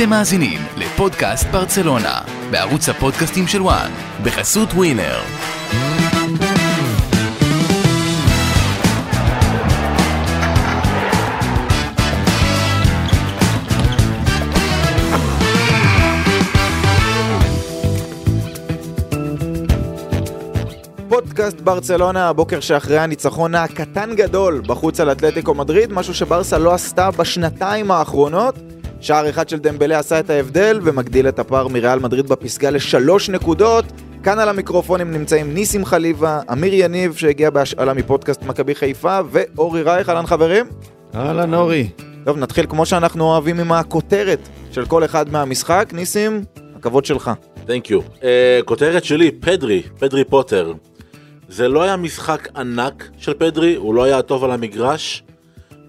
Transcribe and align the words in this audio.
אתם 0.00 0.10
מאזינים 0.10 0.60
לפודקאסט 0.76 1.46
ברצלונה, 1.46 2.20
בערוץ 2.50 2.88
הפודקאסטים 2.88 3.46
של 3.46 3.62
וואן, 3.62 3.90
בחסות 4.22 4.68
ווינר. 4.72 5.20
פודקאסט 21.08 21.60
ברצלונה, 21.60 22.28
הבוקר 22.28 22.60
שאחרי 22.60 22.98
הניצחון 22.98 23.54
הקטן 23.54 24.14
גדול 24.14 24.62
בחוץ 24.66 25.00
על 25.00 25.12
אתלטיקו 25.12 25.54
מדריד, 25.54 25.92
משהו 25.92 26.14
שברסה 26.14 26.58
לא 26.58 26.74
עשתה 26.74 27.10
בשנתיים 27.10 27.90
האחרונות. 27.90 28.79
שער 29.00 29.30
אחד 29.30 29.48
של 29.48 29.58
דמבלה 29.58 29.98
עשה 29.98 30.20
את 30.20 30.30
ההבדל 30.30 30.80
ומגדיל 30.82 31.28
את 31.28 31.38
הפער 31.38 31.68
מריאל 31.68 31.98
מדריד 31.98 32.28
בפסגה 32.28 32.70
לשלוש 32.70 33.30
נקודות. 33.30 33.84
כאן 34.22 34.38
על 34.38 34.48
המיקרופונים 34.48 35.12
נמצאים 35.12 35.54
ניסים 35.54 35.84
חליבה, 35.84 36.40
אמיר 36.52 36.74
יניב 36.74 37.14
שהגיע 37.14 37.50
בהשאלה 37.50 37.94
מפודקאסט 37.94 38.42
מכבי 38.42 38.74
חיפה 38.74 39.18
ואורי 39.30 39.82
רייך, 39.82 40.08
אהלן 40.08 40.26
חברים. 40.26 40.66
אהלן 41.14 41.54
אורי. 41.54 41.88
טוב, 42.24 42.38
נתחיל 42.38 42.66
כמו 42.68 42.86
שאנחנו 42.86 43.24
אוהבים 43.24 43.60
עם 43.60 43.72
הכותרת 43.72 44.48
של 44.70 44.86
כל 44.86 45.04
אחד 45.04 45.32
מהמשחק. 45.32 45.90
ניסים, 45.92 46.44
הכבוד 46.76 47.04
שלך. 47.04 47.30
תנק 47.66 47.90
יו. 47.90 48.00
Uh, 48.00 48.22
כותרת 48.64 49.04
שלי, 49.04 49.30
פדרי, 49.30 49.82
פדרי 49.98 50.24
פוטר. 50.24 50.72
זה 51.48 51.68
לא 51.68 51.82
היה 51.82 51.96
משחק 51.96 52.48
ענק 52.56 53.10
של 53.18 53.34
פדרי, 53.34 53.74
הוא 53.74 53.94
לא 53.94 54.04
היה 54.04 54.22
טוב 54.22 54.44
על 54.44 54.50
המגרש, 54.50 55.22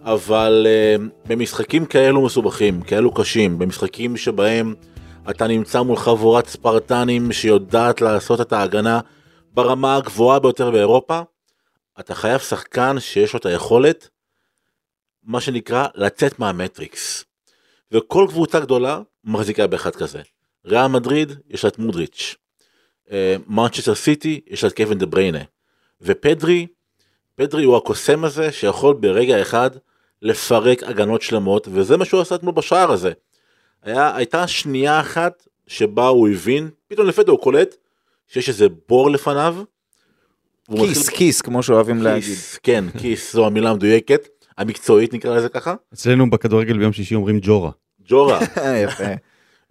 אבל 0.03 0.67
uh, 0.67 1.01
במשחקים 1.29 1.85
כאלו 1.85 2.25
מסובכים, 2.25 2.81
כאלו 2.81 3.13
קשים, 3.13 3.59
במשחקים 3.59 4.17
שבהם 4.17 4.75
אתה 5.29 5.47
נמצא 5.47 5.81
מול 5.81 5.97
חבורת 5.97 6.47
ספרטנים 6.47 7.31
שיודעת 7.31 8.01
לעשות 8.01 8.41
את 8.41 8.53
ההגנה 8.53 8.99
ברמה 9.53 9.95
הגבוהה 9.95 10.39
ביותר 10.39 10.71
באירופה, 10.71 11.21
אתה 11.99 12.15
חייב 12.15 12.39
שחקן 12.39 12.99
שיש 12.99 13.33
לו 13.33 13.39
את 13.39 13.45
היכולת, 13.45 14.09
מה 15.23 15.41
שנקרא, 15.41 15.87
לצאת 15.95 16.39
מהמטריקס. 16.39 17.25
וכל 17.91 18.25
קבוצה 18.29 18.59
גדולה 18.59 19.01
מחזיקה 19.23 19.67
באחד 19.67 19.95
כזה. 19.95 20.21
ריאל 20.65 20.87
מדריד, 20.87 21.31
יש 21.49 21.63
לה 21.63 21.69
את 21.69 21.79
מודריץ'. 21.79 22.35
מנצ'סטר 23.47 23.95
סיטי, 23.95 24.41
יש 24.47 24.63
לה 24.63 24.69
את 24.69 24.77
קווין 24.77 24.97
דה 24.97 25.05
בריינה. 25.05 25.43
ופדרי, 26.01 26.67
פדרי 27.35 27.63
הוא 27.63 27.77
הקוסם 27.77 28.23
הזה 28.23 28.51
שיכול 28.51 28.95
ברגע 28.95 29.41
אחד 29.41 29.71
לפרק 30.21 30.83
הגנות 30.83 31.21
שלמות, 31.21 31.67
וזה 31.71 31.97
מה 31.97 32.05
שהוא 32.05 32.21
עשה 32.21 32.35
אתמול 32.35 32.53
בשער 32.53 32.91
הזה. 32.91 33.11
היה, 33.83 34.15
הייתה 34.15 34.47
שנייה 34.47 34.99
אחת 34.99 35.47
שבה 35.67 36.07
הוא 36.07 36.29
הבין, 36.29 36.69
פתאום 36.87 37.07
לפתע 37.07 37.31
הוא 37.31 37.39
קולט 37.39 37.75
שיש 38.27 38.49
איזה 38.49 38.67
בור 38.89 39.11
לפניו. 39.11 39.55
כיס, 40.75 40.79
מתחיל- 41.01 41.17
כיס, 41.17 41.41
כמו 41.41 41.63
שאוהבים 41.63 42.01
להגיד. 42.01 42.23
כיס, 42.23 42.57
כן, 42.63 42.85
כיס 42.99 43.33
זו 43.33 43.45
המילה 43.45 43.69
המדויקת, 43.69 44.27
המקצועית 44.57 45.13
נקרא 45.13 45.37
לזה 45.37 45.49
ככה. 45.49 45.75
אצלנו 45.93 46.29
בכדורגל 46.29 46.77
ביום 46.77 46.93
שישי 46.93 47.15
אומרים 47.15 47.39
ג'ורה. 47.41 47.71
ג'ורה. 48.05 48.39
יפה. 48.85 49.03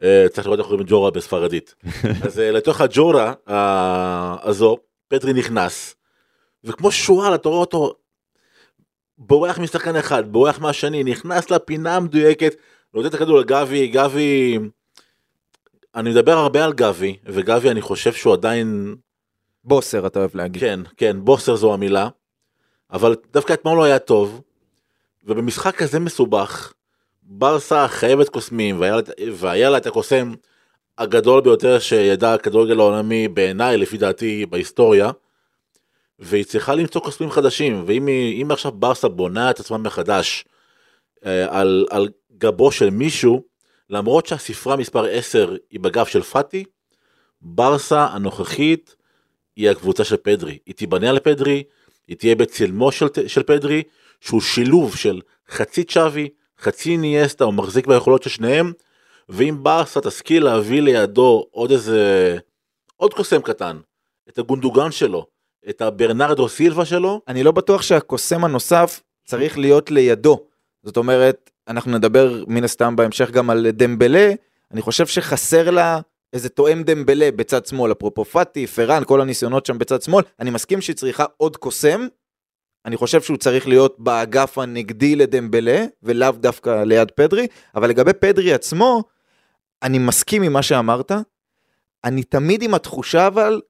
אה, 0.02 0.26
צריך 0.32 0.46
לראות 0.46 0.58
איך 0.58 0.68
קוראים 0.68 0.86
ג'ורה 0.86 1.10
בספרדית. 1.10 1.74
אז 2.24 2.38
אה, 2.40 2.50
לתוך 2.50 2.80
הג'ורה 2.80 3.32
אה, 3.48 4.36
הזו, 4.42 4.76
פטרי 5.08 5.32
נכנס, 5.32 5.94
וכמו 6.64 6.90
שועל 6.92 7.34
אתה 7.34 7.48
רואה 7.48 7.60
אותו 7.60 7.94
בורח 9.20 9.58
משחקן 9.58 9.96
אחד, 9.96 10.32
בורח 10.32 10.58
מהשני, 10.58 11.04
נכנס 11.04 11.50
לפינה 11.50 11.96
המדויקת, 11.96 12.54
נותן 12.94 13.08
את 13.08 13.14
הכדור 13.14 13.38
לגבי, 13.38 13.88
גבי, 13.88 14.58
אני 15.94 16.10
מדבר 16.10 16.32
הרבה 16.32 16.64
על 16.64 16.72
גבי, 16.72 17.16
וגבי 17.27 17.70
אני 17.70 17.80
חושב 17.80 18.12
שהוא 18.12 18.32
עדיין, 18.32 18.96
בוסר, 19.64 20.06
אתה 20.06 20.18
אוהב 20.18 20.30
להגיד. 20.34 20.62
כן, 20.62 20.80
כן, 20.96 21.17
בוסר 21.24 21.56
זו 21.56 21.74
המילה, 21.74 22.08
אבל 22.92 23.17
דווקא 23.33 23.52
אתמול 23.52 23.77
לא 23.77 23.84
היה 23.84 23.98
טוב, 23.98 24.40
ובמשחק 25.24 25.77
כזה 25.77 25.98
מסובך, 25.98 26.72
ברסה 27.22 27.89
חייבת 27.89 28.28
קוסמים, 28.28 28.80
והיה, 28.80 28.96
והיה 29.33 29.70
לה 29.70 29.77
את 29.78 29.86
הקוסם 29.86 30.34
הגדול 30.98 31.40
ביותר 31.40 31.78
שידע 31.78 32.34
הכדורגל 32.34 32.80
העולמי 32.80 33.28
בעיניי, 33.28 33.77
לפי 33.77 33.98
דעתי, 33.98 34.46
בהיסטוריה, 34.46 35.11
והיא 36.20 36.45
צריכה 36.45 36.75
למצוא 36.75 37.01
קוסמים 37.01 37.31
חדשים, 37.31 37.85
ואם 37.86 38.48
עכשיו 38.51 38.73
ברסה 38.73 39.08
בונה 39.08 39.51
את 39.51 39.61
עצמה 39.61 39.79
מחדש 39.79 40.45
אה, 41.27 41.61
על, 41.61 41.86
על 41.91 42.08
גבו 42.39 42.73
של 42.73 42.91
מישהו, 42.91 43.42
למרות 43.91 44.27
שהספרה 44.27 44.77
מספר 44.77 45.05
10 45.05 45.57
היא 45.70 45.81
בגב 45.81 46.07
של 46.07 46.23
פאטי, 46.23 46.64
ברסה 47.42 48.07
הנוכחית 48.07 48.97
היא 49.57 49.70
הקבוצה 49.70 50.05
של 50.05 50.17
פדרי. 50.17 50.58
היא 50.67 50.75
תיבנה 50.75 51.11
על 51.11 51.19
פדרי, 51.19 51.63
היא 52.08 52.17
תהיה 52.17 52.35
בצלמו 52.35 52.92
של, 52.92 53.07
של 53.27 53.42
פדרי, 53.42 53.83
שהוא 54.20 54.41
שילוב 54.41 54.97
של 54.97 55.20
חצי 55.48 55.85
צ'אבי, 55.85 56.29
חצי 56.61 56.97
ניאסטה, 56.97 57.45
הוא 57.45 57.55
מחזיק 57.55 57.87
ביכולות 57.87 58.23
של 58.23 58.31
שניהם, 58.31 58.73
ואם 59.29 59.57
ברסה 59.63 60.01
תשכיל 60.01 60.45
להביא 60.45 60.83
לידו 60.83 61.47
עוד 61.51 61.70
איזה, 61.70 62.37
עוד 62.97 63.14
קוסם 63.14 63.42
קטן, 63.42 63.79
את 64.29 64.39
הגונדוגן 64.39 64.91
שלו, 64.91 65.27
את 65.68 65.80
הברנרדו 65.80 66.48
סילבה 66.48 66.84
שלו, 66.84 67.20
אני 67.28 67.42
לא 67.42 67.52
בטוח 67.52 67.82
שהקוסם 67.82 68.44
הנוסף 68.44 69.02
צריך 69.24 69.58
להיות 69.58 69.90
לידו. 69.90 70.40
זאת 70.82 70.96
אומרת, 70.96 71.50
אנחנו 71.68 71.92
נדבר 71.92 72.44
מן 72.46 72.64
הסתם 72.64 72.96
בהמשך 72.96 73.30
גם 73.30 73.50
על 73.50 73.70
דמבלה, 73.70 74.32
אני 74.72 74.82
חושב 74.82 75.06
שחסר 75.06 75.70
לה 75.70 76.00
איזה 76.32 76.48
תואם 76.48 76.82
דמבלה 76.82 77.30
בצד 77.36 77.66
שמאל, 77.66 77.92
אפרופו 77.92 78.24
פאטי, 78.24 78.66
פרן, 78.66 79.02
כל 79.04 79.20
הניסיונות 79.20 79.66
שם 79.66 79.78
בצד 79.78 80.02
שמאל, 80.02 80.24
אני 80.40 80.50
מסכים 80.50 80.80
שהיא 80.80 80.96
צריכה 80.96 81.24
עוד 81.36 81.56
קוסם, 81.56 82.06
אני 82.86 82.96
חושב 82.96 83.22
שהוא 83.22 83.36
צריך 83.36 83.68
להיות 83.68 83.96
באגף 83.98 84.58
הנגדי 84.58 85.16
לדמבלה, 85.16 85.84
ולאו 86.02 86.32
דווקא 86.32 86.84
ליד 86.84 87.10
פדרי, 87.10 87.46
אבל 87.74 87.88
לגבי 87.88 88.12
פדרי 88.12 88.52
עצמו, 88.52 89.02
אני 89.82 89.98
מסכים 89.98 90.42
עם 90.42 90.52
מה 90.52 90.62
שאמרת, 90.62 91.12
אני 92.04 92.22
תמיד 92.22 92.62
עם 92.62 92.74
התחושה 92.74 93.27
אבל 93.27 93.60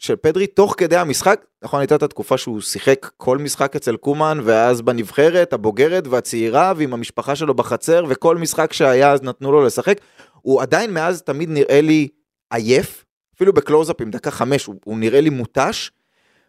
של 0.00 0.16
פדרי 0.16 0.46
תוך 0.46 0.74
כדי 0.78 0.96
המשחק, 0.96 1.44
נכון 1.62 1.80
הייתה 1.80 1.94
את 1.94 2.02
התקופה 2.02 2.38
שהוא 2.38 2.60
שיחק 2.60 3.10
כל 3.16 3.38
משחק 3.38 3.76
אצל 3.76 3.96
קומן 3.96 4.38
ואז 4.44 4.82
בנבחרת 4.82 5.52
הבוגרת 5.52 6.06
והצעירה 6.06 6.72
ועם 6.76 6.92
המשפחה 6.92 7.36
שלו 7.36 7.54
בחצר 7.54 8.04
וכל 8.08 8.36
משחק 8.36 8.72
שהיה 8.72 9.12
אז 9.12 9.22
נתנו 9.22 9.52
לו 9.52 9.66
לשחק, 9.66 10.00
הוא 10.34 10.62
עדיין 10.62 10.94
מאז 10.94 11.22
תמיד 11.22 11.48
נראה 11.50 11.80
לי 11.80 12.08
עייף, 12.50 13.04
אפילו 13.36 13.52
בקלוזאפים 13.52 14.10
דקה 14.10 14.30
חמש 14.30 14.64
הוא, 14.66 14.74
הוא 14.84 14.98
נראה 14.98 15.20
לי 15.20 15.30
מותש 15.30 15.90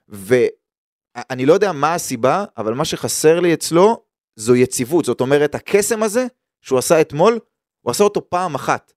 ואני 0.10 1.46
לא 1.46 1.54
יודע 1.54 1.72
מה 1.72 1.94
הסיבה 1.94 2.46
אבל 2.58 2.74
מה 2.74 2.86
שחסר 2.86 3.40
לי 3.40 3.54
אצלו 3.54 4.04
זו 4.36 4.56
יציבות, 4.56 5.06
זאת 5.06 5.22
אומרת 5.22 5.56
הקסם 5.56 6.04
הזה 6.04 6.26
שהוא 6.62 6.80
עשה 6.80 7.02
אתמול, 7.02 7.40
הוא 7.82 7.92
עשה 7.92 8.04
אותו 8.04 8.30
פעם 8.30 8.56
אחת. 8.56 8.94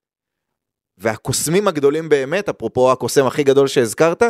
והקוסמים 0.98 1.68
הגדולים 1.68 2.08
באמת, 2.08 2.48
אפרופו 2.48 2.92
הקוסם 2.92 3.26
הכי 3.26 3.42
גדול 3.44 3.66
שהזכרת, 3.66 4.22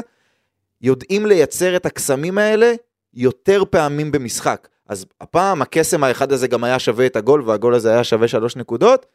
יודעים 0.82 1.26
לייצר 1.26 1.76
את 1.76 1.86
הקסמים 1.86 2.38
האלה 2.38 2.72
יותר 3.14 3.62
פעמים 3.70 4.12
במשחק. 4.12 4.68
אז 4.88 5.06
הפעם 5.20 5.62
הקסם 5.62 6.04
האחד 6.04 6.32
הזה 6.32 6.46
גם 6.48 6.64
היה 6.64 6.78
שווה 6.78 7.06
את 7.06 7.16
הגול, 7.16 7.42
והגול 7.46 7.74
הזה 7.74 7.90
היה 7.92 8.04
שווה 8.04 8.28
שלוש 8.28 8.56
נקודות, 8.56 9.06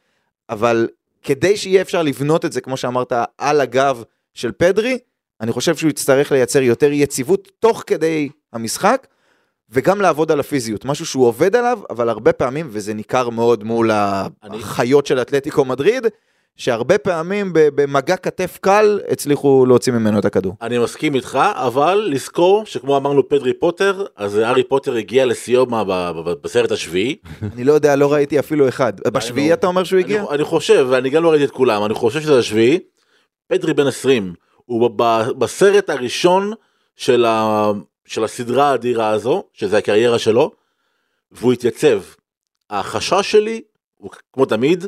אבל 0.49 0.87
כדי 1.21 1.57
שיהיה 1.57 1.81
אפשר 1.81 2.01
לבנות 2.01 2.45
את 2.45 2.51
זה, 2.51 2.61
כמו 2.61 2.77
שאמרת, 2.77 3.13
על 3.37 3.61
הגב 3.61 4.03
של 4.33 4.51
פדרי, 4.51 4.97
אני 5.41 5.51
חושב 5.51 5.75
שהוא 5.75 5.89
יצטרך 5.89 6.31
לייצר 6.31 6.61
יותר 6.61 6.91
יציבות 6.91 7.47
תוך 7.59 7.83
כדי 7.87 8.29
המשחק, 8.53 9.07
וגם 9.69 10.01
לעבוד 10.01 10.31
על 10.31 10.39
הפיזיות, 10.39 10.85
משהו 10.85 11.05
שהוא 11.05 11.25
עובד 11.25 11.55
עליו, 11.55 11.79
אבל 11.89 12.09
הרבה 12.09 12.33
פעמים, 12.33 12.67
וזה 12.71 12.93
ניכר 12.93 13.29
מאוד 13.29 13.63
מול 13.63 13.91
אני- 13.91 14.57
החיות 14.57 15.05
של 15.05 15.21
אתלטיקו 15.21 15.65
מדריד, 15.65 16.05
שהרבה 16.57 16.97
פעמים 16.97 17.49
במגע 17.53 18.15
כתף 18.17 18.57
קל 18.61 18.99
הצליחו 19.09 19.65
להוציא 19.67 19.93
ממנו 19.93 20.19
את 20.19 20.25
הכדור. 20.25 20.53
אני 20.61 20.77
מסכים 20.79 21.15
איתך, 21.15 21.39
אבל 21.53 22.07
לזכור 22.11 22.65
שכמו 22.65 22.97
אמרנו 22.97 23.29
פדרי 23.29 23.53
פוטר, 23.53 24.05
אז 24.15 24.37
הארי 24.37 24.63
פוטר 24.63 24.95
הגיע 24.95 25.25
לשיאו 25.25 25.65
מה- 25.65 25.83
ב- 25.83 26.11
ב- 26.29 26.33
בסרט 26.41 26.71
השביעי. 26.71 27.15
אני 27.53 27.63
לא 27.63 27.73
יודע, 27.73 27.95
לא 27.95 28.13
ראיתי 28.13 28.39
אפילו 28.39 28.67
אחד. 28.67 28.93
בשביעי 29.07 29.47
נו. 29.47 29.53
אתה 29.53 29.67
אומר 29.67 29.83
שהוא 29.83 29.99
הגיע? 29.99 30.23
אני, 30.31 30.43
חושב, 30.43 30.87
ואני 30.89 31.09
גם 31.09 31.23
לא 31.23 31.29
ראיתי 31.31 31.45
את 31.45 31.51
כולם, 31.51 31.85
אני 31.85 31.93
חושב 31.93 32.21
שזה 32.21 32.39
השביעי. 32.39 32.79
פדרי 33.47 33.73
בן 33.73 33.87
20, 33.87 34.33
הוא 34.65 34.89
בסרט 35.37 35.89
הראשון 35.89 36.53
של, 36.95 37.25
ה, 37.25 37.71
של 38.05 38.23
הסדרה 38.23 38.71
האדירה 38.71 39.09
הזו, 39.09 39.43
שזה 39.53 39.77
הקריירה 39.77 40.19
שלו, 40.19 40.51
והוא 41.31 41.53
התייצב. 41.53 42.01
החשש 42.69 43.31
שלי 43.31 43.61
הוא 43.97 44.09
כמו 44.33 44.45
תמיד, 44.45 44.85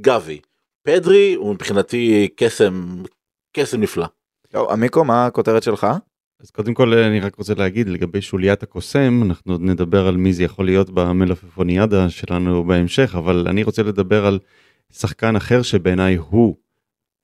גבי. 0.00 0.40
פדרי 0.88 1.34
הוא 1.34 1.54
מבחינתי 1.54 2.28
קסם, 2.36 3.02
קסם 3.52 3.80
נפלא. 3.80 4.06
טוב, 4.48 4.70
עמיקו, 4.70 5.04
מה 5.04 5.26
הכותרת 5.26 5.62
שלך? 5.62 5.86
אז 6.40 6.50
קודם 6.50 6.74
כל 6.74 6.94
אני 6.94 7.20
רק 7.20 7.34
רוצה 7.34 7.54
להגיד 7.54 7.88
לגבי 7.88 8.22
שוליית 8.22 8.62
הקוסם, 8.62 9.20
אנחנו 9.24 9.52
עוד 9.52 9.60
נדבר 9.62 10.06
על 10.06 10.16
מי 10.16 10.32
זה 10.32 10.44
יכול 10.44 10.64
להיות 10.64 10.90
במלפפוניאדה 10.90 12.10
שלנו 12.10 12.64
בהמשך, 12.64 13.14
אבל 13.18 13.46
אני 13.48 13.62
רוצה 13.62 13.82
לדבר 13.82 14.26
על 14.26 14.38
שחקן 14.92 15.36
אחר 15.36 15.62
שבעיניי 15.62 16.16
הוא 16.16 16.56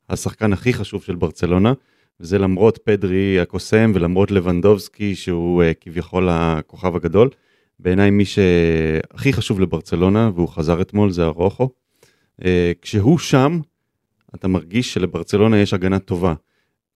השחקן 0.09 0.53
הכי 0.53 0.73
חשוב 0.73 1.03
של 1.03 1.15
ברצלונה, 1.15 1.73
וזה 2.21 2.39
למרות 2.39 2.79
פדרי 2.79 3.41
הקוסם 3.41 3.93
ולמרות 3.95 4.31
לבנדובסקי 4.31 5.15
שהוא 5.15 5.63
uh, 5.63 5.67
כביכול 5.81 6.29
הכוכב 6.31 6.97
הגדול. 6.97 7.31
בעיניי 7.79 8.11
מי 8.11 8.25
שהכי 8.25 9.33
חשוב 9.33 9.61
לברצלונה, 9.61 10.31
והוא 10.35 10.49
חזר 10.49 10.81
אתמול, 10.81 11.11
זה 11.11 11.25
הרוחו. 11.25 11.84
Uh, 12.41 12.45
כשהוא 12.83 13.19
שם, 13.19 13.61
אתה 14.35 14.49
מרגיש 14.49 14.95
שלברצלונה 14.95 15.59
יש 15.59 15.75
הגנה 15.75 15.99
טובה. 15.99 16.35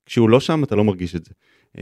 כשהוא 0.06 0.28
לא 0.28 0.40
שם, 0.40 0.64
אתה 0.64 0.76
לא 0.76 0.84
מרגיש 0.84 1.16
את 1.16 1.24
זה. 1.24 1.30
Uh, 1.76 1.80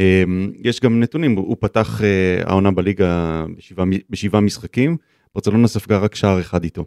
יש 0.64 0.80
גם 0.80 1.00
נתונים, 1.00 1.36
הוא 1.36 1.56
פתח 1.60 2.00
uh, 2.00 2.48
העונה 2.48 2.70
בליגה 2.70 3.44
בשבעה, 3.56 3.86
בשבעה 4.10 4.40
משחקים, 4.40 4.96
ברצלונה 5.34 5.68
ספגה 5.68 5.98
רק 5.98 6.14
שער 6.14 6.40
אחד 6.40 6.64
איתו. 6.64 6.84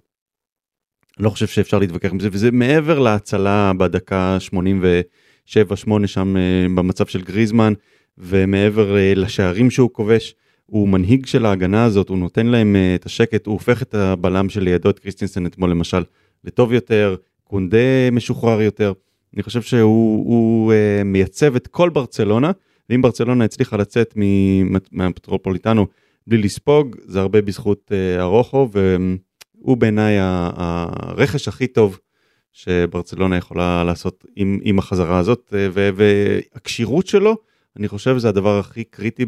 לא 1.19 1.30
חושב 1.30 1.48
שאפשר 1.48 1.80
להתווכח 1.80 2.12
עם 2.12 2.19
זה, 2.19 2.30
וזה 2.31 2.51
מעבר 2.51 3.00
להצלה 3.00 3.72
בדקה 3.77 4.38
87-8 5.48 6.07
שם 6.07 6.36
במצב 6.75 7.06
של 7.06 7.22
גריזמן, 7.22 7.74
ומעבר 8.18 8.95
לשערים 9.15 9.72
שהוא 9.72 9.89
כובש. 9.94 10.36
הוא 10.65 10.89
מנהיג 10.89 11.25
של 11.25 11.45
ההגנה 11.45 11.83
הזאת, 11.83 12.10
הוא 12.10 12.18
נותן 12.18 12.48
להם 12.48 12.75
את 12.95 13.06
השקט, 13.06 13.45
הוא 13.45 13.54
הופך 13.54 13.81
את 13.81 13.95
הבלם 13.95 14.50
שלידו, 14.50 14.89
את 14.89 15.00
קריסטינסן 15.00 15.45
אתמול 15.45 15.72
למשל, 15.72 16.04
לטוב 16.44 16.74
יותר, 16.74 17.15
קונדה 17.44 18.12
משוחרר 18.12 18.62
יותר. 18.62 18.94
אני 19.33 19.44
חושב 19.44 19.62
שהוא 19.62 20.25
הוא, 20.25 20.74
uh, 20.74 21.03
מייצב 21.03 21.56
את 21.56 21.68
כל 21.68 21.89
ברצלונה, 21.89 22.51
ואם 22.89 23.01
ברצלונה 23.01 23.45
הצליחה 23.45 23.77
לצאת 23.77 24.13
מהפטרופוליטנו 24.91 25.88
בלי 26.27 26.38
לספוג, 26.38 26.95
זה 27.06 27.19
הרבה 27.19 27.41
בזכות 27.41 27.91
uh, 27.91 28.21
הרוחו, 28.21 28.69
והוא 28.71 29.77
בעיניי 29.77 30.15
הרכש 30.19 31.47
הכי 31.47 31.68
טוב 31.68 32.00
שברצלונה 32.51 33.38
יכולה 33.38 33.83
לעשות 33.83 34.25
עם, 34.36 34.59
עם 34.63 34.80
החזרה 34.80 35.19
הזאת, 35.19 35.53
והכשירות 35.74 37.07
שלו, 37.07 37.36
אני 37.77 37.88
חושב 37.88 38.18
שזה 38.18 38.30
הדבר 38.30 38.60
הכי 38.60 38.83
קריטי 38.83 39.25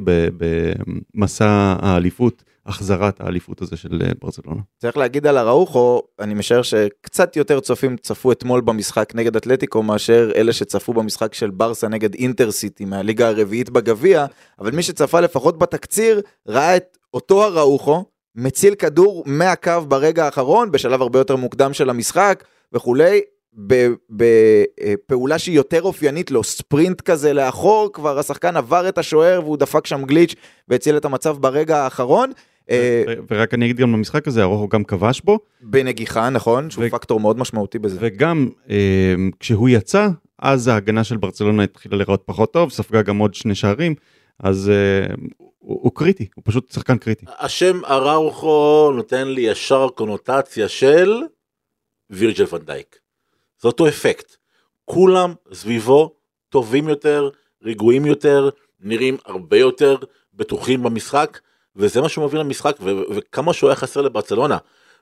במסע 1.15 1.75
האליפות, 1.79 2.43
החזרת 2.65 3.21
האליפות 3.21 3.61
הזה 3.61 3.77
של 3.77 4.01
אה, 4.03 4.11
ברצלונה. 4.21 4.61
צריך 4.77 4.97
להגיד 4.97 5.27
על 5.27 5.38
אראוחו, 5.38 6.01
אני 6.19 6.33
משער 6.33 6.61
שקצת 6.61 7.35
יותר 7.35 7.59
צופים 7.59 7.97
צפו 7.97 8.31
אתמול 8.31 8.61
במשחק 8.61 9.11
נגד 9.15 9.35
אתלטיקו 9.35 9.83
מאשר 9.83 10.31
אלה 10.35 10.53
שצפו 10.53 10.93
במשחק 10.93 11.33
של 11.33 11.49
ברסה 11.49 11.88
נגד 11.88 12.13
אינטרסיטי 12.13 12.85
מהליגה 12.85 13.27
הרביעית 13.27 13.69
בגביע, 13.69 14.25
אבל 14.59 14.71
מי 14.71 14.83
שצפה 14.83 15.19
לפחות 15.19 15.59
בתקציר 15.59 16.21
ראה 16.47 16.77
את 16.77 16.97
אותו 17.13 17.44
אראוחו 17.45 18.05
מציל 18.35 18.75
כדור 18.75 19.23
מהקו 19.25 19.81
ברגע 19.87 20.25
האחרון 20.25 20.71
בשלב 20.71 21.01
הרבה 21.01 21.19
יותר 21.19 21.35
מוקדם 21.35 21.73
של 21.73 21.89
המשחק 21.89 22.44
וכולי. 22.73 23.21
בפעולה 24.09 25.39
שהיא 25.39 25.56
יותר 25.56 25.81
אופיינית 25.81 26.31
לו, 26.31 26.44
ספרינט 26.44 27.01
כזה 27.01 27.33
לאחור, 27.33 27.89
כבר 27.94 28.19
השחקן 28.19 28.57
עבר 28.57 28.89
את 28.89 28.98
השוער 28.98 29.42
והוא 29.44 29.57
דפק 29.57 29.88
שם 29.88 30.06
גליץ' 30.06 30.36
והציל 30.68 30.98
את 30.98 31.06
המצב 31.06 31.38
ברגע 31.38 31.77
האחרון. 31.77 32.31
אה, 32.69 33.03
ורק 33.31 33.53
אני 33.53 33.65
אגיד 33.65 33.77
גם 33.77 33.94
במשחק 33.94 34.27
הזה, 34.27 34.42
הרוחו 34.42 34.68
גם 34.68 34.83
כבש 34.83 35.21
בו. 35.21 35.39
בנגיחה, 35.62 36.30
נכון, 36.30 36.69
שהוא 36.69 36.86
פקטור 36.92 37.19
מאוד 37.19 37.38
משמעותי 37.38 37.80
בזה. 37.80 37.98
וגם 38.01 38.50
אה, 38.69 39.15
כשהוא 39.39 39.69
יצא, 39.69 40.07
אז 40.39 40.68
ההגנה 40.68 41.04
של 41.04 41.18
ברצלונה 41.18 41.63
התחילה 41.63 41.97
לראות 41.97 42.21
פחות 42.25 42.54
טוב, 42.54 42.71
ספגה 42.71 43.01
גם 43.01 43.18
עוד 43.18 43.33
שני 43.33 43.56
שערים, 43.56 43.95
אז 44.39 44.69
אה, 44.69 45.13
הוא 45.59 45.92
קריטי, 45.95 46.27
הוא 46.36 46.42
פשוט 46.45 46.71
שחקן 46.71 46.97
קריטי. 46.97 47.25
השם 47.39 47.86
אראוכו 47.86 48.92
נותן 48.95 49.27
לי 49.27 49.42
ישר 49.42 49.88
קונוטציה 49.95 50.68
של 50.68 51.21
וירג'ל 52.09 52.45
ונדייק. 52.51 53.00
זה 53.61 53.67
אותו 53.67 53.87
אפקט. 53.87 54.35
כולם 54.85 55.33
סביבו 55.53 56.15
טובים 56.49 56.87
יותר, 56.89 57.29
רגועים 57.63 58.05
יותר, 58.05 58.49
נראים 58.79 59.17
הרבה 59.25 59.57
יותר 59.57 59.95
בטוחים 60.33 60.83
במשחק, 60.83 61.39
וזה 61.75 62.01
מה 62.01 62.09
שהוא 62.09 62.25
מביא 62.25 62.39
למשחק, 62.39 62.75
ו- 62.81 63.15
וכמה 63.15 63.53
שהוא 63.53 63.69
היה 63.69 63.75
חסר 63.75 64.01
לברצלונה. 64.01 64.57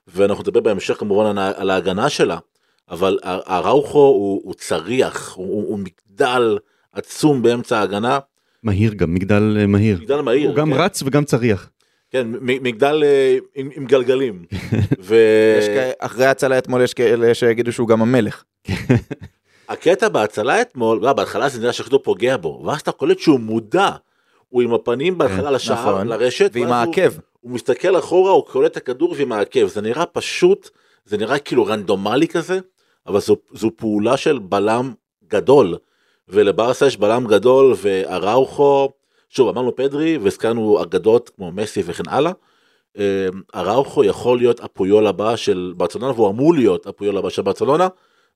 ואנחנו 0.06 0.42
נדבר 0.42 0.60
בהמשך 0.60 0.94
כמובן 0.98 1.38
על 1.38 1.70
ההגנה 1.70 2.08
שלה, 2.08 2.38
אבל 2.90 3.18
הראוכו 3.22 3.98
הוא, 3.98 4.40
הוא 4.44 4.54
צריח, 4.54 5.32
הוא, 5.34 5.68
הוא 5.68 5.78
מגדל 5.78 6.58
עצום 6.92 7.42
באמצע 7.42 7.78
ההגנה. 7.78 8.18
מהיר 8.62 8.94
גם, 8.94 9.14
מגדל 9.14 9.56
אה, 9.60 9.66
מהיר. 9.66 9.98
מגדל 10.00 10.20
מהיר. 10.20 10.48
הוא 10.48 10.56
גם 10.56 10.72
כן. 10.74 10.80
רץ 10.80 11.02
וגם 11.02 11.24
צריח. 11.24 11.70
כן, 12.10 12.26
מגדל 12.40 13.02
אה, 13.04 13.36
עם, 13.54 13.70
עם 13.76 13.86
גלגלים. 13.86 14.44
ו... 15.06 15.16
יש 15.58 15.68
כ... 15.68 15.94
אחרי 15.98 16.26
ההצלה 16.26 16.58
אתמול 16.58 16.82
יש 16.82 16.94
כאלה 16.94 17.34
שיגידו 17.34 17.72
שהוא 17.72 17.88
גם 17.88 18.02
המלך. 18.02 18.44
הקטע 19.68 20.08
בהצלה 20.08 20.60
אתמול, 20.60 20.98
לא, 21.02 21.12
בהתחלה 21.12 21.48
זה 21.48 21.60
נראה 21.60 21.72
שהכדור 21.72 22.00
פוגע 22.02 22.36
בו, 22.36 22.62
ואז 22.66 22.80
אתה 22.80 22.92
קולט 22.92 23.18
שהוא 23.18 23.40
מודע. 23.40 23.90
הוא 24.48 24.62
עם 24.62 24.74
הפנים 24.74 25.18
בהתחלה 25.18 25.48
כן, 25.48 25.54
לשער, 25.54 25.94
נכון. 25.94 26.08
לרשת, 26.08 26.50
ועם 26.54 26.72
העקב. 26.72 27.02
הוא, 27.02 27.22
הוא 27.40 27.52
מסתכל 27.52 27.98
אחורה, 27.98 28.32
הוא 28.32 28.46
קולט 28.46 28.72
את 28.72 28.76
הכדור 28.76 29.14
ועם 29.18 29.32
העקב. 29.32 29.66
זה 29.66 29.80
נראה 29.80 30.06
פשוט, 30.06 30.70
זה 31.04 31.16
נראה 31.16 31.38
כאילו 31.38 31.66
רנדומלי 31.66 32.28
כזה, 32.28 32.58
אבל 33.06 33.20
זו, 33.20 33.36
זו 33.52 33.70
פעולה 33.76 34.16
של 34.16 34.38
בלם 34.38 34.92
גדול. 35.28 35.76
ולברסה 36.28 36.86
יש 36.86 36.96
בלם 36.96 37.26
גדול, 37.26 37.74
ואראוכו, 37.82 38.92
שוב 39.30 39.48
אמרנו 39.48 39.76
פדרי 39.76 40.18
והזכרנו 40.18 40.82
אגדות 40.82 41.30
כמו 41.36 41.52
מסי 41.52 41.82
וכן 41.86 42.02
הלאה. 42.08 42.32
אראוכו 43.54 44.04
יכול 44.04 44.38
להיות 44.38 44.60
הפויול 44.60 45.06
הבא 45.06 45.36
של 45.36 45.72
ברצלונה 45.76 46.12
והוא 46.12 46.30
אמור 46.30 46.54
להיות 46.54 46.86
הפויול 46.86 47.16
הבא 47.18 47.30
של 47.30 47.42
ברצלונה 47.42 47.88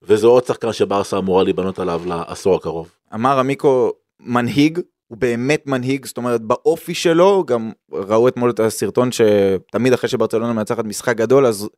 וזה 0.02 0.26
עוד 0.26 0.44
שחקן 0.44 0.72
שברסה 0.72 1.18
אמורה 1.18 1.44
להיבנות 1.44 1.78
עליו 1.78 2.02
לעשור 2.06 2.54
הקרוב. 2.54 2.90
אמר 3.14 3.38
עמיקו 3.38 3.92
מנהיג 4.20 4.80
הוא 5.08 5.18
באמת 5.18 5.66
מנהיג 5.66 6.06
זאת 6.06 6.16
אומרת 6.16 6.40
באופי 6.40 6.94
שלו 6.94 7.44
גם 7.46 7.72
ראו 7.92 8.28
אתמול 8.28 8.50
את 8.50 8.60
הסרטון 8.60 9.10
שתמיד 9.12 9.92
אחרי 9.92 10.08
שברצלונה 10.08 10.52
מנצחת 10.52 10.84
משחק 10.84 11.16
גדול 11.16 11.46
אז 11.46 11.68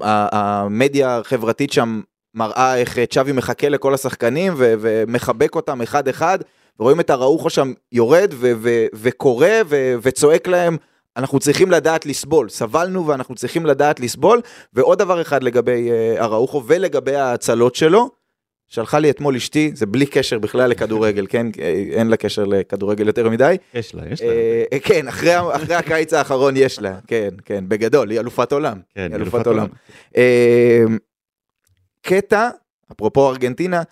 המדיה 0.00 1.18
החברתית 1.18 1.72
שם 1.72 2.00
מראה 2.34 2.76
איך 2.76 2.98
צ'אבי 3.10 3.32
מחכה 3.32 3.68
לכל 3.68 3.94
השחקנים 3.94 4.52
ומחבק 4.56 5.54
אותם 5.54 5.82
אחד 5.82 6.08
אחד 6.08 6.38
ורואים 6.80 7.00
את 7.00 7.10
הראוכו 7.10 7.50
שם 7.50 7.72
יורד 7.92 8.34
וקורא 8.94 9.48
וצועק 10.02 10.48
להם, 10.48 10.76
אנחנו 11.16 11.38
צריכים 11.38 11.70
לדעת 11.70 12.06
לסבול, 12.06 12.48
סבלנו 12.48 13.06
ואנחנו 13.06 13.34
צריכים 13.34 13.66
לדעת 13.66 14.00
לסבול. 14.00 14.40
ועוד 14.72 14.98
דבר 14.98 15.20
אחד 15.20 15.42
לגבי 15.42 15.90
אה, 15.90 16.24
הראוכו 16.24 16.62
ולגבי 16.66 17.16
ההצלות 17.16 17.74
שלו, 17.74 18.10
שלחה 18.68 18.98
לי 18.98 19.10
אתמול 19.10 19.36
אשתי, 19.36 19.70
זה 19.74 19.86
בלי 19.86 20.06
קשר 20.06 20.38
בכלל 20.38 20.70
לכדורגל, 20.70 21.26
כן? 21.28 21.46
אין 21.92 22.08
לה 22.08 22.16
קשר 22.16 22.44
לכדורגל 22.44 23.06
יותר 23.06 23.30
מדי. 23.30 23.56
יש 23.74 23.94
לה, 23.94 24.02
יש 24.10 24.22
לה. 24.22 24.28
אה, 24.72 24.78
כן, 24.82 25.08
אחרי, 25.08 25.32
אחרי 25.56 25.74
הקיץ 25.74 26.12
האחרון 26.12 26.56
יש 26.56 26.78
לה, 26.80 26.98
כן, 27.06 27.28
כן, 27.44 27.64
בגדול, 27.68 28.10
היא 28.10 28.20
אלופת 28.20 28.52
עולם. 28.52 28.80
כן, 28.94 29.06
היא 29.12 29.16
אלופת 29.16 29.46
עולם. 29.46 29.66
אה, 30.16 30.84
קטע, 32.02 32.48
אפרופו 32.92 33.30
ארגנטינה, 33.30 33.78
אה, 33.78 33.82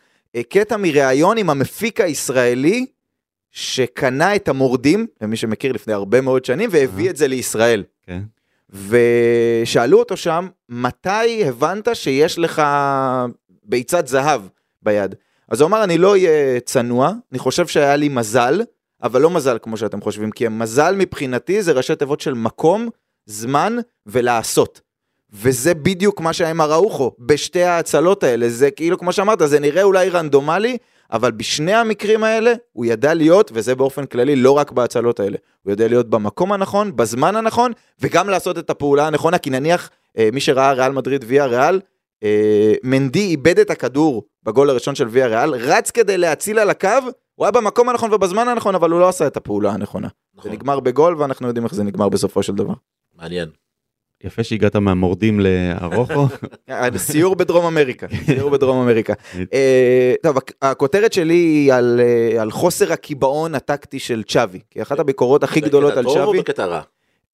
קטע 0.49 0.77
מראיון 0.77 1.39
עם 1.39 1.51
המפיק 1.51 2.01
הישראלי 2.01 2.87
שקנה 3.51 4.37
את 4.37 4.49
המורדים, 4.49 5.07
למי 5.21 5.37
שמכיר 5.37 5.73
לפני 5.73 5.93
הרבה 5.93 6.21
מאוד 6.21 6.45
שנים, 6.45 6.71
והביא 6.73 7.11
את 7.11 7.17
זה 7.17 7.29
לישראל. 7.29 7.85
כן. 8.07 8.23
ושאלו 8.71 9.99
אותו 9.99 10.17
שם, 10.17 10.49
מתי 10.69 11.45
הבנת 11.45 11.89
שיש 11.95 12.39
לך 12.39 12.63
ביצת 13.65 14.07
זהב 14.07 14.43
ביד? 14.83 15.15
אז 15.49 15.61
הוא 15.61 15.69
אמר, 15.69 15.85
אני 15.85 15.99
לא 15.99 16.11
אהיה 16.11 16.61
צנוע, 16.61 17.13
אני 17.33 17.39
חושב 17.39 17.67
שהיה 17.67 17.97
לי 17.97 18.09
מזל, 18.09 18.63
אבל 19.03 19.21
לא 19.21 19.31
מזל 19.31 19.59
כמו 19.63 19.77
שאתם 19.77 20.01
חושבים, 20.01 20.31
כי 20.31 20.47
המזל 20.47 20.95
מבחינתי 20.99 21.63
זה 21.63 21.73
ראשי 21.73 21.97
תיבות 21.97 22.21
של 22.21 22.35
מקום, 22.35 22.89
זמן 23.27 23.77
ולעשות. 24.07 24.81
וזה 25.33 25.75
בדיוק 25.75 26.21
מה 26.21 26.33
שהיה 26.33 26.51
עם 26.51 26.61
אראוחו, 26.61 27.13
בשתי 27.19 27.63
ההצלות 27.63 28.23
האלה, 28.23 28.49
זה 28.49 28.71
כאילו, 28.71 28.99
כמו 28.99 29.13
שאמרת, 29.13 29.39
זה 29.45 29.61
נראה 29.61 29.83
אולי 29.83 30.09
רנדומלי, 30.09 30.77
אבל 31.13 31.31
בשני 31.31 31.75
המקרים 31.75 32.25
האלה, 32.25 32.53
הוא 32.73 32.85
ידע 32.85 33.15
להיות, 33.15 33.51
וזה 33.55 33.75
באופן 33.75 34.07
כללי, 34.07 34.37
לא 34.37 34.51
רק 34.51 34.71
בהצלות 34.73 35.21
האלה, 35.21 35.37
הוא 35.63 35.71
יודע 35.71 35.89
להיות 35.89 36.11
במקום 36.11 36.53
הנכון, 36.53 36.97
בזמן 36.97 37.37
הנכון, 37.37 37.73
וגם 38.01 38.29
לעשות 38.29 38.59
את 38.59 38.71
הפעולה 38.71 39.07
הנכונה, 39.07 39.39
כי 39.39 39.51
נניח, 39.51 39.91
אה, 40.19 40.29
מי 40.33 40.41
שראה 40.41 40.73
ריאל 40.73 40.93
מדריד 40.93 41.25
ויה 41.29 41.47
ריאל, 41.47 41.81
אה, 42.23 42.73
מנדי 42.83 43.27
איבד 43.27 43.59
את 43.59 43.71
הכדור 43.71 44.23
בגול 44.43 44.71
הראשון 44.71 44.95
של 44.95 45.09
ויה 45.11 45.27
ריאל, 45.27 45.55
רץ 45.55 45.91
כדי 45.91 46.19
להציל 46.19 46.59
על 46.59 46.71
הקו, 46.71 46.89
הוא 47.35 47.47
היה 47.47 47.51
במקום 47.53 47.89
הנכון 47.89 48.15
ובזמן 48.15 48.49
הנכון, 48.49 48.75
אבל 48.75 48.91
הוא 48.91 49.01
לא 49.01 49.09
עשה 49.09 49.27
את 49.27 49.37
הפעולה 49.37 49.73
הנכונה. 49.73 50.09
נכון. 50.35 50.51
זה 50.51 50.57
נגמר 50.57 50.81
בגול, 50.81 51.17
ואנחנו 51.19 51.47
יודעים 51.47 51.65
איך 51.65 51.75
זה 51.75 51.85
נגמר 51.85 52.09
בסופו 52.09 52.43
של 52.43 52.55
דבר. 52.55 52.75
מעניין. 53.17 53.49
יפה 54.25 54.45
שהגעת 54.45 54.77
מהמורדים 54.77 55.41
לארוחו. 55.41 56.27
סיור 56.97 57.37
בדרום 57.37 57.65
אמריקה, 57.65 58.07
סיור 58.27 58.51
בדרום 58.51 58.83
אמריקה. 58.83 59.13
אה, 59.55 60.15
טוב, 60.23 60.37
הכותרת 60.63 61.13
שלי 61.13 61.35
היא 61.35 61.73
על, 61.73 62.01
אה, 62.01 62.43
על 62.43 62.51
חוסר 62.51 62.93
הקיבעון 62.93 63.55
הטקטי 63.55 63.99
של 63.99 64.23
צ'אבי, 64.23 64.61
כי 64.71 64.83
אחת 64.83 64.99
הביקורות 64.99 65.45
הכי 65.45 65.61
גדולות 65.61 65.97
על 65.97 66.05
צ'אבי... 66.05 66.15
בקטע 66.15 66.25
טוב 66.25 66.35
או 66.37 66.41
בקטע 66.43 66.67
רע? 66.67 66.81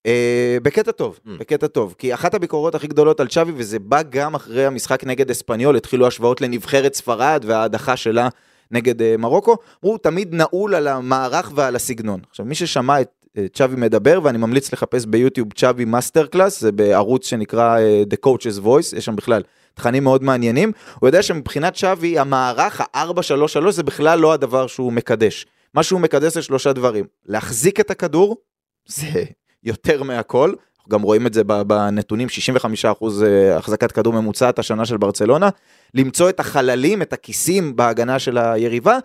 אה, 0.05 0.57
בקטע 0.63 0.91
טוב, 0.91 1.19
Mm. 1.25 1.29
בקטע 1.39 1.67
טוב, 1.67 1.95
כי 1.97 2.13
אחת 2.13 2.33
הביקורות 2.33 2.75
הכי 2.75 2.87
גדולות 2.87 3.19
על 3.19 3.27
צ'אבי, 3.27 3.51
וזה 3.55 3.79
בא 3.79 4.01
גם 4.09 4.35
אחרי 4.35 4.65
המשחק 4.65 5.03
נגד 5.03 5.29
אספניול, 5.29 5.75
התחילו 5.75 6.07
השוואות 6.07 6.41
לנבחרת 6.41 6.93
ספרד 6.93 7.43
וההדחה 7.47 7.97
שלה 7.97 8.29
נגד 8.71 9.15
מרוקו, 9.17 9.55
הוא 9.79 9.97
תמיד 9.97 10.35
נעול 10.35 10.75
על 10.75 10.87
המערך 10.87 11.51
ועל 11.55 11.75
הסגנון. 11.75 12.19
עכשיו, 12.29 12.45
מי 12.45 12.55
ששמע 12.55 13.01
את 13.01 13.18
צ'אבי 13.53 13.75
מדבר, 13.75 14.19
ואני 14.23 14.37
ממליץ 14.37 14.73
לחפש 14.73 15.05
ביוטיוב 15.05 15.53
צ'אבי 15.53 15.85
master 15.85 16.25
class, 16.25 16.61
זה 16.61 16.71
בערוץ 16.71 17.27
שנקרא 17.27 17.79
אה, 17.79 18.03
The 18.13 18.27
Coach's 18.27 18.65
Voice, 18.65 18.97
יש 18.97 19.05
שם 19.05 19.15
בכלל 19.15 19.43
תכנים 19.73 20.03
מאוד 20.03 20.23
מעניינים, 20.23 20.71
הוא 20.99 21.07
יודע 21.07 21.23
שמבחינת 21.23 21.75
צ'אבי, 21.75 22.19
המערך 22.19 22.81
ה-4-3-3 22.81 23.71
זה 23.71 23.83
בכלל 23.83 24.19
לא 24.19 24.33
הדבר 24.33 24.67
שהוא 24.67 24.93
מקדש. 24.93 25.45
מה 25.73 25.83
שהוא 25.83 25.99
מקדש 25.99 26.33
זה 26.33 26.41
שלושה 26.41 26.73
דברים, 26.73 27.05
להחזיק 27.25 27.79
את 27.79 27.91
הכדור, 27.91 28.37
זה 28.85 29.23
יותר 29.63 30.03
מהכל, 30.03 30.53
גם 30.89 31.01
רואים 31.01 31.27
את 31.27 31.33
זה 31.33 31.43
בנתונים, 31.43 32.27
65% 32.27 33.23
אה, 33.23 33.57
החזקת 33.57 33.91
כדור 33.91 34.13
ממוצעת 34.13 34.59
השנה 34.59 34.85
של 34.85 34.97
ברצלונה, 34.97 35.49
למצוא 35.93 36.29
את 36.29 36.39
החללים, 36.39 37.01
את 37.01 37.13
הכיסים 37.13 37.75
בהגנה 37.75 38.19
של 38.19 38.37
היריבה, 38.37 38.97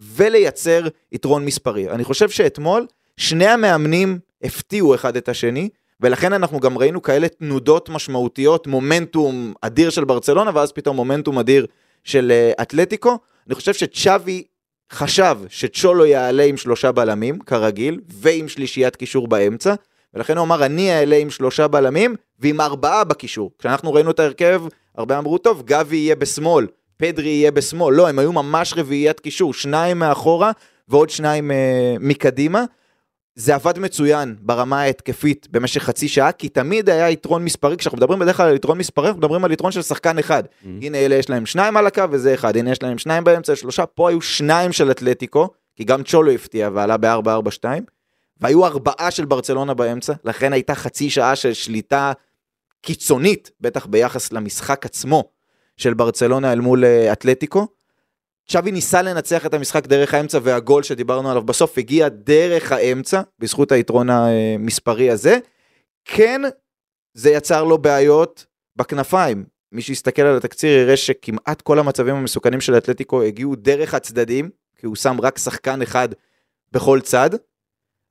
ולייצר 0.00 0.86
יתרון 1.12 1.44
מספרי. 1.44 1.90
אני 1.90 2.04
חושב 2.04 2.30
שאתמול 2.30 2.86
שני 3.20 3.46
המאמנים 3.46 4.18
הפתיעו 4.42 4.94
אחד 4.94 5.16
את 5.16 5.28
השני, 5.28 5.68
ולכן 6.00 6.32
אנחנו 6.32 6.60
גם 6.60 6.78
ראינו 6.78 7.02
כאלה 7.02 7.28
תנודות 7.28 7.88
משמעותיות, 7.88 8.66
מומנטום 8.66 9.54
אדיר 9.60 9.90
של 9.90 10.04
ברצלונה, 10.04 10.50
ואז 10.54 10.72
פתאום 10.72 10.96
מומנטום 10.96 11.38
אדיר 11.38 11.66
של 12.04 12.30
אה, 12.30 12.62
אתלטיקו. 12.62 13.18
אני 13.46 13.54
חושב 13.54 13.74
שצ'אבי 13.74 14.44
חשב 14.92 15.38
שצ'ולו 15.48 16.06
יעלה 16.06 16.44
עם 16.44 16.56
שלושה 16.56 16.92
בלמים, 16.92 17.38
כרגיל, 17.38 18.00
ועם 18.08 18.48
שלישיית 18.48 18.96
קישור 18.96 19.28
באמצע, 19.28 19.74
ולכן 20.14 20.36
הוא 20.36 20.44
אמר, 20.44 20.64
אני 20.64 20.92
אעלה 20.92 21.16
עם 21.16 21.30
שלושה 21.30 21.68
בלמים 21.68 22.14
ועם 22.38 22.60
ארבעה 22.60 23.04
בקישור. 23.04 23.50
כשאנחנו 23.58 23.92
ראינו 23.92 24.10
את 24.10 24.20
ההרכב, 24.20 24.62
הרבה 24.96 25.18
אמרו, 25.18 25.38
טוב, 25.38 25.62
גבי 25.66 25.96
יהיה 25.96 26.16
בשמאל, 26.16 26.66
פדרי 26.96 27.28
יהיה 27.28 27.50
בשמאל. 27.50 27.94
לא, 27.94 28.08
הם 28.08 28.18
היו 28.18 28.32
ממש 28.32 28.74
רביעיית 28.76 29.20
קישור, 29.20 29.54
שניים 29.54 29.98
מאחורה 29.98 30.52
ועוד 30.88 31.10
שניים 31.10 31.50
אה, 31.50 31.94
מקדימה. 32.00 32.64
זה 33.34 33.54
עבד 33.54 33.78
מצוין 33.78 34.36
ברמה 34.40 34.80
ההתקפית 34.80 35.48
במשך 35.50 35.82
חצי 35.82 36.08
שעה, 36.08 36.32
כי 36.32 36.48
תמיד 36.48 36.88
היה 36.88 37.10
יתרון 37.10 37.44
מספרי, 37.44 37.76
כשאנחנו 37.76 37.96
מדברים 37.96 38.18
בדרך 38.18 38.36
כלל 38.36 38.48
על 38.48 38.54
יתרון 38.54 38.78
מספרי, 38.78 39.06
אנחנו 39.06 39.18
מדברים 39.18 39.44
על 39.44 39.52
יתרון 39.52 39.72
של 39.72 39.82
שחקן 39.82 40.18
אחד. 40.18 40.44
Mm-hmm. 40.44 40.66
הנה 40.82 40.98
אלה 40.98 41.14
יש 41.14 41.30
להם 41.30 41.46
שניים 41.46 41.76
על 41.76 41.86
הקו 41.86 42.02
וזה 42.10 42.34
אחד, 42.34 42.56
הנה 42.56 42.70
יש 42.70 42.82
להם 42.82 42.98
שניים 42.98 43.24
באמצע, 43.24 43.56
שלושה, 43.56 43.86
פה 43.86 44.08
היו 44.08 44.20
שניים 44.20 44.72
של 44.72 44.90
אתלטיקו, 44.90 45.48
כי 45.76 45.84
גם 45.84 46.02
צ'ולו 46.02 46.30
הפתיע 46.30 46.70
ועלה 46.74 46.96
ב-4-4-2, 46.96 47.64
והיו 48.40 48.66
ארבעה 48.66 49.10
של 49.10 49.24
ברצלונה 49.24 49.74
באמצע, 49.74 50.12
לכן 50.24 50.52
הייתה 50.52 50.74
חצי 50.74 51.10
שעה 51.10 51.36
של 51.36 51.52
שליטה 51.52 52.12
קיצונית, 52.82 53.50
בטח 53.60 53.86
ביחס 53.86 54.32
למשחק 54.32 54.86
עצמו 54.86 55.24
של 55.76 55.94
ברצלונה 55.94 56.52
אל 56.52 56.60
מול 56.60 56.84
אה, 56.84 57.12
אתלטיקו. 57.12 57.66
צ'אבי 58.52 58.72
ניסה 58.72 59.02
לנצח 59.02 59.46
את 59.46 59.54
המשחק 59.54 59.86
דרך 59.86 60.14
האמצע 60.14 60.38
והגול 60.42 60.82
שדיברנו 60.82 61.30
עליו 61.30 61.42
בסוף 61.42 61.78
הגיע 61.78 62.08
דרך 62.08 62.72
האמצע, 62.72 63.20
בזכות 63.38 63.72
היתרון 63.72 64.10
המספרי 64.10 65.10
הזה. 65.10 65.38
כן, 66.04 66.40
זה 67.14 67.30
יצר 67.30 67.64
לו 67.64 67.78
בעיות 67.78 68.46
בכנפיים. 68.76 69.44
מי 69.72 69.82
שיסתכל 69.82 70.22
על 70.22 70.36
התקציר 70.36 70.70
יראה 70.70 70.96
שכמעט 70.96 71.62
כל 71.62 71.78
המצבים 71.78 72.14
המסוכנים 72.14 72.60
של 72.60 72.76
אתלטיקו 72.76 73.22
הגיעו 73.22 73.56
דרך 73.56 73.94
הצדדים, 73.94 74.50
כי 74.76 74.86
הוא 74.86 74.96
שם 74.96 75.16
רק 75.22 75.38
שחקן 75.38 75.82
אחד 75.82 76.08
בכל 76.72 77.00
צד. 77.00 77.30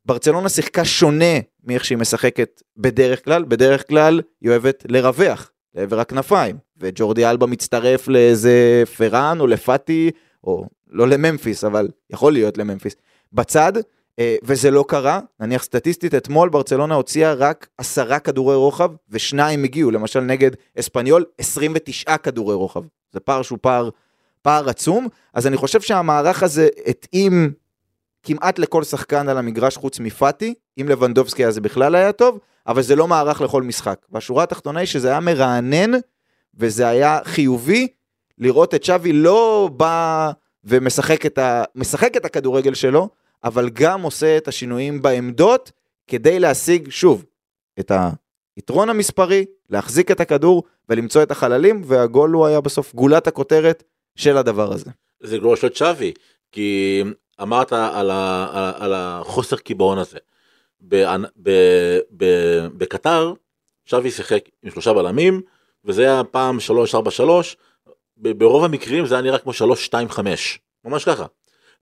ברצלונה 0.06 0.50
שיחקה 0.50 0.86
שונה 0.86 1.40
מאיך 1.64 1.86
שהיא 1.86 1.98
משחקת 1.98 2.62
בדרך 2.78 3.26
כלל, 3.26 3.44
בדרך 3.44 3.88
כלל 3.88 4.22
היא 4.42 4.50
אוהבת 4.50 4.86
לרווח 4.90 5.52
לעבר 5.76 6.00
הכנפיים, 6.00 6.58
וג'ורדי 6.78 7.26
אלבה 7.26 7.46
מצטרף 7.46 8.08
לאיזה 8.08 8.84
פראן 8.98 9.40
או 9.40 9.48
לפאטי, 9.48 10.12
או 10.44 10.66
לא 10.88 11.08
לממפיס, 11.08 11.64
אבל 11.64 11.88
יכול 12.10 12.34
להיות 12.34 12.58
לממפיס, 12.58 12.96
בצד, 13.34 13.74
אה, 14.20 14.36
וזה 14.44 14.72
לא 14.72 14.86
קרה, 14.88 15.20
נניח 15.40 15.64
סטטיסטית, 15.64 16.16
אתמול 16.16 16.50
ברצלונה 16.50 16.96
הוציאה 16.96 17.34
רק 17.34 17.68
עשרה 17.78 18.20
כדורי 18.20 18.56
רוחב, 18.56 18.92
ושניים 19.10 19.64
הגיעו, 19.64 19.92
למשל 19.92 20.20
נגד 20.20 20.52
אספניול, 20.80 21.26
29 21.38 22.18
כדורי 22.18 22.56
רוחב. 22.56 22.84
זה 23.12 23.20
פער 23.20 23.42
שהוא 23.42 23.60
פער, 23.62 23.90
פער 24.42 24.70
עצום, 24.70 25.08
אז 25.34 25.48
אני 25.48 25.58
חושב 25.58 25.82
שהמערך 25.82 26.44
הזה 26.44 26.68
התאים 26.86 27.54
כמעט 28.24 28.60
לכל 28.60 28.84
שחקן 28.84 29.30
על 29.30 29.38
המגרש 29.38 29.78
חוץ 29.78 30.00
מפאטי, 30.00 30.54
אם 30.82 30.90
לבנדובסקי 30.90 31.46
אז 31.46 31.54
זה 31.54 31.62
בכלל 31.62 31.96
היה 31.96 32.12
טוב, 32.12 32.40
אבל 32.68 32.82
זה 32.82 32.96
לא 32.96 33.08
מערך 33.08 33.42
לכל 33.42 33.64
משחק. 33.64 34.00
והשורה 34.12 34.44
התחתונה 34.44 34.80
היא 34.80 34.88
שזה 34.88 35.10
היה 35.10 35.20
מרענן, 35.20 35.92
וזה 36.56 36.88
היה 36.88 37.20
חיובי 37.24 37.88
לראות 38.40 38.76
את 38.76 38.84
שווי 38.84 39.14
לא 39.14 39.70
בא 39.78 40.32
ומשחק 40.64 41.26
את, 41.26 41.38
ה... 41.38 41.64
את 42.18 42.26
הכדורגל 42.26 42.74
שלו, 42.74 43.10
אבל 43.44 43.70
גם 43.70 44.02
עושה 44.02 44.38
את 44.38 44.48
השינויים 44.48 45.02
בעמדות, 45.02 45.72
כדי 46.08 46.40
להשיג, 46.40 46.90
שוב, 46.90 47.26
את 47.80 47.92
היתרון 48.56 48.90
המספרי, 48.90 49.46
להחזיק 49.70 50.12
את 50.12 50.20
הכדור 50.20 50.64
ולמצוא 50.90 51.24
את 51.24 51.32
החללים, 51.32 51.82
והגול 51.86 52.32
הוא 52.32 52.46
היה 52.46 52.62
בסוף 52.62 52.96
גולת 52.96 53.28
הכותרת 53.28 53.84
של 54.16 54.38
הדבר 54.38 54.74
הזה. 54.74 54.92
זה 55.24 55.38
גול 55.38 55.56
של 55.56 55.70
צ'אבי, 55.70 56.14
כי 56.52 57.04
אמרת 57.42 57.74
על, 57.74 58.12
ה, 58.12 58.48
על, 58.54 58.84
על 58.84 58.94
החוסר 58.94 59.58
קיבעון 59.58 59.98
הזה. 59.98 60.18
באנ- 60.82 61.30
ב- 61.44 62.00
ב- 62.18 62.68
בקטר, 62.78 63.34
צ'אבי 63.90 64.12
שיחק 64.12 64.50
עם 64.64 64.72
שלושה 64.72 64.94
בלמים, 64.94 65.42
וזה 65.86 66.02
היה 66.02 66.24
פעם 66.24 66.58
3-4-3, 66.58 67.02
ב- 67.02 67.40
ברוב 68.20 68.64
המקרים 68.64 69.06
זה 69.06 69.16
היה 69.16 69.22
נראה 69.22 69.38
כמו 69.38 69.52
3-2-5, 69.52 70.20
ממש 70.86 71.06
ככה. 71.06 71.26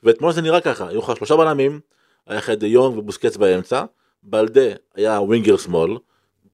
ואתמול 0.03 0.31
זה 0.31 0.41
נראה 0.41 0.61
ככה, 0.61 0.87
היו 0.87 0.99
לך 0.99 1.11
שלושה 1.17 1.35
בלמים, 1.35 1.79
היה 2.27 2.37
לך 2.37 2.49
דה 2.49 2.67
יונג 2.67 2.97
ובוסקץ 2.97 3.37
באמצע, 3.37 3.85
בלדה 4.23 4.69
היה 4.95 5.21
ווינגר 5.21 5.57
שמאל, 5.57 5.97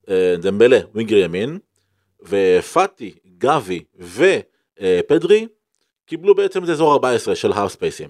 אה, 0.09 0.35
דמבלה 0.37 0.79
ווינגר 0.93 1.17
ימין, 1.17 1.59
ופאטי, 2.21 3.13
גבי 3.37 3.83
ופדרי 3.99 5.47
קיבלו 6.05 6.35
בעצם 6.35 6.63
את 6.63 6.69
אזור 6.69 6.93
14 6.93 7.35
של 7.35 7.51
האף 7.51 7.71
ספייסים. 7.71 8.09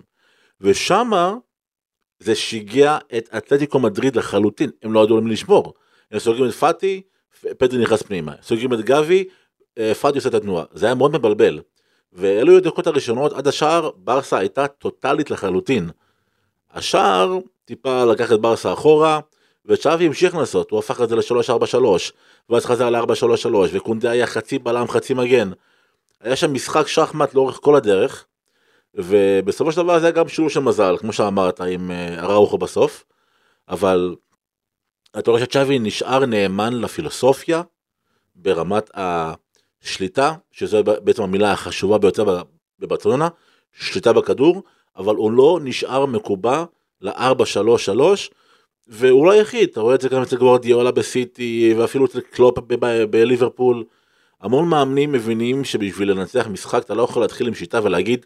ושמה 0.62 1.36
זה 2.20 2.36
שיגע 2.36 2.98
את 3.18 3.30
אתלטיקו 3.38 3.80
מדריד 3.80 4.16
לחלוטין, 4.16 4.70
הם 4.84 4.94
לא 4.94 5.04
ידעו 5.04 5.18
למי 5.18 5.32
לשמור. 5.32 5.74
הם 6.12 6.20
סוגרים 6.20 6.50
את 6.50 6.54
פאטי, 6.54 7.02
פדרי 7.58 7.82
נכנס 7.82 8.02
פנימה. 8.02 8.34
סוגרים 8.42 8.74
את 8.74 8.80
גבי, 8.80 9.24
אה, 9.78 9.94
פאטי 9.94 10.18
עושה 10.18 10.30
את 10.30 10.34
התנועה. 10.34 10.66
זה 10.74 10.86
היה 10.86 10.96
מאוד 10.96 11.12
מבלבל. 11.12 11.60
ואלו 12.14 12.52
היו 12.52 12.58
הדקות 12.58 12.88
הראשונות 12.88 13.34
עד 13.34 13.48
השער, 13.48 13.90
ברסה 13.96 14.38
הייתה 14.38 14.68
טוטאלית 14.68 15.32
לחלוטין. 15.32 15.90
השער 16.74 17.38
טיפה 17.66 18.06
לקח 18.06 18.32
את 18.32 18.42
ברסה 18.42 18.74
אחורה, 18.74 19.20
וצ'אבי 19.66 20.06
המשיך 20.06 20.36
לנסות, 20.36 20.72
הוא 20.72 20.80
הפך 20.80 21.02
את 21.02 21.10
זה 21.10 21.16
ל-3-4-3, 21.16 21.86
ואז 22.50 22.66
חזר 22.66 22.90
ל-4-3-3, 22.90 23.56
וקונדה 23.74 24.12
היה 24.12 24.28
חצי 24.28 24.60
בלם 24.60 24.88
חצי 24.88 25.14
מגן. 25.14 25.52
היה 26.22 26.36
שם 26.36 26.54
משחק 26.54 26.88
שחמט 26.88 27.34
לאורך 27.34 27.60
כל 27.62 27.76
הדרך, 27.76 28.26
ובסופו 28.96 29.72
של 29.72 29.78
דבר 29.78 30.00
זה 30.00 30.06
היה 30.06 30.12
גם 30.12 30.28
שילוב 30.28 30.52
של 30.52 30.60
מזל, 30.60 30.98
כמו 30.98 31.14
שאמרת, 31.14 31.62
עם 31.62 31.92
אה, 31.92 32.20
אראוחו 32.20 32.58
בסוף, 32.58 33.04
אבל 33.70 34.16
אתה 35.20 35.32
רואה 35.32 35.42
שצ'אבי 35.42 35.80
נשאר 35.80 36.26
נאמן 36.26 36.74
לפילוסופיה 36.74 37.62
ברמת 38.36 38.90
השליטה, 39.84 40.34
שזו 40.52 40.84
בעצם 40.84 41.24
המילה 41.24 41.52
החשובה 41.52 41.98
ביותר 41.98 42.42
בברצלונה, 42.80 43.28
שליטה 43.74 44.14
בכדור, 44.14 44.64
אבל 44.98 45.16
הוא 45.16 45.32
לא 45.32 45.60
נשאר 45.64 46.06
מקובע 46.06 46.64
ל-4-3-3, 47.02 48.02
והוא 48.88 49.26
לא 49.26 49.32
היחיד, 49.32 49.70
אתה 49.70 49.82
רואה 49.82 49.96
את 49.96 50.02
זה 50.02 50.10
גם 50.10 50.22
אצל 50.22 50.36
גוורדיאולה 50.36 50.92
בסיטי, 50.92 51.74
ואפילו 51.78 52.06
אצל 52.06 52.20
קלופ 52.20 52.60
בליברפול. 53.10 53.84
המון 54.42 54.70
מאמנים 54.70 55.12
מבינים 55.12 55.64
שבשביל 55.64 56.12
לנצח 56.12 56.48
משחק 56.48 56.84
אתה 56.84 56.94
לא 56.94 57.04
יכול 57.04 57.22
להתחיל 57.22 57.48
עם 57.48 57.54
שיטה 57.54 57.80
ולהגיד, 57.84 58.26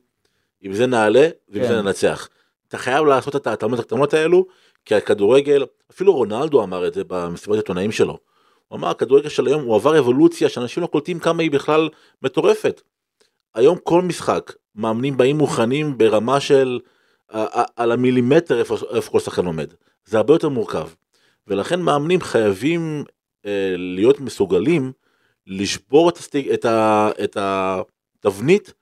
עם 0.61 0.73
זה 0.73 0.85
נעלה 0.85 1.29
ועם 1.49 1.63
כן. 1.63 1.67
זה 1.67 1.81
ננצח. 1.81 2.29
אתה 2.67 2.77
חייב 2.77 3.05
לעשות 3.05 3.35
את 3.35 3.47
ההתאמות 3.47 3.79
הקטנות 3.79 4.13
האלו, 4.13 4.45
כי 4.85 4.95
הכדורגל, 4.95 5.65
אפילו 5.91 6.13
רונלדו 6.13 6.63
אמר 6.63 6.87
את 6.87 6.93
זה 6.93 7.03
במסיבת 7.03 7.55
עיתונאים 7.57 7.91
שלו. 7.91 8.17
הוא 8.67 8.77
אמר, 8.77 8.87
הכדורגל 8.89 9.29
של 9.29 9.47
היום 9.47 9.63
הוא 9.63 9.75
עבר 9.75 9.99
אבולוציה 9.99 10.49
שאנשים 10.49 10.83
לא 10.83 10.87
קולטים 10.87 11.19
כמה 11.19 11.43
היא 11.43 11.51
בכלל 11.51 11.89
מטורפת. 12.21 12.81
היום 13.55 13.77
כל 13.83 14.01
משחק, 14.01 14.53
מאמנים 14.75 15.17
באים 15.17 15.37
מוכנים 15.37 15.97
ברמה 15.97 16.39
של 16.39 16.79
על 17.75 17.91
המילימטר 17.91 18.59
איפה, 18.59 18.77
כל 19.11 19.19
שחקן 19.19 19.45
עומד. 19.45 19.73
זה 20.05 20.17
הרבה 20.17 20.33
יותר 20.33 20.49
מורכב. 20.49 20.89
ולכן 21.47 21.81
מאמנים 21.81 22.21
חייבים 22.21 23.03
אה, 23.45 23.75
להיות 23.77 24.19
מסוגלים 24.19 24.91
לשבור 25.47 26.09
את, 26.09 26.17
הסטיג, 26.17 26.49
את, 26.49 26.65
ה, 26.65 27.09
את 27.23 27.37
התבנית 27.39 28.73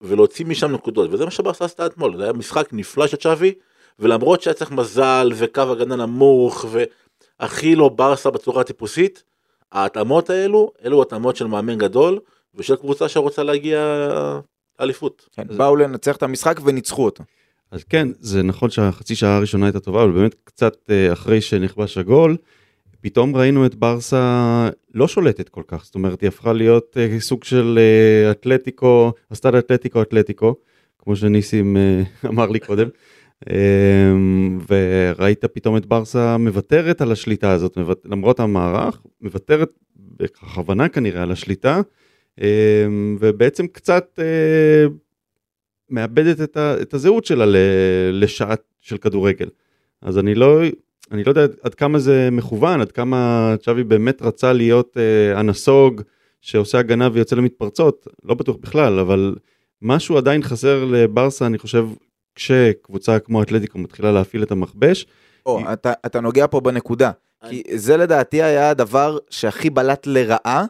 ולהוציא 0.00 0.46
משם 0.46 0.72
נקודות 0.72 1.10
וזה 1.12 1.24
מה 1.24 1.30
שברסה 1.30 1.64
עשתה 1.64 1.86
אתמול 1.86 2.16
זה 2.16 2.22
היה 2.22 2.32
משחק 2.32 2.68
נפלא 2.72 3.06
של 3.06 3.16
צ'אבי 3.16 3.54
ולמרות 3.98 4.42
שהיה 4.42 4.54
צריך 4.54 4.70
מזל 4.70 5.30
וקו 5.34 5.62
הגנה 5.62 5.96
נמוך 5.96 6.64
הכי 7.40 7.74
לא 7.74 7.88
ברסה 7.88 8.30
בצורה 8.30 8.64
טיפוסית, 8.64 9.22
ההתאמות 9.72 10.30
האלו, 10.30 10.72
אלו 10.84 11.02
התאמות 11.02 11.36
של 11.36 11.46
מאמן 11.46 11.78
גדול 11.78 12.18
ושל 12.54 12.76
קבוצה 12.76 13.08
שרוצה 13.08 13.42
להגיע 13.42 14.08
לאליפות. 14.80 15.28
כן, 15.32 15.56
באו 15.56 15.76
לנצח 15.76 16.16
את 16.16 16.22
המשחק 16.22 16.60
וניצחו 16.64 17.04
אותו. 17.04 17.24
אז 17.70 17.84
כן, 17.84 18.08
זה 18.20 18.42
נכון 18.42 18.70
שהחצי 18.70 19.14
שעה 19.14 19.36
הראשונה 19.36 19.66
הייתה 19.66 19.80
טובה, 19.80 20.04
אבל 20.04 20.12
באמת 20.12 20.34
קצת 20.44 20.76
אה, 20.90 21.12
אחרי 21.12 21.40
שנכבש 21.40 21.98
הגול, 21.98 22.36
פתאום 23.00 23.36
ראינו 23.36 23.66
את 23.66 23.74
ברסה 23.74 24.68
לא 24.94 25.08
שולטת 25.08 25.48
כל 25.48 25.62
כך, 25.68 25.84
זאת 25.84 25.94
אומרת 25.94 26.20
היא 26.20 26.28
הפכה 26.28 26.52
להיות 26.52 26.96
אה, 26.96 27.20
סוג 27.20 27.44
של 27.44 27.78
אה, 27.78 28.30
אתלטיקו, 28.30 29.12
הסטאד 29.30 29.54
אתלטיקו 29.54 30.02
אתלטיקו, 30.02 30.54
כמו 30.98 31.16
שניסים 31.16 31.76
אמר 32.30 32.46
לי 32.46 32.60
קודם. 32.60 32.88
אמ, 33.50 34.58
וראית 34.68 35.44
פתאום 35.44 35.76
את 35.76 35.86
ברסה 35.86 36.36
מוותרת 36.36 37.00
על 37.00 37.12
השליטה 37.12 37.52
הזאת, 37.52 37.78
למרות 38.04 38.40
המערך, 38.40 39.02
מוותרת 39.20 39.70
בכוונה 39.96 40.88
כנראה 40.88 41.22
על 41.22 41.32
השליטה, 41.32 41.80
אמ, 42.40 43.16
ובעצם 43.20 43.66
קצת 43.66 44.18
אה, 44.18 44.86
מאבדת 45.90 46.40
את, 46.40 46.56
את 46.56 46.94
הזהות 46.94 47.24
שלה 47.24 47.44
לשעה 48.12 48.54
של 48.80 48.96
כדורגל. 48.96 49.48
אז 50.02 50.18
אני 50.18 50.34
לא, 50.34 50.60
אני 51.12 51.24
לא 51.24 51.30
יודע 51.30 51.46
עד 51.62 51.74
כמה 51.74 51.98
זה 51.98 52.28
מכוון, 52.32 52.80
עד 52.80 52.92
כמה 52.92 53.54
צ'אבי 53.62 53.84
באמת 53.84 54.22
רצה 54.22 54.52
להיות 54.52 54.96
אה, 54.96 55.38
הנסוג 55.38 56.02
שעושה 56.40 56.78
הגנה 56.78 57.08
ויוצא 57.12 57.36
למתפרצות, 57.36 58.06
לא 58.24 58.34
בטוח 58.34 58.56
בכלל, 58.56 58.98
אבל 58.98 59.34
משהו 59.82 60.16
עדיין 60.16 60.42
חסר 60.42 60.84
לברסה, 60.84 61.46
אני 61.46 61.58
חושב, 61.58 61.86
כשקבוצה 62.38 63.18
כמו 63.18 63.42
אתלטיקו 63.42 63.78
מתחילה 63.78 64.12
להפעיל 64.12 64.42
את 64.42 64.50
המכבש. 64.50 65.06
או, 65.46 65.72
אתה, 65.72 65.92
אתה 66.06 66.20
נוגע 66.20 66.46
פה 66.46 66.60
בנקודה. 66.60 67.10
כי 67.48 67.62
זה 67.74 67.96
לדעתי 67.96 68.42
היה 68.42 68.70
הדבר 68.70 69.18
שהכי 69.30 69.70
בלט 69.70 70.06
לרעה 70.06 70.64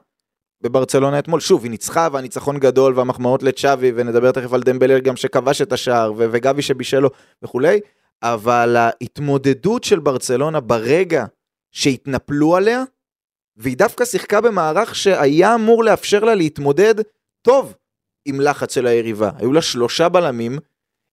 בברצלונה 0.62 1.18
אתמול. 1.18 1.40
שוב, 1.40 1.62
היא 1.62 1.70
ניצחה 1.70 2.08
והניצחון 2.12 2.58
גדול 2.58 2.98
והמחמאות 2.98 3.42
לצ'אבי, 3.42 3.92
ונדבר 3.94 4.32
תכף 4.32 4.52
על 4.52 4.62
דמבלר 4.62 4.98
גם 4.98 5.16
שכבש 5.16 5.62
את 5.62 5.72
השער, 5.72 6.12
ו- 6.12 6.26
וגבי 6.30 6.62
שבישל 6.62 7.00
לו 7.00 7.10
וכולי, 7.42 7.80
אבל 8.22 8.76
ההתמודדות 8.76 9.84
של 9.84 9.98
ברצלונה 9.98 10.60
ברגע 10.60 11.24
שהתנפלו 11.72 12.56
עליה, 12.56 12.82
והיא 13.56 13.76
דווקא 13.76 14.04
שיחקה 14.04 14.40
במערך 14.40 14.94
שהיה 14.94 15.54
אמור 15.54 15.84
לאפשר 15.84 16.24
לה 16.24 16.34
להתמודד 16.34 16.94
טוב 17.42 17.74
עם 18.24 18.40
לחץ 18.40 18.74
של 18.74 18.86
היריבה. 18.86 19.30
היו 19.38 19.52
לה 19.52 19.62
שלושה 19.62 20.08
בלמים, 20.08 20.58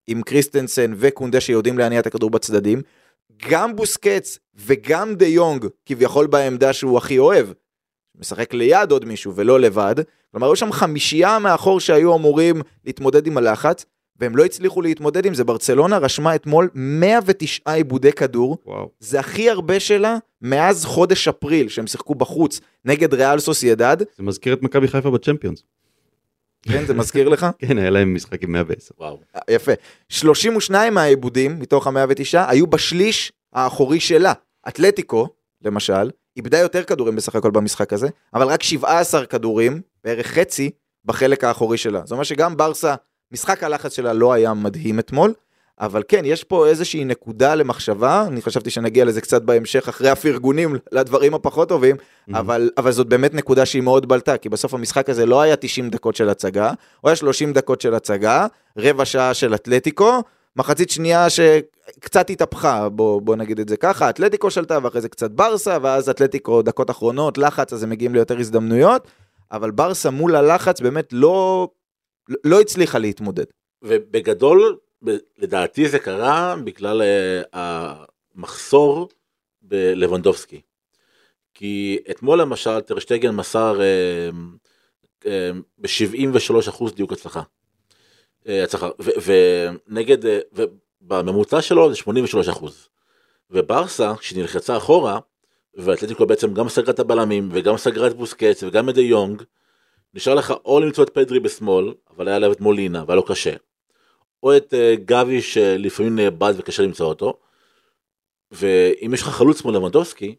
עם 0.07 0.21
קריסטנסן 0.21 0.93
וקונדה 0.95 1.41
שיודעים 1.41 1.77
להניע 1.77 1.99
את 1.99 2.07
הכדור 2.07 2.29
בצדדים, 2.29 2.81
גם 3.49 3.75
בוסקץ 3.75 4.39
וגם 4.55 5.15
דה 5.15 5.25
יונג, 5.25 5.65
כביכול 5.85 6.27
בעמדה 6.27 6.73
שהוא 6.73 6.97
הכי 6.97 7.19
אוהב, 7.19 7.47
משחק 8.19 8.53
ליד 8.53 8.91
עוד 8.91 9.05
מישהו 9.05 9.35
ולא 9.35 9.59
לבד, 9.59 9.95
כלומר 10.31 10.47
היו 10.47 10.55
שם 10.55 10.71
חמישייה 10.71 11.39
מאחור 11.39 11.79
שהיו 11.79 12.15
אמורים 12.15 12.61
להתמודד 12.85 13.27
עם 13.27 13.37
הלחץ, 13.37 13.85
והם 14.19 14.35
לא 14.35 14.45
הצליחו 14.45 14.81
להתמודד 14.81 15.25
עם 15.25 15.33
זה. 15.33 15.43
ברצלונה 15.43 15.97
רשמה 15.97 16.35
אתמול 16.35 16.69
109 16.73 17.73
איבודי 17.73 18.11
כדור, 18.11 18.57
וואו. 18.65 18.89
זה 18.99 19.19
הכי 19.19 19.49
הרבה 19.49 19.79
שלה 19.79 20.17
מאז 20.41 20.85
חודש 20.85 21.27
אפריל, 21.27 21.69
שהם 21.69 21.87
שיחקו 21.87 22.15
בחוץ 22.15 22.61
נגד 22.85 23.13
ריאל 23.13 23.39
סוסיידד, 23.39 23.97
זה 24.17 24.23
מזכיר 24.23 24.53
את 24.53 24.61
מכבי 24.61 24.87
חיפה 24.87 25.11
בצ'מפיונס. 25.11 25.63
כן, 26.67 26.85
זה 26.85 26.93
מזכיר 26.93 27.29
לך? 27.29 27.45
כן, 27.67 27.77
היה 27.77 27.89
להם 27.89 28.13
משחק 28.13 28.43
עם 28.43 28.51
110. 28.51 28.93
וואו. 28.97 29.19
יפה. 29.49 29.71
32 30.09 30.93
מהעיבודים 30.93 31.59
מתוך 31.59 31.87
ה-109 31.87 32.39
היו 32.47 32.67
בשליש 32.67 33.31
האחורי 33.53 33.99
שלה. 33.99 34.33
אתלטיקו, 34.67 35.27
למשל, 35.61 36.11
איבדה 36.37 36.59
יותר 36.59 36.83
כדורים 36.83 37.15
בסך 37.15 37.35
הכל 37.35 37.51
במשחק 37.51 37.93
הזה, 37.93 38.07
אבל 38.33 38.47
רק 38.47 38.63
17 38.63 39.25
כדורים, 39.25 39.81
בערך 40.03 40.27
חצי, 40.27 40.69
בחלק 41.05 41.43
האחורי 41.43 41.77
שלה. 41.77 42.01
זאת 42.03 42.11
אומרת 42.11 42.25
שגם 42.25 42.57
ברסה, 42.57 42.95
משחק 43.31 43.63
הלחץ 43.63 43.95
שלה 43.95 44.13
לא 44.13 44.33
היה 44.33 44.53
מדהים 44.53 44.99
אתמול, 44.99 45.33
אבל 45.79 46.03
כן, 46.07 46.21
יש 46.25 46.43
פה 46.43 46.67
איזושהי 46.67 47.05
נקודה 47.05 47.55
למחשבה, 47.55 48.25
אני 48.27 48.41
חשבתי 48.41 48.69
שנגיע 48.69 49.05
לזה 49.05 49.21
קצת 49.21 49.41
בהמשך, 49.41 49.89
אחרי 49.89 50.09
הפרגונים 50.09 50.75
לדברים 50.91 51.33
הפחות 51.33 51.69
טובים, 51.69 51.95
אבל, 52.33 52.69
אבל 52.77 52.91
זאת 52.91 53.07
באמת 53.07 53.33
נקודה 53.33 53.65
שהיא 53.65 53.81
מאוד 53.81 54.07
בלטה, 54.07 54.37
כי 54.37 54.49
בסוף 54.49 54.73
המשחק 54.73 55.09
הזה 55.09 55.25
לא 55.25 55.41
היה 55.41 55.55
90 55.55 55.89
דקות 55.89 56.15
של 56.15 56.29
הצגה, 56.29 56.71
הוא 57.01 57.09
היה 57.09 57.15
30 57.15 57.53
דקות 57.53 57.81
של 57.81 57.93
הצגה, 57.93 58.47
רבע 58.77 59.05
שעה 59.05 59.33
של 59.33 59.55
אתלטיקו, 59.55 60.21
מחצית 60.55 60.89
שנייה 60.89 61.27
שקצת 61.29 62.29
התהפכה, 62.29 62.89
בוא, 62.89 63.21
בוא 63.21 63.35
נגיד 63.35 63.59
את 63.59 63.69
זה 63.69 63.77
ככה, 63.77 64.09
אתלטיקו 64.09 64.51
שלטה 64.51 64.79
ואחרי 64.83 65.01
זה 65.01 65.09
קצת 65.09 65.31
ברסה, 65.31 65.77
ואז 65.81 66.09
אתלטיקו 66.09 66.61
דקות 66.61 66.89
אחרונות, 66.89 67.37
לחץ, 67.37 67.73
אז 67.73 67.83
הם 67.83 67.89
מגיעים 67.89 68.13
ליותר 68.13 68.39
הזדמנויות, 68.39 69.07
אבל 69.51 69.71
ברסה 69.71 70.09
מול 70.09 70.35
הלחץ 70.35 70.81
באמת 70.81 71.13
לא, 71.13 71.67
לא 72.43 72.61
הצליחה 72.61 72.99
להתמודד. 72.99 73.45
ובגדול, 73.83 74.77
לדעתי 75.37 75.89
זה 75.89 75.99
קרה 75.99 76.55
בגלל 76.63 77.01
אה, 77.01 77.41
המחסור 78.35 79.09
בלבנדובסקי. 79.61 80.61
כי 81.53 81.99
אתמול 82.11 82.41
למשל 82.41 82.79
טרשטגן 82.79 83.35
מסר 83.35 83.81
אה, 83.81 84.29
אה, 85.25 85.51
ב-73% 85.77 86.95
דיוק 86.95 87.11
הצלחה. 87.11 87.41
הצלחה, 88.45 88.89
ונגד, 89.25 90.17
ובממוצע 90.53 91.61
שלו 91.61 91.93
זה 91.93 92.01
83%. 92.51 92.65
וברסה, 93.51 94.13
כשנלחצה 94.15 94.77
אחורה, 94.77 95.19
ואתלטיקו 95.75 96.25
בעצם 96.25 96.53
גם 96.53 96.69
סגרה 96.69 96.93
את 96.93 96.99
הבלמים, 96.99 97.49
וגם 97.51 97.77
סגרה 97.77 98.07
את 98.07 98.13
בוסקץ, 98.13 98.63
וגם 98.63 98.89
את 98.89 98.95
דה 98.95 99.01
יונג, 99.01 99.43
נשאר 100.13 100.35
לך 100.35 100.53
או 100.65 100.79
למצוא 100.79 101.03
את 101.03 101.09
פדרי 101.09 101.39
בשמאל, 101.39 101.93
אבל 102.09 102.27
היה 102.27 102.39
להם 102.39 102.51
את 102.51 102.61
מולינה, 102.61 103.03
והיה 103.07 103.15
לו 103.15 103.25
קשה. 103.25 103.55
או 104.43 104.57
את 104.57 104.73
uh, 104.73 104.99
גבי 105.05 105.41
שלפעמים 105.41 106.15
נאבד 106.15 106.53
וקשה 106.57 106.83
למצוא 106.83 107.05
אותו. 107.05 107.37
ואם 108.51 109.11
יש 109.13 109.21
לך 109.21 109.27
חלוץ 109.27 109.61
כמו 109.61 109.71
לבנדובסקי, 109.71 110.35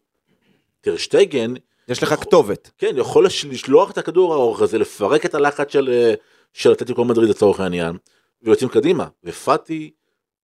טרשטייגן, 0.81 1.53
יש 1.87 2.03
לך 2.03 2.11
יכול- 2.11 2.23
כתובת. 2.25 2.71
כן, 2.77 2.95
יכול 2.97 3.25
לש- 3.25 3.45
לשלוח 3.45 3.91
את 3.91 3.97
הכדור 3.97 4.33
הארוך 4.33 4.61
הזה, 4.61 4.77
לפרק 4.77 5.25
את 5.25 5.35
הלחץ 5.35 5.73
של, 5.73 5.89
אה, 5.93 6.13
של 6.53 6.71
אתלטיקו 6.71 7.05
מדריד 7.05 7.29
לצורך 7.29 7.59
העניין, 7.59 7.97
ויוצאים 8.41 8.69
קדימה. 8.69 9.07
ופאטי 9.23 9.91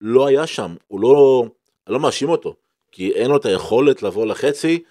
לא 0.02 0.28
היה 0.28 0.48
שם, 0.48 0.76
הוא 0.88 1.02
לא, 1.02 1.46
אני 1.88 1.94
לא 1.94 2.00
מאשים 2.00 2.30
אותו, 2.30 2.56
כי 2.92 3.12
אין 3.12 3.30
לו 3.32 3.38
את 3.38 3.46
היכולת 3.46 4.04
לבוא 4.04 4.26
לחצי, 4.26 4.84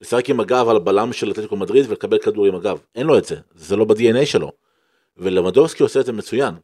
לשחק 0.00 0.30
עם 0.30 0.40
הגב 0.40 0.68
על 0.68 0.76
הבלם 0.76 1.12
של 1.12 1.30
אתלטיקו 1.30 1.56
מדריד 1.56 1.84
ולקבל 1.88 2.18
כדור 2.18 2.46
עם 2.46 2.54
הגב. 2.54 2.78
אין 2.94 3.06
לו 3.06 3.18
את 3.18 3.24
זה, 3.24 3.36
זה 3.54 3.76
לא 3.76 3.84
ב-DNA 3.84 4.26
שלו. 4.26 4.52
ולבנדובסקי 5.16 5.82
עושה 5.82 6.00
את 6.00 6.06
זה 6.06 6.12
מצוין. 6.12 6.54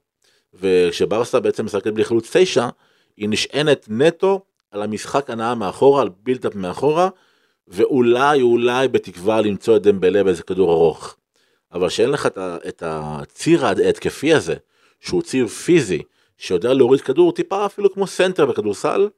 וכשברסה 0.54 1.40
בעצם 1.40 1.64
משחקת 1.64 1.92
בלי 1.92 2.04
חלוץ 2.04 2.36
תשע, 2.36 2.68
היא 3.16 3.28
נשענת 3.28 3.86
נטו 3.88 4.40
על 4.70 4.82
המשחק 4.82 5.30
הנעה 5.30 5.54
מאחורה, 5.54 6.02
על 6.02 6.08
build-up 6.22 6.54
מאחורה, 6.54 7.08
ואולי 7.68 8.42
אולי 8.42 8.88
בתקווה 8.88 9.40
למצוא 9.40 9.76
את 9.76 9.82
דמבלה 9.82 10.24
באיזה 10.24 10.42
כדור 10.42 10.72
ארוך. 10.72 11.16
אבל 11.72 11.88
שאין 11.88 12.10
לך 12.10 12.26
את 12.26 12.38
את 12.68 12.82
הציר 12.86 13.66
ההתקפי 13.66 14.34
הזה, 14.34 14.54
שהוא 15.00 15.22
ציר 15.22 15.46
פיזי, 15.46 16.02
שיודע 16.38 16.74
להוריד 16.74 17.00
כדור 17.00 17.32
טיפה 17.32 17.66
אפילו 17.66 17.92
כמו 17.92 18.06
סנטר 18.06 18.46
בכדורסל, 18.46 19.08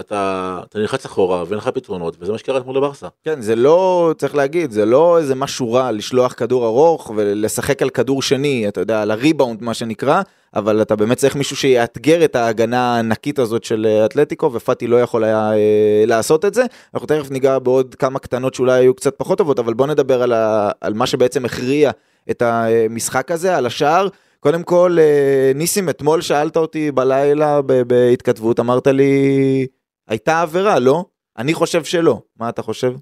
אתה, 0.00 0.60
אתה 0.68 0.78
נלחץ 0.78 1.04
אחורה 1.04 1.44
ואין 1.46 1.58
לך 1.58 1.68
פתרונות, 1.68 2.16
וזה 2.20 2.32
מה 2.32 2.38
שקרה 2.38 2.58
אתמול 2.58 2.76
לברסה. 2.76 3.08
כן, 3.24 3.40
זה 3.40 3.56
לא, 3.56 4.14
צריך 4.18 4.34
להגיד, 4.34 4.70
זה 4.70 4.84
לא 4.84 5.18
איזה 5.18 5.34
משהו 5.34 5.72
רע 5.72 5.92
לשלוח 5.92 6.32
כדור 6.32 6.66
ארוך 6.66 7.12
ולשחק 7.16 7.82
על 7.82 7.90
כדור 7.90 8.22
שני, 8.22 8.68
אתה 8.68 8.80
יודע, 8.80 9.02
על 9.02 9.10
הריבאונד 9.10 9.62
מה 9.62 9.74
שנקרא, 9.74 10.22
אבל 10.56 10.82
אתה 10.82 10.96
באמת 10.96 11.16
צריך 11.16 11.36
מישהו 11.36 11.56
שיאתגר 11.56 12.24
את 12.24 12.36
ההגנה 12.36 12.94
הענקית 12.94 13.38
הזאת 13.38 13.64
של 13.64 13.86
אה, 13.88 14.04
אתלטיקו, 14.04 14.52
ופאטי 14.52 14.86
לא 14.86 15.00
יכול 15.00 15.24
היה 15.24 15.52
אה, 15.52 16.04
לעשות 16.06 16.44
את 16.44 16.54
זה. 16.54 16.64
אנחנו 16.94 17.06
תכף 17.06 17.30
ניגע 17.30 17.58
בעוד 17.58 17.94
כמה 17.94 18.18
קטנות 18.18 18.54
שאולי 18.54 18.72
היו 18.72 18.94
קצת 18.94 19.14
פחות 19.16 19.38
טובות, 19.38 19.58
אבל 19.58 19.74
בוא 19.74 19.86
נדבר 19.86 20.22
על, 20.22 20.32
ה, 20.32 20.70
על 20.80 20.94
מה 20.94 21.06
שבעצם 21.06 21.44
הכריע 21.44 21.90
את 22.30 22.42
המשחק 22.42 23.30
הזה, 23.30 23.56
על 23.56 23.66
השער. 23.66 24.08
קודם 24.40 24.62
כל, 24.62 24.96
אה, 25.00 25.52
ניסים, 25.54 25.88
אתמול 25.88 26.20
שאלת 26.20 26.56
אותי 26.56 26.90
בלילה 26.90 27.60
בהתכתבות, 27.62 28.60
אמרת 28.60 28.86
לי, 28.86 29.66
הייתה 30.08 30.42
עבירה, 30.42 30.78
לא? 30.78 31.04
אני 31.38 31.54
חושב 31.54 31.84
שלא. 31.84 32.22
מה 32.36 32.48
אתה 32.48 32.62
חושב? 32.62 32.92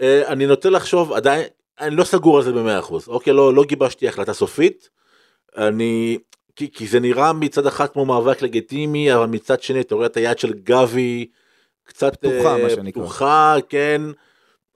אה, 0.00 0.28
אני 0.28 0.46
נוטה 0.46 0.70
לחשוב 0.70 1.12
עדיין 1.12 1.44
אני 1.80 1.96
לא 1.96 2.04
סגור 2.04 2.36
על 2.36 2.44
זה 2.44 2.52
במאה 2.52 2.78
אחוז 2.78 3.08
אוקיי 3.08 3.32
לא 3.32 3.54
לא 3.54 3.64
גיבשתי 3.64 4.08
החלטה 4.08 4.32
סופית. 4.32 4.88
אני 5.56 6.18
כי, 6.56 6.70
כי 6.72 6.86
זה 6.86 7.00
נראה 7.00 7.32
מצד 7.32 7.66
אחד 7.66 7.86
כמו 7.88 8.04
מאבק 8.04 8.42
לגיטימי 8.42 9.14
אבל 9.14 9.26
מצד 9.26 9.62
שני 9.62 9.80
אתה 9.80 9.94
רואה 9.94 10.06
את 10.06 10.16
היד 10.16 10.38
של 10.38 10.52
גבי 10.52 11.26
קצת 11.84 12.16
פתוחה, 12.16 12.56
אה, 12.56 12.62
מה 12.62 12.70
שנקרא. 12.70 13.02
פתוחה 13.02 13.56
כן 13.68 14.02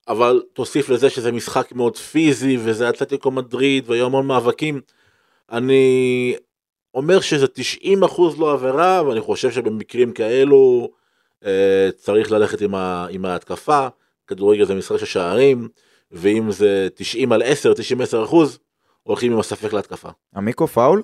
אבל 0.09 0.43
תוסיף 0.53 0.89
לזה 0.89 1.11
שזה 1.11 1.33
משחק 1.33 1.73
מאוד 1.73 1.97
פיזי 1.97 2.57
וזה 2.61 2.89
אתלטיקו 2.89 3.31
מדריד 3.31 3.91
והיו 3.91 4.07
המון 4.07 4.27
מאבקים. 4.27 4.81
אני 5.53 6.37
אומר 6.95 7.21
שזה 7.21 7.47
90 7.47 8.05
אחוז 8.05 8.39
לא 8.39 8.53
עבירה 8.53 9.03
ואני 9.07 9.21
חושב 9.21 9.51
שבמקרים 9.51 10.13
כאלו 10.13 10.91
צריך 11.97 12.33
ללכת 12.33 12.61
עם, 12.61 12.75
ה, 12.75 13.07
עם 13.11 13.25
ההתקפה. 13.25 13.89
כדורגל 14.27 14.65
זה 14.65 14.75
משחק 14.75 14.97
של 14.97 15.07
שערים, 15.07 15.69
ואם 16.13 16.51
זה 16.51 16.89
90 16.95 17.33
על 17.33 17.43
10, 17.43 17.75
90 17.75 18.01
10 18.01 18.25
אחוז, 18.25 18.59
הולכים 19.03 19.33
עם 19.33 19.39
הספק 19.39 19.73
להתקפה. 19.73 20.09
עמיקו 20.37 20.67
פאול? 20.67 21.03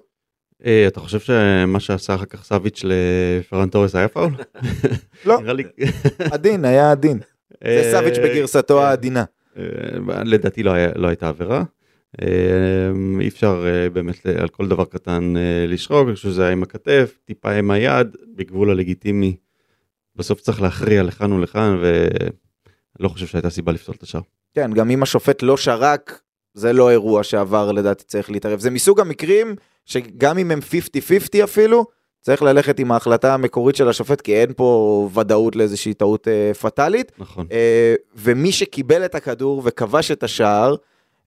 אה, 0.66 0.85
אתה 0.87 1.01
חושב 1.01 1.20
שמה 1.20 1.81
שעשה 1.81 2.14
אחר 2.14 2.24
כך 2.24 2.44
סאביץ' 2.44 2.85
לפרן 2.85 3.68
תורס 3.68 3.94
היה 3.94 4.09
פאול? 4.09 4.31
לא. 5.27 5.38
עדין, 6.33 6.64
היה 6.64 6.90
עדין. 6.90 7.18
זה 7.51 7.83
אה, 7.85 7.92
סאביץ' 7.92 8.18
בגרסתו 8.18 8.79
כן. 8.79 8.85
העדינה. 8.85 9.24
אה, 9.57 9.62
לדעתי 10.24 10.62
לא, 10.62 10.70
היה, 10.70 10.88
לא 10.96 11.09
הייתה 11.09 11.29
עבירה. 11.29 11.62
אה, 12.22 12.90
אי 13.20 13.29
אפשר 13.29 13.64
אה, 13.66 13.90
באמת 13.90 14.27
על 14.27 14.48
כל 14.48 14.68
דבר 14.68 14.85
קטן 14.85 15.37
אה, 15.37 15.66
לשרוק, 15.68 16.07
אני 16.09 16.14
חושב 16.14 16.29
שזה 16.29 16.42
היה 16.42 16.53
עם 16.53 16.62
הכתף, 16.62 17.18
טיפה 17.24 17.51
עם 17.51 17.70
היד, 17.70 18.16
בגבול 18.37 18.70
הלגיטימי. 18.70 19.37
בסוף 20.18 20.40
צריך 20.40 20.62
להכריע 20.62 21.02
לכאן 21.02 21.33
ולכאן, 21.33 21.78
ולא 23.00 23.09
חושב 23.09 23.26
שהייתה 23.26 23.50
סיבה 23.50 23.72
לפסול 23.72 23.94
את 23.98 24.02
השאר. 24.02 24.20
כן, 24.54 24.72
גם 24.72 24.90
אם 24.90 25.02
השופט 25.02 25.42
לא 25.42 25.57
שרק, 25.57 26.20
זה 26.54 26.72
לא 26.72 26.90
אירוע 26.90 27.22
שעבר 27.22 27.72
לדעתי 27.72 28.04
צריך 28.04 28.31
להתערב. 28.31 28.61
זה 28.61 28.70
מסוג 28.70 29.00
המקרים 29.00 29.54
שגם 29.85 30.38
אם 30.38 30.50
הם 30.50 30.59
50-50 31.38 31.44
אפילו, 31.44 31.85
צריך 32.20 32.42
ללכת 32.42 32.78
עם 32.78 32.92
ההחלטה 32.92 33.35
המקורית 33.35 33.76
של 33.76 33.88
השופט, 33.88 34.20
כי 34.20 34.37
אין 34.37 34.52
פה 34.57 35.11
ודאות 35.14 35.57
לאיזושהי 35.57 35.94
טעות 35.94 36.28
אה, 36.28 36.54
פטאלית. 36.54 37.12
נכון. 37.18 37.46
אה, 37.52 37.94
ומי 38.16 38.52
שקיבל 38.52 39.04
את 39.04 39.14
הכדור 39.14 39.62
וכבש 39.64 40.11
את 40.11 40.22
השער, 40.22 40.74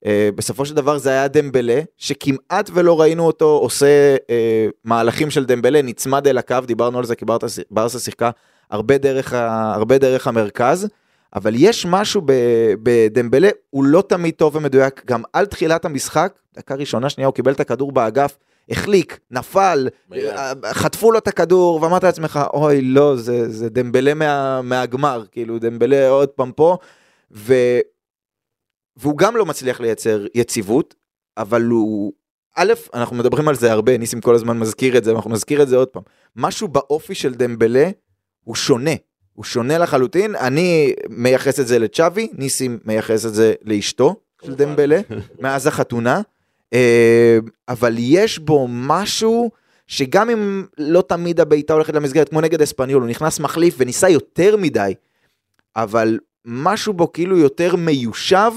אה, 0.06 0.28
בסופו 0.34 0.66
של 0.66 0.74
דבר 0.74 0.98
זה 0.98 1.10
היה 1.10 1.28
דמבלה, 1.28 1.80
שכמעט 1.96 2.70
ולא 2.72 3.00
ראינו 3.00 3.26
אותו 3.26 3.58
עושה 3.62 4.16
אה, 4.30 4.66
מהלכים 4.84 5.30
של 5.30 5.44
דמבלה, 5.44 5.82
נצמד 5.82 6.26
אל 6.28 6.38
הקו, 6.38 6.56
דיברנו 6.66 6.98
על 6.98 7.04
זה 7.04 7.16
כי 7.16 7.24
ברסה 7.70 7.98
שיחקה 7.98 8.30
הרבה 8.72 8.98
דרך, 8.98 9.32
ה, 9.32 9.74
הרבה 9.74 9.98
דרך 9.98 10.26
המרכז, 10.26 10.88
אבל 11.34 11.54
יש 11.56 11.86
משהו 11.86 12.22
בדמבלה, 12.82 13.48
הוא 13.70 13.84
לא 13.84 14.02
תמיד 14.08 14.34
טוב 14.34 14.56
ומדויק, 14.56 15.02
גם 15.06 15.22
על 15.32 15.46
תחילת 15.46 15.84
המשחק, 15.84 16.38
דקה 16.54 16.74
ראשונה, 16.74 17.10
שנייה, 17.10 17.26
הוא 17.26 17.34
קיבל 17.34 17.52
את 17.52 17.60
הכדור 17.60 17.92
באגף, 17.92 18.38
החליק, 18.70 19.20
נפל. 19.30 19.88
אה, 20.12 20.52
חטפו 20.72 21.12
לו 21.12 21.18
את 21.18 21.28
הכדור, 21.28 21.82
ואמרת 21.82 22.04
לעצמך, 22.04 22.40
אוי, 22.54 22.80
לא, 22.80 23.16
זה, 23.16 23.48
זה 23.48 23.68
דמבלה 23.68 24.14
מה, 24.14 24.62
מהגמר, 24.62 25.24
כאילו, 25.32 25.58
דמבלה 25.58 26.08
עוד 26.08 26.28
פעם 26.28 26.52
פה, 26.52 26.76
ו... 27.32 27.54
והוא 28.96 29.18
גם 29.18 29.36
לא 29.36 29.46
מצליח 29.46 29.80
לייצר 29.80 30.26
יציבות, 30.34 30.94
אבל 31.36 31.62
הוא... 31.62 32.12
א', 32.56 32.72
אנחנו 32.94 33.16
מדברים 33.16 33.48
על 33.48 33.54
זה 33.54 33.72
הרבה, 33.72 33.98
ניסים 33.98 34.20
כל 34.20 34.34
הזמן 34.34 34.58
מזכיר 34.58 34.98
את 34.98 35.04
זה, 35.04 35.12
ואנחנו 35.12 35.30
נזכיר 35.30 35.62
את 35.62 35.68
זה 35.68 35.76
עוד 35.76 35.88
פעם. 35.88 36.02
משהו 36.36 36.68
באופי 36.68 37.14
של 37.14 37.34
דמבלה 37.34 37.90
הוא 38.44 38.54
שונה, 38.54 38.90
הוא 39.32 39.44
שונה 39.44 39.78
לחלוטין, 39.78 40.36
אני 40.36 40.94
מייחס 41.08 41.60
את 41.60 41.66
זה 41.66 41.78
לצ'אבי, 41.78 42.28
ניסים 42.32 42.78
מייחס 42.84 43.26
את 43.26 43.34
זה 43.34 43.54
לאשתו 43.62 44.16
של. 44.44 44.54
דמבלה, 44.54 45.00
מאז 45.42 45.66
החתונה, 45.66 46.20
אה, 46.72 47.38
אבל 47.68 47.94
יש 47.98 48.38
בו 48.38 48.66
משהו 48.70 49.50
שגם 49.86 50.30
אם 50.30 50.66
לא 50.78 51.02
תמיד 51.08 51.40
הבעיטה 51.40 51.72
הולכת 51.72 51.94
למסגרת, 51.94 52.28
כמו 52.28 52.40
נגד 52.40 52.62
אספניול, 52.62 53.02
הוא 53.02 53.10
נכנס 53.10 53.40
מחליף 53.40 53.74
וניסה 53.78 54.08
יותר 54.08 54.56
מדי, 54.56 54.94
אבל 55.76 56.18
משהו 56.44 56.92
בו 56.92 57.12
כאילו 57.12 57.38
יותר 57.38 57.76
מיושב, 57.76 58.52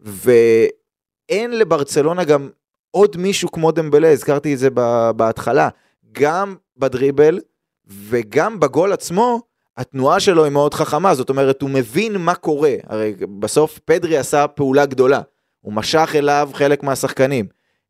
ואין 0.00 1.58
לברצלונה 1.58 2.24
גם 2.24 2.48
עוד 2.90 3.16
מישהו 3.16 3.52
כמו 3.52 3.72
דמבלה, 3.72 4.12
הזכרתי 4.12 4.54
את 4.54 4.58
זה 4.58 4.68
בהתחלה, 5.16 5.68
גם 6.12 6.56
בדריבל 6.76 7.40
וגם 7.86 8.60
בגול 8.60 8.92
עצמו, 8.92 9.40
התנועה 9.76 10.20
שלו 10.20 10.44
היא 10.44 10.52
מאוד 10.52 10.74
חכמה, 10.74 11.14
זאת 11.14 11.30
אומרת, 11.30 11.62
הוא 11.62 11.70
מבין 11.70 12.16
מה 12.16 12.34
קורה. 12.34 12.74
הרי 12.86 13.14
בסוף 13.40 13.78
פדרי 13.84 14.16
עשה 14.16 14.46
פעולה 14.46 14.86
גדולה, 14.86 15.20
הוא 15.60 15.72
משך 15.72 16.12
אליו 16.14 16.50
חלק 16.52 16.82
מהשחקנים. 16.82 17.46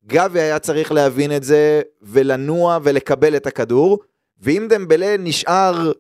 גבי 0.07 0.41
היה 0.41 0.59
צריך 0.59 0.93
להבין 0.93 1.37
את 1.37 1.45
זה 1.45 1.83
ולנוע 2.03 2.79
ולקבל 2.83 3.37
את 3.37 3.47
הכדור, 3.47 3.99
ואם 4.41 4.67
דמבלה 4.71 5.17
נשאר 5.19 5.93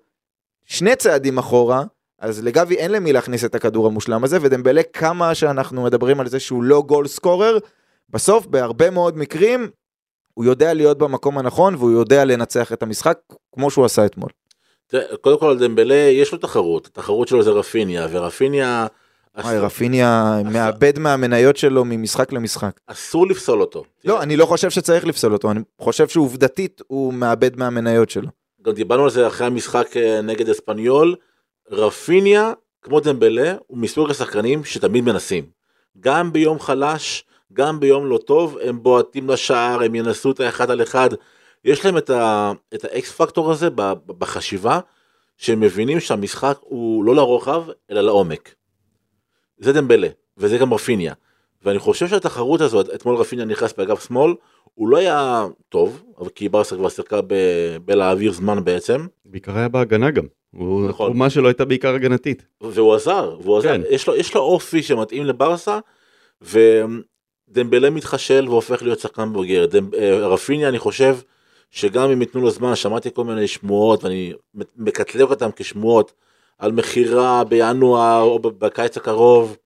שני 0.64 0.96
צעדים 0.96 1.38
אחורה, 1.38 1.84
אז 2.18 2.44
לגבי 2.44 2.74
אין 2.74 2.92
למי 2.92 3.12
להכניס 3.12 3.44
את 3.44 3.54
הכדור 3.54 3.86
המושלם 3.86 4.24
הזה, 4.24 4.38
ודמבלה 4.42 4.82
כמה 4.82 5.34
שאנחנו 5.34 5.82
מדברים 5.82 6.20
על 6.20 6.28
זה 6.28 6.40
שהוא 6.40 6.62
לא 6.62 6.82
גול 6.82 7.06
סקורר, 7.06 7.58
בסוף 8.10 8.46
בהרבה 8.46 8.90
מאוד 8.90 9.18
מקרים 9.18 9.68
הוא 10.34 10.44
יודע 10.44 10.74
להיות 10.74 10.98
במקום 10.98 11.38
הנכון 11.38 11.74
והוא 11.74 11.90
יודע 11.90 12.24
לנצח 12.24 12.72
את 12.72 12.82
המשחק 12.82 13.18
כמו 13.54 13.70
שהוא 13.70 13.84
עשה 13.84 14.06
אתמול. 14.06 14.30
תראה, 14.86 15.16
קודם 15.16 15.38
כל 15.38 15.58
דמבלה 15.58 15.94
יש 15.94 16.32
לו 16.32 16.38
תחרות, 16.38 16.86
התחרות 16.86 17.28
שלו 17.28 17.42
זה 17.42 17.50
רפיניה, 17.50 18.06
ורפיניה 18.10 18.86
וואי, 19.38 19.58
רפיניה 19.58 20.38
מאבד 20.44 20.98
מהמניות 20.98 21.56
שלו 21.56 21.84
ממשחק 21.84 22.32
למשחק. 22.32 22.80
אסור 22.86 23.26
לפסול 23.26 23.60
אותו. 23.60 23.84
לא, 24.04 24.22
אני 24.22 24.36
לא 24.36 24.46
חושב 24.46 24.70
שצריך 24.70 25.06
לפסול 25.06 25.32
אותו, 25.32 25.50
אני 25.50 25.60
חושב 25.80 26.08
שעובדתית 26.08 26.82
הוא 26.86 27.14
מאבד 27.14 27.56
מהמניות 27.56 28.10
שלו. 28.10 28.28
גם 28.62 28.72
דיברנו 28.72 29.04
על 29.04 29.10
זה 29.10 29.26
אחרי 29.26 29.46
המשחק 29.46 29.96
אה, 29.96 30.20
נגד 30.22 30.48
אספניול, 30.48 31.14
רפיניה, 31.70 32.52
כמו 32.82 33.00
דמבלה, 33.00 33.54
הוא 33.66 33.78
מסוג 33.78 34.10
השחקנים 34.10 34.64
שתמיד 34.64 35.04
מנסים. 35.04 35.44
גם 36.00 36.32
ביום 36.32 36.60
חלש, 36.60 37.24
גם 37.54 37.80
ביום 37.80 38.06
לא 38.06 38.18
טוב, 38.18 38.58
הם 38.62 38.82
בועטים 38.82 39.30
לשער, 39.30 39.82
הם 39.82 39.94
ינסו 39.94 40.30
את 40.30 40.40
האחד 40.40 40.70
על 40.70 40.82
אחד. 40.82 41.08
יש 41.64 41.84
להם 41.84 41.98
את, 41.98 42.10
ה, 42.10 42.52
את 42.74 42.84
האקס 42.84 43.12
פקטור 43.12 43.50
הזה 43.52 43.68
בחשיבה, 44.06 44.80
שהם 45.36 45.60
מבינים 45.60 46.00
שהמשחק 46.00 46.58
הוא 46.60 47.04
לא 47.04 47.14
לרוחב, 47.16 47.64
אלא 47.90 48.00
לעומק. 48.00 48.54
זה 49.58 49.72
דמבלה, 49.72 50.08
וזה 50.38 50.58
גם 50.58 50.74
רפיניה. 50.74 51.14
ואני 51.62 51.78
חושב 51.78 52.08
שהתחרות 52.08 52.60
הזאת, 52.60 52.94
אתמול 52.94 53.16
רפיניה 53.16 53.44
נכנס 53.44 53.72
באגף 53.72 54.06
שמאל, 54.08 54.34
הוא 54.74 54.88
לא 54.88 54.96
היה 54.96 55.46
טוב, 55.68 56.02
אבל 56.18 56.28
כי 56.28 56.48
ברסה 56.48 56.76
כבר 56.76 56.88
שיחקה 56.88 57.20
בלהעביר 57.84 58.32
זמן 58.32 58.64
בעצם, 58.64 59.06
בעיקר 59.24 59.56
היה 59.56 59.68
בהגנה 59.68 60.10
גם. 60.10 60.24
הוא- 60.50 60.88
נכון. 60.88 61.06
התרומה 61.06 61.30
שלו 61.30 61.48
הייתה 61.48 61.64
בעיקר 61.64 61.94
הגנתית. 61.94 62.46
והוא 62.60 62.94
עזר, 62.94 63.36
והוא 63.42 63.58
עזר, 63.58 63.68
כן. 63.68 63.80
יש, 63.90 64.06
לו, 64.08 64.16
יש 64.16 64.34
לו 64.34 64.40
אופי 64.40 64.82
שמתאים 64.82 65.24
לברסה, 65.24 65.78
ודמבלה 67.54 67.90
מתחשל 67.90 68.48
והופך 68.48 68.82
להיות 68.82 69.00
שחקן 69.00 69.32
בוגר. 69.32 69.66
דמ, 69.66 69.94
אה, 69.94 70.26
רפיניה 70.26 70.68
אני 70.68 70.78
חושב 70.78 71.16
שגם 71.70 72.10
אם 72.10 72.20
ייתנו 72.20 72.40
לו 72.40 72.50
זמן, 72.50 72.74
שמעתי 72.74 73.10
כל 73.14 73.24
מיני 73.24 73.48
שמועות, 73.48 74.04
ואני 74.04 74.32
מקטלג 74.76 75.30
אותם 75.30 75.50
כשמועות, 75.56 76.12
על 76.58 76.72
מכירה 76.72 77.44
בינואר 77.44 78.22
או 78.22 78.38
בקיץ 78.38 78.96
הקרוב, 78.96 79.56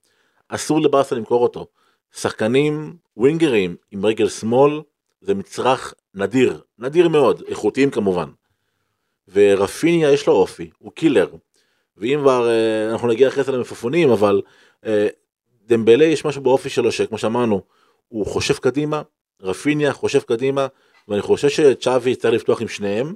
אסור 0.49 0.81
לברסה 0.81 1.15
למכור 1.15 1.43
אותו. 1.43 1.67
שחקנים 2.17 2.97
ווינגרים 3.17 3.77
עם 3.91 4.07
רגל 4.07 4.29
שמאל 4.29 4.81
זה 5.21 5.35
מצרך 5.35 5.95
נדיר, 6.15 6.61
נדיר 6.79 7.09
מאוד, 7.09 7.43
איכותיים 7.49 7.91
כמובן. 7.91 8.29
ורפיניה 9.33 10.13
יש 10.13 10.27
לו 10.27 10.33
אופי, 10.33 10.71
הוא 10.79 10.93
קילר. 10.93 11.29
ואם 11.97 12.19
כבר 12.23 12.49
אה, 12.49 12.91
אנחנו 12.93 13.09
נגיע 13.09 13.29
אחרי 13.29 13.45
זה 13.45 13.53
למפפונים 13.53 14.11
אבל 14.11 14.43
אה, 14.87 15.09
דמבלה 15.67 16.05
יש 16.05 16.25
משהו 16.25 16.43
באופי 16.43 16.69
שלו 16.69 16.93
שכמו 16.93 17.19
שאמרנו 17.19 17.63
הוא 18.09 18.27
חושב 18.27 18.55
קדימה 18.55 19.03
רפיניה 19.43 19.93
חושב 19.93 20.21
קדימה 20.21 20.67
ואני 21.09 21.23
חושב 21.23 21.49
שצ'אבי 21.49 22.15
צריך 22.17 22.35
לפתוח 22.35 22.63
עם 22.63 22.69
שניהם 22.69 23.15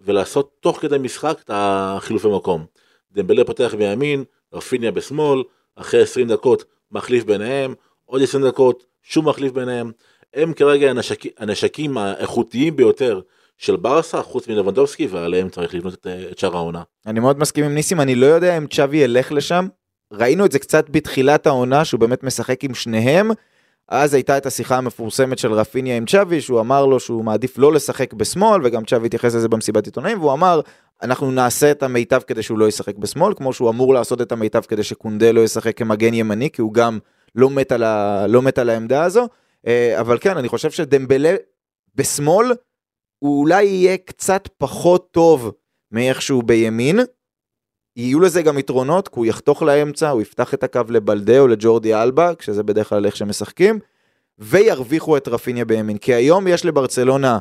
ולעשות 0.00 0.56
תוך 0.60 0.80
כדי 0.80 0.98
משחק 0.98 1.38
את 1.44 1.50
החילופי 1.54 2.28
מקום. 2.28 2.66
דמבלה 3.12 3.44
פותח 3.44 3.74
בימין 3.78 4.24
רפיניה 4.52 4.90
בשמאל 4.90 5.42
אחרי 5.76 6.02
20 6.02 6.28
דקות 6.28 6.64
מחליף 6.92 7.24
ביניהם 7.24 7.74
עוד 8.04 8.22
20 8.22 8.46
דקות 8.46 8.86
שום 9.02 9.28
מחליף 9.28 9.52
ביניהם 9.52 9.92
הם 10.34 10.52
כרגע 10.52 10.90
הנשק, 10.90 11.20
הנשקים 11.38 11.98
האיכותיים 11.98 12.76
ביותר 12.76 13.20
של 13.58 13.76
ברסה 13.76 14.22
חוץ 14.22 14.48
מלבנדובסקי 14.48 15.06
ועליהם 15.06 15.48
צריך 15.48 15.74
לבנות 15.74 15.94
את, 15.94 16.06
את 16.30 16.38
שאר 16.38 16.56
העונה. 16.56 16.82
אני 17.06 17.20
מאוד 17.20 17.38
מסכים 17.38 17.64
עם 17.64 17.74
ניסים, 17.74 18.00
אני 18.00 18.14
לא 18.14 18.26
יודע 18.26 18.58
אם 18.58 18.66
צ'אבי 18.66 18.96
ילך 18.96 19.32
לשם. 19.32 19.68
ראינו 20.12 20.46
את 20.46 20.52
זה 20.52 20.58
קצת 20.58 20.90
בתחילת 20.90 21.46
העונה, 21.46 21.84
שהוא 21.84 22.00
באמת 22.00 22.22
משחק 22.22 22.64
עם 22.64 22.74
שניהם. 22.74 23.30
אז 23.88 24.14
הייתה 24.14 24.38
את 24.38 24.46
השיחה 24.46 24.76
המפורסמת 24.76 25.38
של 25.38 25.52
רפיניה 25.52 25.96
עם 25.96 26.06
צ'אבי, 26.06 26.40
שהוא 26.40 26.60
אמר 26.60 26.86
לו 26.86 27.00
שהוא 27.00 27.24
מעדיף 27.24 27.58
לא 27.58 27.72
לשחק 27.72 28.12
בשמאל, 28.12 28.60
וגם 28.64 28.84
צ'אבי 28.84 29.06
התייחס 29.06 29.34
לזה 29.34 29.48
במסיבת 29.48 29.86
עיתונאים, 29.86 30.20
והוא 30.20 30.32
אמר, 30.32 30.60
אנחנו 31.02 31.30
נעשה 31.30 31.70
את 31.70 31.82
המיטב 31.82 32.20
כדי 32.26 32.42
שהוא 32.42 32.58
לא 32.58 32.68
ישחק 32.68 32.96
בשמאל, 32.96 33.34
כמו 33.34 33.52
שהוא 33.52 33.70
אמור 33.70 33.94
לעשות 33.94 34.20
את 34.20 34.32
המיטב 34.32 34.60
כדי 34.60 34.82
שקונדה 34.82 35.32
לא 35.32 35.40
ישחק 35.40 35.78
כמגן 35.78 36.14
ימני, 36.14 36.50
כי 36.50 36.62
הוא 36.62 36.74
גם 36.74 36.98
לא 37.34 37.50
מת 37.50 37.72
על, 37.72 37.82
ה... 37.82 38.26
לא 38.26 38.42
מת 38.42 38.58
על 38.58 38.70
העמדה 38.70 39.04
הזו. 39.04 39.28
אה, 39.66 40.00
אבל 40.00 40.18
כן, 40.18 40.36
אני 40.36 40.48
חושב 40.48 40.70
שדמבלה 40.70 41.34
בשמאל, 41.94 42.52
הוא 43.18 43.40
אולי 43.40 43.64
יהיה 43.64 43.96
קצת 43.96 44.48
פחות 44.58 45.08
טוב 45.10 45.52
מאיכשהו 45.92 46.42
בימין. 46.42 47.00
יהיו 47.96 48.20
לזה 48.20 48.42
גם 48.42 48.58
יתרונות, 48.58 49.08
כי 49.08 49.14
הוא 49.16 49.26
יחתוך 49.26 49.62
לאמצע, 49.62 50.10
הוא 50.10 50.22
יפתח 50.22 50.54
את 50.54 50.64
הקו 50.64 50.80
לבלדה 50.88 51.38
או 51.38 51.48
לג'ורדי 51.48 51.94
אלבה, 51.94 52.34
כשזה 52.34 52.62
בדרך 52.62 52.88
כלל 52.88 53.06
איך 53.06 53.16
שמשחקים, 53.16 53.78
וירוויחו 54.38 55.16
את 55.16 55.28
רפיניה 55.28 55.64
בימין. 55.64 55.98
כי 55.98 56.14
היום 56.14 56.46
יש 56.46 56.64
לברצלונה, 56.64 57.38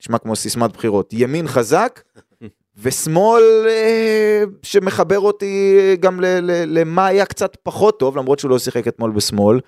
נשמע 0.00 0.18
כמו 0.18 0.36
סיסמת 0.36 0.72
בחירות, 0.72 1.12
ימין 1.12 1.48
חזק 1.48 2.02
ושמאל 2.82 3.42
אה, 3.68 4.42
שמחבר 4.62 5.20
אותי 5.20 5.76
גם 6.00 6.20
ל- 6.20 6.26
ל- 6.26 6.78
למה 6.78 7.06
היה 7.06 7.26
קצת 7.26 7.56
פחות 7.62 7.98
טוב, 7.98 8.16
למרות 8.16 8.38
שהוא 8.38 8.50
לא 8.50 8.58
שיחק 8.58 8.88
אתמול 8.88 9.10
בשמאל. 9.10 9.60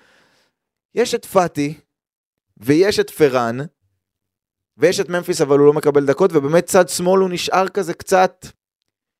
יש 0.95 1.15
את 1.15 1.25
פאטי, 1.25 1.73
ויש 2.57 2.99
את 2.99 3.09
פרן, 3.09 3.57
ויש 4.77 4.99
את 4.99 5.09
ממפיס 5.09 5.41
אבל 5.41 5.59
הוא 5.59 5.67
לא 5.67 5.73
מקבל 5.73 6.05
דקות, 6.05 6.31
ובאמת 6.33 6.65
צד 6.65 6.89
שמאל 6.89 7.21
הוא 7.21 7.29
נשאר 7.29 7.67
כזה 7.67 7.93
קצת... 7.93 8.45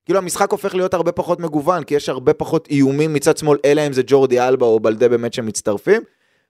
כאילו 0.10 0.20
המשחק 0.20 0.52
הופך 0.52 0.76
להיות 0.76 0.94
הרבה 0.94 1.12
פחות 1.12 1.40
מגוון, 1.40 1.84
כי 1.84 1.96
יש 1.96 2.10
הרבה 2.10 2.34
פחות 2.34 2.68
איומים 2.70 3.14
מצד 3.14 3.38
שמאל, 3.38 3.58
אלא 3.66 3.88
אם 3.88 3.94
זה 3.94 4.02
ג'ורדי 4.08 4.40
אלבה 4.40 4.66
או 4.66 4.80
בלדה 4.80 5.10
באמת 5.10 5.34
שמצטרפים. 5.34 6.02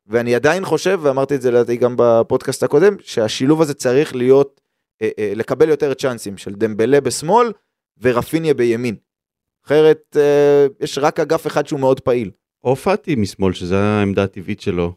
ואני 0.07 0.35
עדיין 0.35 0.65
חושב, 0.65 0.99
ואמרתי 1.03 1.35
את 1.35 1.41
זה 1.41 1.51
לדעתי 1.51 1.77
גם 1.77 1.95
בפודקאסט 1.97 2.63
הקודם, 2.63 2.95
שהשילוב 3.01 3.61
הזה 3.61 3.73
צריך 3.73 4.15
להיות, 4.15 4.61
אה, 5.01 5.09
אה, 5.19 5.31
לקבל 5.35 5.69
יותר 5.69 5.93
צ'אנסים 5.93 6.37
של 6.37 6.51
דמבלה 6.51 7.01
בשמאל 7.01 7.51
ורפיניה 8.01 8.53
בימין. 8.53 8.95
אחרת 9.65 10.17
אה, 10.19 10.67
יש 10.79 10.97
רק 10.97 11.19
אגף 11.19 11.47
אחד 11.47 11.67
שהוא 11.67 11.79
מאוד 11.79 11.99
פעיל. 11.99 12.31
או 12.63 12.75
פאטי 12.75 13.15
משמאל, 13.15 13.53
שזו 13.53 13.75
העמדה 13.75 14.23
הטבעית 14.23 14.61
שלו. 14.61 14.93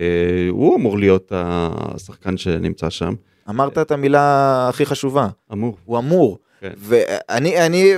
אה, 0.00 0.46
הוא 0.50 0.76
אמור 0.76 0.98
להיות 0.98 1.32
השחקן 1.34 2.36
שנמצא 2.36 2.90
שם. 2.90 3.14
אמרת 3.48 3.78
את 3.78 3.90
המילה 3.90 4.68
הכי 4.68 4.86
חשובה, 4.86 5.28
אמור. 5.52 5.76
הוא 5.84 5.98
אמור. 5.98 6.38
כן. 6.64 6.72
ואני 6.78 7.66
אני, 7.66 7.94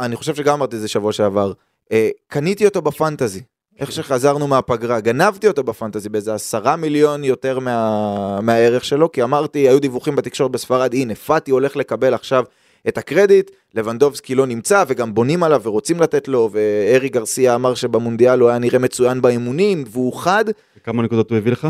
אני 0.00 0.16
חושב 0.16 0.34
שגם 0.34 0.54
אמרתי 0.54 0.76
את 0.76 0.80
זה 0.80 0.88
שבוע 0.88 1.12
שעבר, 1.12 1.52
אה, 1.92 2.10
קניתי 2.28 2.66
אותו 2.66 2.82
בפנטזי. 2.82 3.42
איך 3.78 3.92
שחזרנו 3.92 4.46
מהפגרה, 4.46 5.00
גנבתי 5.00 5.48
אותו 5.48 5.64
בפנטזי 5.64 6.08
באיזה 6.08 6.34
עשרה 6.34 6.76
מיליון 6.76 7.24
יותר 7.24 7.58
מה, 7.58 8.40
מהערך 8.40 8.84
שלו, 8.84 9.12
כי 9.12 9.22
אמרתי, 9.22 9.58
היו 9.58 9.80
דיווחים 9.80 10.16
בתקשורת 10.16 10.50
בספרד, 10.50 10.94
הנה, 10.94 11.14
פאטי 11.14 11.50
הולך 11.50 11.76
לקבל 11.76 12.14
עכשיו 12.14 12.44
את 12.88 12.98
הקרדיט, 12.98 13.50
לבנדובסקי 13.74 14.34
לא 14.34 14.46
נמצא, 14.46 14.84
וגם 14.88 15.14
בונים 15.14 15.42
עליו 15.42 15.60
ורוצים 15.64 16.00
לתת 16.00 16.28
לו, 16.28 16.50
וארי 16.52 17.08
גרסיה 17.08 17.54
אמר 17.54 17.74
שבמונדיאל 17.74 18.40
הוא 18.40 18.48
היה 18.48 18.58
נראה 18.58 18.78
מצוין 18.78 19.22
באימונים, 19.22 19.84
והוא 19.90 20.12
חד, 20.16 20.44
וכמה 20.76 21.02
נקודות 21.02 21.30
הוא 21.30 21.38
הביא 21.38 21.52
לך? 21.52 21.68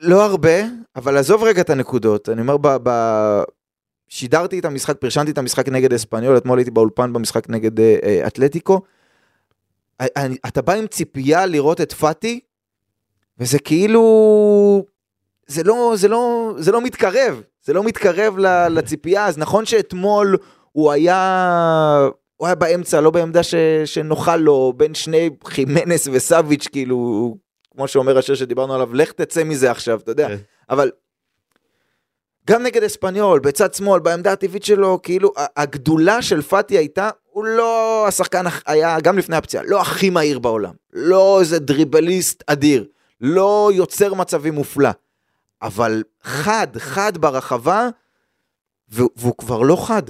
לא 0.00 0.24
הרבה, 0.24 0.56
אבל 0.96 1.16
עזוב 1.16 1.42
רגע 1.42 1.60
את 1.60 1.70
הנקודות, 1.70 2.28
אני 2.28 2.40
אומר, 2.40 2.56
ב, 2.56 2.68
ב... 2.82 2.90
שידרתי 4.14 4.58
את 4.58 4.64
המשחק, 4.64 4.96
פרשנתי 4.98 5.30
את 5.30 5.38
המשחק 5.38 5.68
נגד 5.68 5.92
אספניול, 5.92 6.36
אתמול 6.36 6.58
הייתי 6.58 6.70
באולפן 6.70 7.12
במשחק 7.12 7.48
נגד 7.48 7.80
אה, 7.80 7.96
אה, 8.04 8.26
אתלטיקו. 8.26 8.80
אה, 10.00 10.06
אני, 10.16 10.36
אתה 10.46 10.62
בא 10.62 10.72
עם 10.72 10.86
ציפייה 10.86 11.46
לראות 11.46 11.80
את 11.80 11.92
פאטי, 11.92 12.40
וזה 13.38 13.58
כאילו... 13.58 14.84
זה 15.46 15.62
לא, 15.62 15.92
זה 15.96 16.08
לא, 16.08 16.52
זה 16.58 16.72
לא 16.72 16.82
מתקרב, 16.82 17.42
זה 17.64 17.72
לא 17.72 17.84
מתקרב 17.84 18.38
לציפייה, 18.70 19.26
אז 19.26 19.38
נכון 19.38 19.64
שאתמול 19.64 20.36
הוא 20.72 20.92
היה, 20.92 22.08
הוא 22.36 22.46
היה 22.46 22.54
באמצע, 22.54 23.00
לא 23.00 23.10
בעמדה 23.10 23.42
ש, 23.42 23.54
שנוחה 23.84 24.36
לו, 24.36 24.72
בין 24.76 24.94
שני 24.94 25.30
חימנס 25.44 26.08
וסאביץ', 26.12 26.68
כאילו, 26.72 27.36
כמו 27.70 27.88
שאומר 27.88 28.18
השיר 28.18 28.34
שדיברנו 28.34 28.74
עליו, 28.74 28.94
לך 28.94 29.12
תצא 29.12 29.44
מזה 29.44 29.70
עכשיו, 29.70 30.00
אתה 30.00 30.10
יודע. 30.10 30.28
כן. 30.28 30.36
אבל 30.70 30.90
גם 32.48 32.62
נגד 32.62 32.82
אספניול, 32.82 33.40
בצד 33.40 33.74
שמאל, 33.74 34.00
בעמדה 34.00 34.32
הטבעית 34.32 34.64
שלו, 34.64 34.98
כאילו, 35.02 35.32
הגדולה 35.56 36.22
של 36.22 36.42
פאטי 36.42 36.78
הייתה, 36.78 37.10
הוא 37.30 37.44
לא 37.44 38.04
השחקן, 38.08 38.44
היה 38.66 39.00
גם 39.00 39.18
לפני 39.18 39.36
הפציעה, 39.36 39.64
לא 39.66 39.80
הכי 39.80 40.10
מהיר 40.10 40.38
בעולם, 40.38 40.72
לא 40.92 41.40
איזה 41.40 41.58
דריבליסט 41.58 42.42
אדיר, 42.46 42.84
לא 43.20 43.70
יוצר 43.74 44.14
מצבים 44.14 44.54
מופלא, 44.54 44.90
אבל 45.62 46.02
חד, 46.22 46.66
חד 46.78 47.18
ברחבה, 47.18 47.88
והוא, 48.88 49.10
והוא 49.16 49.34
כבר 49.38 49.62
לא 49.62 49.86
חד. 49.86 50.02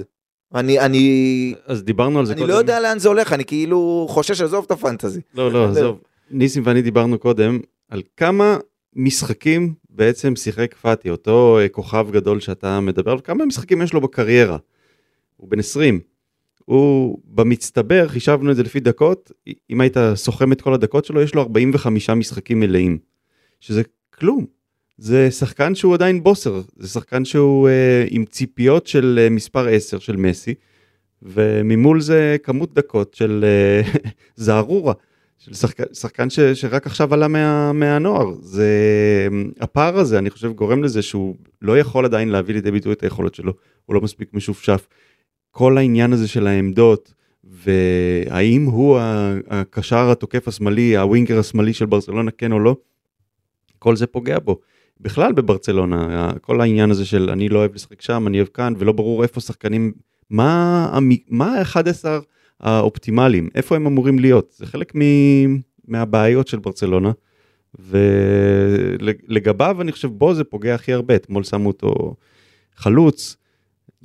אני, 0.55 0.79
אני, 0.79 1.55
אז 1.65 1.83
דיברנו 1.83 2.19
על 2.19 2.25
זה 2.25 2.33
אני 2.33 2.41
קודם. 2.41 2.53
לא 2.53 2.57
יודע 2.57 2.79
לאן 2.79 2.99
זה 2.99 3.07
הולך, 3.07 3.33
אני 3.33 3.45
כאילו 3.45 4.07
חושש 4.09 4.41
לעזוב 4.41 4.65
את 4.65 4.71
הפנטזי. 4.71 5.21
לא, 5.33 5.51
לא, 5.51 5.67
עזוב. 5.69 5.99
ניסים 6.31 6.63
ואני 6.65 6.81
דיברנו 6.81 7.19
קודם 7.19 7.59
על 7.89 8.01
כמה 8.17 8.57
משחקים 8.95 9.73
בעצם 9.89 10.35
שיחק 10.35 10.75
פאטי, 10.81 11.09
אותו 11.09 11.59
אה, 11.59 11.69
כוכב 11.69 12.07
גדול 12.11 12.39
שאתה 12.39 12.79
מדבר 12.79 13.11
עליו, 13.11 13.23
כמה 13.23 13.45
משחקים 13.45 13.81
יש 13.81 13.93
לו 13.93 14.01
בקריירה. 14.01 14.57
הוא 15.37 15.49
בן 15.49 15.59
20. 15.59 15.99
הוא 16.65 17.19
במצטבר, 17.25 18.07
חישבנו 18.07 18.51
את 18.51 18.55
זה 18.55 18.63
לפי 18.63 18.79
דקות, 18.79 19.31
אם 19.69 19.81
היית 19.81 19.97
סוכם 20.15 20.51
את 20.51 20.61
כל 20.61 20.73
הדקות 20.73 21.05
שלו, 21.05 21.21
יש 21.21 21.35
לו 21.35 21.41
45 21.41 22.09
משחקים 22.09 22.59
מלאים. 22.59 22.97
שזה 23.63 23.81
כלום. 24.13 24.45
זה 24.97 25.31
שחקן 25.31 25.75
שהוא 25.75 25.93
עדיין 25.93 26.23
בוסר, 26.23 26.61
זה 26.77 26.87
שחקן 26.87 27.25
שהוא 27.25 27.69
אה, 27.69 28.05
עם 28.09 28.25
ציפיות 28.25 28.87
של 28.87 29.19
אה, 29.21 29.29
מספר 29.29 29.67
10 29.67 29.99
של 29.99 30.15
מסי, 30.15 30.53
וממול 31.21 32.01
זה 32.01 32.37
כמות 32.43 32.73
דקות 32.73 33.13
של 33.13 33.45
אה, 33.47 33.91
זערורה. 34.35 34.93
של 35.45 35.53
שחקן, 35.53 35.83
שחקן 35.93 36.29
ש, 36.29 36.39
שרק 36.39 36.85
עכשיו 36.85 37.13
עלה 37.13 37.27
מה, 37.27 37.73
מהנוער. 37.73 38.33
זה, 38.41 38.67
הפער 39.59 39.97
הזה, 39.97 40.19
אני 40.19 40.29
חושב, 40.29 40.51
גורם 40.51 40.83
לזה 40.83 41.01
שהוא 41.01 41.35
לא 41.61 41.79
יכול 41.79 42.05
עדיין 42.05 42.29
להביא 42.29 42.53
לידי 42.53 42.71
ביטוי 42.71 42.93
את 42.93 43.03
היכולות 43.03 43.35
שלו, 43.35 43.53
הוא 43.85 43.95
לא 43.95 44.01
מספיק 44.01 44.33
משופשף. 44.33 44.87
כל 45.51 45.77
העניין 45.77 46.13
הזה 46.13 46.27
של 46.27 46.47
העמדות, 46.47 47.13
והאם 47.43 48.65
הוא 48.65 48.99
הקשר 49.47 50.11
התוקף 50.11 50.47
השמאלי, 50.47 50.97
הווינגר 50.97 51.39
השמאלי 51.39 51.73
של 51.73 51.85
ברצלונה, 51.85 52.31
כן 52.31 52.51
או 52.51 52.59
לא, 52.59 52.75
כל 53.79 53.95
זה 53.95 54.07
פוגע 54.07 54.39
בו. 54.39 54.59
בכלל 54.99 55.33
בברצלונה, 55.33 56.31
כל 56.41 56.61
העניין 56.61 56.91
הזה 56.91 57.05
של 57.05 57.29
אני 57.29 57.49
לא 57.49 57.59
אוהב 57.59 57.75
לשחק 57.75 58.01
שם, 58.01 58.27
אני 58.27 58.37
אוהב 58.37 58.47
כאן, 58.47 58.73
ולא 58.77 58.91
ברור 58.91 59.23
איפה 59.23 59.41
שחקנים, 59.41 59.91
מה 60.29 60.89
ה-11 61.39 62.05
האופטימליים, 62.63 63.49
איפה 63.55 63.75
הם 63.75 63.87
אמורים 63.87 64.19
להיות, 64.19 64.53
זה 64.57 64.65
חלק 64.65 64.95
מ- 64.95 65.57
מהבעיות 65.87 66.47
של 66.47 66.59
ברצלונה, 66.59 67.11
ולגביו 67.79 69.77
אני 69.81 69.91
חושב 69.91 70.07
בו 70.07 70.33
זה 70.33 70.43
פוגע 70.43 70.75
הכי 70.75 70.93
הרבה, 70.93 71.15
אתמול 71.15 71.43
שמו 71.43 71.67
אותו 71.67 72.15
חלוץ. 72.75 73.35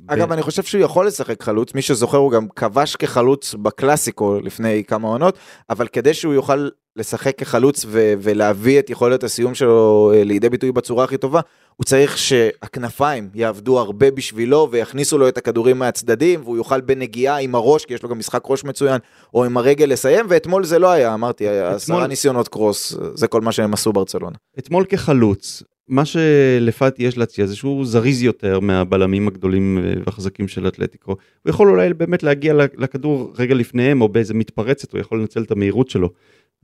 אגב, 0.07 0.29
ב- 0.29 0.31
אני 0.31 0.41
חושב 0.41 0.63
שהוא 0.63 0.81
יכול 0.81 1.07
לשחק 1.07 1.43
חלוץ, 1.43 1.73
מי 1.73 1.81
שזוכר 1.81 2.17
הוא 2.17 2.31
גם 2.31 2.47
כבש 2.55 2.95
כחלוץ 2.95 3.53
בקלאסיקו 3.53 4.39
לפני 4.43 4.83
כמה 4.87 5.07
עונות, 5.07 5.37
אבל 5.69 5.87
כדי 5.87 6.13
שהוא 6.13 6.33
יוכל 6.33 6.69
לשחק 6.99 7.37
כחלוץ 7.37 7.85
ו- 7.87 8.13
ולהביא 8.21 8.79
את 8.79 8.89
יכולת 8.89 9.23
הסיום 9.23 9.55
שלו 9.55 10.11
אה, 10.15 10.23
לידי 10.23 10.49
ביטוי 10.49 10.71
בצורה 10.71 11.03
הכי 11.03 11.17
טובה, 11.17 11.39
הוא 11.75 11.85
צריך 11.85 12.17
שהכנפיים 12.17 13.29
יעבדו 13.35 13.79
הרבה 13.79 14.11
בשבילו 14.11 14.67
ויכניסו 14.71 15.17
לו 15.17 15.27
את 15.27 15.37
הכדורים 15.37 15.79
מהצדדים, 15.79 16.41
והוא 16.43 16.57
יוכל 16.57 16.81
בנגיעה 16.81 17.39
עם 17.39 17.55
הראש, 17.55 17.85
כי 17.85 17.93
יש 17.93 18.03
לו 18.03 18.09
גם 18.09 18.19
משחק 18.19 18.41
ראש 18.45 18.63
מצוין, 18.63 18.99
או 19.33 19.45
עם 19.45 19.57
הרגל 19.57 19.85
לסיים, 19.85 20.25
ואתמול 20.29 20.63
זה 20.63 20.79
לא 20.79 20.91
היה, 20.91 21.13
אמרתי, 21.13 21.47
היה 21.47 21.69
עשרה 21.69 21.95
אתמול- 21.95 22.07
ניסיונות 22.07 22.47
קרוס, 22.47 22.97
זה 23.13 23.27
כל 23.27 23.41
מה 23.41 23.51
שהם 23.51 23.73
עשו 23.73 23.93
ברצלונה. 23.93 24.35
אתמול 24.59 24.85
כחלוץ, 24.85 25.63
מה 25.87 26.03
שלפאטי 26.05 27.03
יש 27.03 27.17
להציע 27.17 27.45
זה 27.45 27.55
שהוא 27.55 27.85
זריז 27.85 28.23
יותר 28.23 28.59
מהבלמים 28.59 29.27
הגדולים 29.27 29.77
אה, 29.77 29.93
והחזקים 30.05 30.47
של 30.47 30.67
אתלטיקו. 30.67 31.11
הוא 31.11 31.49
יכול 31.49 31.69
אולי 31.69 31.93
באמת 31.93 32.23
להגיע 32.23 32.53
לכדור 32.77 33.33
רגע 33.39 33.55
לפניהם 33.55 34.01
או 34.01 34.09
באיזה 34.09 34.33
מתפרצת, 34.33 34.91
הוא 34.91 34.99
יכול 34.99 35.19
לנצל 35.19 35.41
את 35.41 35.51
המהירות 35.51 35.89
שלו. 35.89 36.09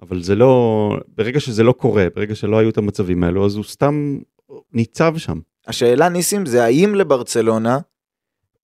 אבל 0.01 0.23
זה 0.23 0.35
לא, 0.35 0.89
ברגע 1.07 1.39
שזה 1.39 1.63
לא 1.63 1.71
קורה, 1.71 2.07
ברגע 2.15 2.35
שלא 2.35 2.57
היו 2.57 2.69
את 2.69 2.77
המצבים 2.77 3.23
האלו, 3.23 3.45
אז 3.45 3.55
הוא 3.55 3.63
סתם 3.63 4.17
ניצב 4.73 5.17
שם. 5.17 5.39
השאלה 5.67 6.09
ניסים 6.09 6.45
זה 6.45 6.63
האם 6.63 6.95
לברצלונה, 6.95 7.79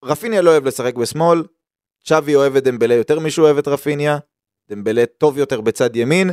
רפיניה 0.03 0.41
לא 0.41 0.49
אוהב 0.49 0.65
לשחק 0.65 0.95
בשמאל, 0.95 1.43
צ'אבי 2.03 2.35
אוהב 2.35 2.55
את 2.55 2.63
דמבלה 2.63 2.93
יותר 2.93 3.19
משהוא 3.19 3.45
אוהב 3.45 3.57
את 3.57 3.67
רפיניה, 3.67 4.17
דמבלה 4.69 5.05
טוב 5.17 5.37
יותר 5.37 5.61
בצד 5.61 5.95
ימין, 5.95 6.31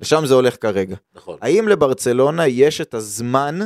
לשם 0.00 0.26
זה 0.26 0.34
הולך 0.34 0.56
כרגע. 0.60 0.96
נכון. 1.14 1.38
האם 1.42 1.68
לברצלונה 1.68 2.46
יש 2.46 2.80
את 2.80 2.94
הזמן, 2.94 3.58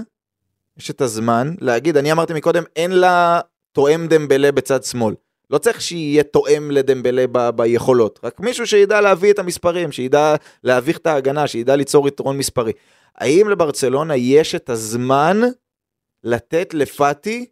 יש 0.77 0.91
את 0.91 1.01
הזמן 1.01 1.55
להגיד, 1.61 1.97
אני 1.97 2.13
אמרתי 2.13 2.35
מקודם, 2.35 2.63
אין 2.77 2.91
לה 2.93 3.41
תואם 3.73 4.07
דמבלה 4.07 4.53
בצד 4.53 4.85
שמאל. 4.85 5.15
לא 5.51 5.59
צריך 5.59 5.81
שיהיה 5.81 6.23
תואם 6.23 6.71
לדמבלה 6.71 7.25
ב- 7.33 7.51
ביכולות, 7.51 8.21
רק 8.25 8.41
מישהו 8.41 8.67
שידע 8.67 9.01
להביא 9.01 9.33
את 9.33 9.39
המספרים, 9.39 9.93
שידע 9.93 10.35
להביך 10.65 10.99
את 10.99 11.07
ההגנה, 11.07 11.47
שידע 11.47 11.77
ליצור 11.77 12.09
יתרון 12.09 12.39
מספרי. 12.39 12.73
האם 13.17 13.49
לברצלונה 13.49 14.17
יש 14.17 14.55
את 14.55 14.71
הזמן 14.71 15.41
לתת 16.25 16.75
לפאטי 16.75 17.47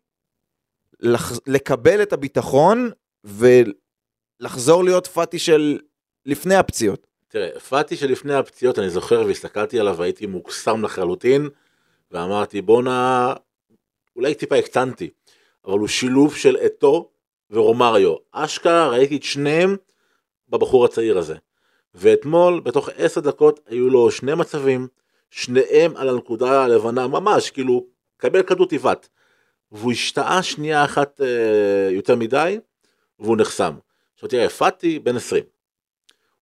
לח... 1.00 1.32
לקבל 1.46 2.02
את 2.02 2.12
הביטחון 2.12 2.90
ולחזור 3.24 4.84
להיות 4.84 5.06
פאטי 5.06 5.38
של 5.38 5.78
לפני 6.26 6.54
הפציעות? 6.54 7.06
תראה, 7.28 7.60
פאטי 7.60 7.96
שלפני 7.96 8.34
הפציעות, 8.34 8.78
אני 8.78 8.90
זוכר 8.90 9.24
והסתכלתי 9.26 9.80
עליו 9.80 9.96
והייתי 9.96 10.26
מוקסם 10.26 10.84
לחלוטין, 10.84 11.48
ואמרתי 12.10 12.62
בואנה, 12.62 13.34
אולי 14.16 14.34
טיפה 14.34 14.56
הקטנתי, 14.56 15.10
אבל 15.66 15.78
הוא 15.78 15.88
שילוב 15.88 16.36
של 16.36 16.56
אתו 16.66 17.10
ורומריו. 17.50 18.14
אשכרה 18.32 18.88
ראיתי 18.88 19.16
את 19.16 19.22
שניהם 19.22 19.76
בבחור 20.48 20.84
הצעיר 20.84 21.18
הזה. 21.18 21.34
ואתמול, 21.94 22.60
בתוך 22.60 22.88
עשר 22.96 23.20
דקות, 23.20 23.60
היו 23.66 23.90
לו 23.90 24.10
שני 24.10 24.34
מצבים, 24.34 24.88
שניהם 25.30 25.96
על 25.96 26.08
הנקודה 26.08 26.64
הלבנה, 26.64 27.06
ממש, 27.06 27.50
כאילו, 27.50 27.86
קבל 28.16 28.42
כדור 28.42 28.66
תיבט. 28.66 29.08
והוא 29.72 29.92
השתאה 29.92 30.42
שנייה 30.42 30.84
אחת 30.84 31.20
אה, 31.20 31.90
יותר 31.90 32.16
מדי, 32.16 32.58
והוא 33.18 33.36
נחסם. 33.36 33.74
עכשיו 34.14 34.28
תראה, 34.28 34.48
פאטי 34.48 34.98
בן 34.98 35.16
20. 35.16 35.44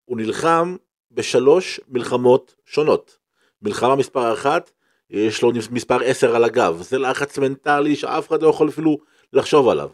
הוא 0.04 0.16
נלחם 0.16 0.76
בשלוש 1.10 1.80
מלחמות 1.88 2.54
שונות. 2.64 3.18
מלחמה 3.62 3.96
מספר 3.96 4.32
אחת, 4.32 4.70
יש 5.10 5.42
לו 5.42 5.52
מספר 5.70 6.02
10 6.04 6.36
על 6.36 6.44
הגב, 6.44 6.82
זה 6.82 6.98
לחץ 6.98 7.38
מנטלי 7.38 7.96
שאף 7.96 8.28
אחד 8.28 8.42
לא 8.42 8.48
יכול 8.48 8.68
אפילו 8.68 8.98
לחשוב 9.32 9.68
עליו. 9.68 9.90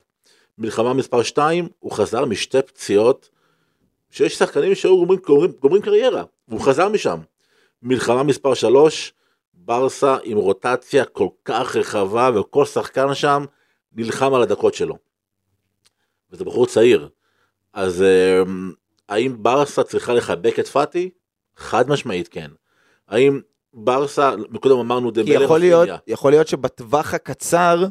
מלחמה 0.59 0.95
מספר 0.95 1.23
2, 1.23 1.69
הוא 1.79 1.93
חזר 1.93 2.25
משתי 2.25 2.63
פציעות, 2.63 3.29
שיש 4.11 4.39
שחקנים 4.39 4.75
שהיו 4.75 4.97
גומרים, 4.97 5.21
גומרים, 5.27 5.53
גומרים 5.61 5.83
קריירה, 5.83 6.25
והוא 6.49 6.61
חזר 6.61 6.89
משם. 6.89 7.19
מלחמה 7.83 8.23
מספר 8.23 8.55
3, 8.55 9.13
ברסה 9.55 10.17
עם 10.23 10.39
רוטציה 10.39 11.05
כל 11.05 11.29
כך 11.45 11.77
רחבה, 11.77 12.31
וכל 12.41 12.65
שחקן 12.65 13.15
שם 13.15 13.45
נלחם 13.93 14.35
על 14.35 14.43
הדקות 14.43 14.75
שלו. 14.75 14.97
וזה 16.31 16.45
בחור 16.45 16.67
צעיר. 16.67 17.09
אז 17.73 18.03
אה, 18.03 18.43
האם 19.09 19.43
ברסה 19.43 19.85
צריכה 19.85 20.15
לחבק 20.15 20.59
את 20.59 20.69
פאטי? 20.69 21.11
חד 21.57 21.89
משמעית 21.89 22.29
כן. 22.29 22.51
האם 23.09 23.41
ברסה, 23.75 24.35
מקודם 24.51 24.79
אמרנו 24.79 25.13
כי 25.13 25.23
דמבלה 25.23 25.45
יכול 25.45 25.61
להיות, 25.61 25.83
רפיניה. 25.83 25.99
יכול 26.07 26.33
להיות 26.33 26.49
שבטווח 26.49 27.15
הקצר 27.15 27.85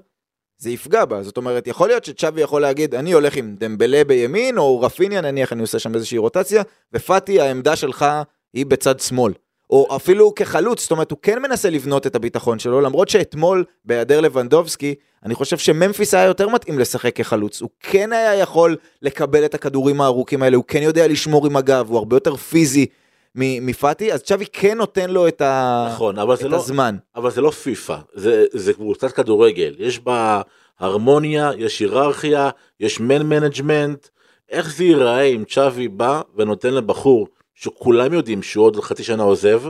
זה 0.62 0.69
יפגע 0.69 1.06
בה, 1.06 1.24
זאת 1.24 1.38
אומרת, 1.38 1.67
יכול 1.67 1.88
להיות 1.88 2.06
שצ'אבי 2.06 2.41
יכול 2.41 2.62
להגיד, 2.62 2.95
אני 2.95 3.12
הולך 3.12 3.36
עם 3.36 3.56
דמבלה 3.60 4.04
בימין, 4.04 4.58
או 4.58 4.82
רפיניה, 4.82 5.21
נניח 5.21 5.54
אני 5.54 5.62
עושה 5.62 5.80
שם 5.80 5.95
איזושהי 5.95 6.17
רוטציה, 6.17 6.63
ופאטי, 6.93 7.41
העמדה 7.41 7.76
שלך 7.76 8.06
היא 8.54 8.65
בצד 8.65 9.00
שמאל. 9.00 9.34
או 9.69 9.95
אפילו 9.95 10.36
כחלוץ, 10.36 10.82
זאת 10.82 10.91
אומרת, 10.91 11.12
הוא 11.12 11.19
כן 11.21 11.41
מנסה 11.41 11.69
לבנות 11.69 12.08
את 12.08 12.15
הביטחון 12.15 12.60
שלו, 12.60 12.82
למרות 12.82 13.10
שאתמול, 13.10 13.63
בהיעדר 13.86 14.21
לבנדובסקי, 14.21 14.95
אני 15.26 15.36
חושב 15.36 15.58
שממפיס 15.58 16.13
היה 16.13 16.26
יותר 16.26 16.50
מתאים 16.50 16.80
לשחק 16.80 17.15
כחלוץ. 17.15 17.62
הוא 17.62 17.69
כן 17.80 18.13
היה 18.13 18.36
יכול 18.36 18.76
לקבל 19.02 19.45
את 19.45 19.54
הכדורים 19.54 20.02
הארוכים 20.02 20.43
האלה, 20.43 20.58
הוא 20.58 20.65
כן 20.67 20.82
יודע 20.82 21.08
לשמור 21.08 21.45
עם 21.45 21.56
הגב, 21.56 21.86
הוא 21.89 21.97
הרבה 21.97 22.15
יותר 22.15 22.36
פיזי 22.36 22.86
מפאטי, 23.35 24.13
אז 24.13 24.23
צ'אבי 24.23 24.45
כן 24.53 24.77
נותן 24.77 25.09
לו 25.09 25.27
את, 25.27 25.41
ה... 25.41 25.87
נכון, 25.93 26.19
אבל 26.19 26.33
את 26.33 26.41
לא, 26.41 26.57
הזמן. 26.57 26.95
אבל 27.15 27.31
זה 27.31 27.41
לא 27.41 27.51
פיפא, 27.51 27.97
זה, 28.13 28.45
זה 28.51 28.73
קבוצת 28.73 29.11
כדורגל, 29.11 29.75
יש 29.79 29.99
בה 29.99 30.41
הרמוניה, 30.79 31.51
יש 31.57 31.79
היררכיה, 31.79 32.49
יש 32.79 32.99
man 32.99 33.21
management, 33.21 34.07
איך 34.49 34.75
זה 34.75 34.83
ייראה 34.83 35.21
אם 35.21 35.43
צ'אבי 35.49 35.87
בא 35.87 36.21
ונותן 36.35 36.73
לבחור 36.73 37.27
שכולם 37.55 38.13
יודעים 38.13 38.43
שהוא 38.43 38.65
עוד 38.65 38.79
חצי 38.79 39.03
שנה 39.03 39.23
עוזב, 39.23 39.61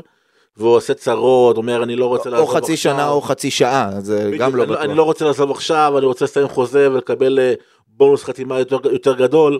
והוא 0.57 0.75
עושה 0.75 0.93
צרות, 0.93 1.57
אומר 1.57 1.83
אני 1.83 1.95
לא 1.95 2.05
רוצה 2.05 2.29
או 2.29 2.33
לעזוב 2.33 2.49
חצי 2.49 2.73
עכשיו. 2.73 2.93
שנה 2.93 3.09
או 3.09 3.21
חצי 3.21 3.51
שעה, 3.51 3.91
זה 3.99 4.23
בדיוק, 4.27 4.41
גם 4.41 4.55
לא 4.55 4.63
אני, 4.63 4.71
בטוח. 4.71 4.83
אני 4.83 4.93
לא 4.95 5.03
רוצה 5.03 5.25
לעזוב 5.25 5.51
עכשיו, 5.51 5.97
אני 5.97 6.05
רוצה 6.05 6.25
לסיים 6.25 6.47
חוזה 6.47 6.91
ולקבל 6.91 7.39
אה, 7.39 7.53
בונוס 7.87 8.23
חתימה 8.23 8.59
יותר, 8.59 8.77
יותר 8.91 9.15
גדול. 9.15 9.59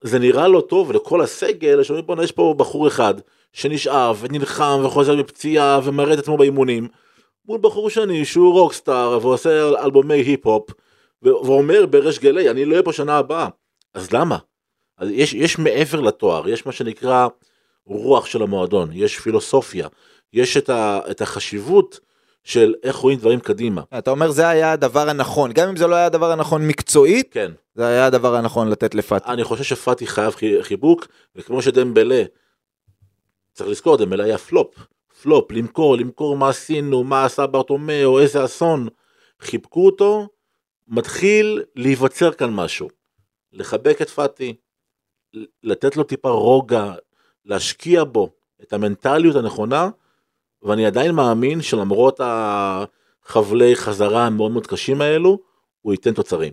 זה 0.00 0.18
נראה 0.18 0.48
לא 0.48 0.60
טוב 0.60 0.92
לכל 0.92 1.20
הסגל, 1.20 1.82
שאומרים 1.82 2.06
בואנה 2.06 2.24
יש 2.24 2.32
פה 2.32 2.54
בחור 2.56 2.88
אחד 2.88 3.14
שנשאר 3.52 4.12
ונלחם 4.20 4.80
וחוזר 4.84 5.16
מפציעה 5.16 5.80
ומראה 5.84 6.14
את 6.14 6.18
עצמו 6.18 6.36
באימונים. 6.36 6.88
מול 7.48 7.58
בחור 7.62 7.90
שני 7.90 8.24
שהוא 8.24 8.52
רוקסטאר 8.52 9.18
ועושה 9.22 9.68
אלבומי 9.84 10.14
היפ-הופ 10.14 10.70
ואומר 11.22 11.86
בריש 11.86 12.18
גלי 12.18 12.50
אני 12.50 12.64
לא 12.64 12.70
אהיה 12.70 12.82
פה 12.82 12.92
שנה 12.92 13.18
הבאה. 13.18 13.48
אז 13.94 14.12
למה? 14.12 14.38
אז 14.98 15.08
יש, 15.10 15.34
יש 15.34 15.58
מעבר 15.58 16.00
לתואר, 16.00 16.48
יש 16.48 16.66
מה 16.66 16.72
שנקרא 16.72 17.28
רוח 17.86 18.26
של 18.26 18.42
המועדון, 18.42 18.90
יש 18.92 19.18
פילוסופיה, 19.18 19.88
יש 20.32 20.56
את, 20.56 20.68
ה, 20.68 21.00
את 21.10 21.20
החשיבות 21.20 22.00
של 22.46 22.74
איך 22.82 22.96
רואים 22.96 23.18
דברים 23.18 23.40
קדימה. 23.40 23.82
אתה 23.98 24.10
אומר 24.10 24.30
זה 24.30 24.48
היה 24.48 24.72
הדבר 24.72 25.08
הנכון, 25.08 25.52
גם 25.52 25.68
אם 25.68 25.76
זה 25.76 25.86
לא 25.86 25.94
היה 25.94 26.06
הדבר 26.06 26.30
הנכון 26.30 26.68
מקצועית, 26.68 27.32
כן. 27.32 27.52
זה 27.74 27.86
היה 27.86 28.06
הדבר 28.06 28.34
הנכון 28.34 28.68
לתת 28.68 28.94
לפאטי. 28.94 29.30
אני 29.32 29.44
חושב 29.44 29.64
שפאטי 29.64 30.06
חייב 30.06 30.34
חי- 30.34 30.62
חיבוק, 30.62 31.06
וכמו 31.36 31.62
שדמבלה, 31.62 32.22
צריך 33.52 33.70
לזכור, 33.70 33.96
דמבלה 33.96 34.24
היה 34.24 34.38
פלופ. 34.38 34.74
פלופ, 35.22 35.52
למכור, 35.52 35.96
למכור 35.96 36.36
מה 36.36 36.48
עשינו, 36.48 37.04
מה 37.04 37.24
עשה 37.24 37.46
ברטומאו, 37.46 38.20
איזה 38.20 38.44
אסון. 38.44 38.88
חיבקו 39.40 39.86
אותו, 39.86 40.28
מתחיל 40.88 41.62
להיווצר 41.76 42.32
כאן 42.32 42.50
משהו. 42.50 42.88
לחבק 43.52 44.02
את 44.02 44.10
פאטי, 44.10 44.54
לתת 45.62 45.96
לו 45.96 46.02
טיפה 46.04 46.30
רוגע, 46.30 46.92
להשקיע 47.44 48.04
בו 48.04 48.30
את 48.62 48.72
המנטליות 48.72 49.36
הנכונה, 49.36 49.88
ואני 50.62 50.86
עדיין 50.86 51.10
מאמין 51.14 51.62
שלמרות 51.62 52.20
החבלי 52.24 53.76
חזרה 53.76 54.26
המאוד 54.26 54.50
מאוד 54.52 54.66
קשים 54.66 55.00
האלו, 55.00 55.38
הוא 55.82 55.92
ייתן 55.92 56.12
תוצרים. 56.12 56.52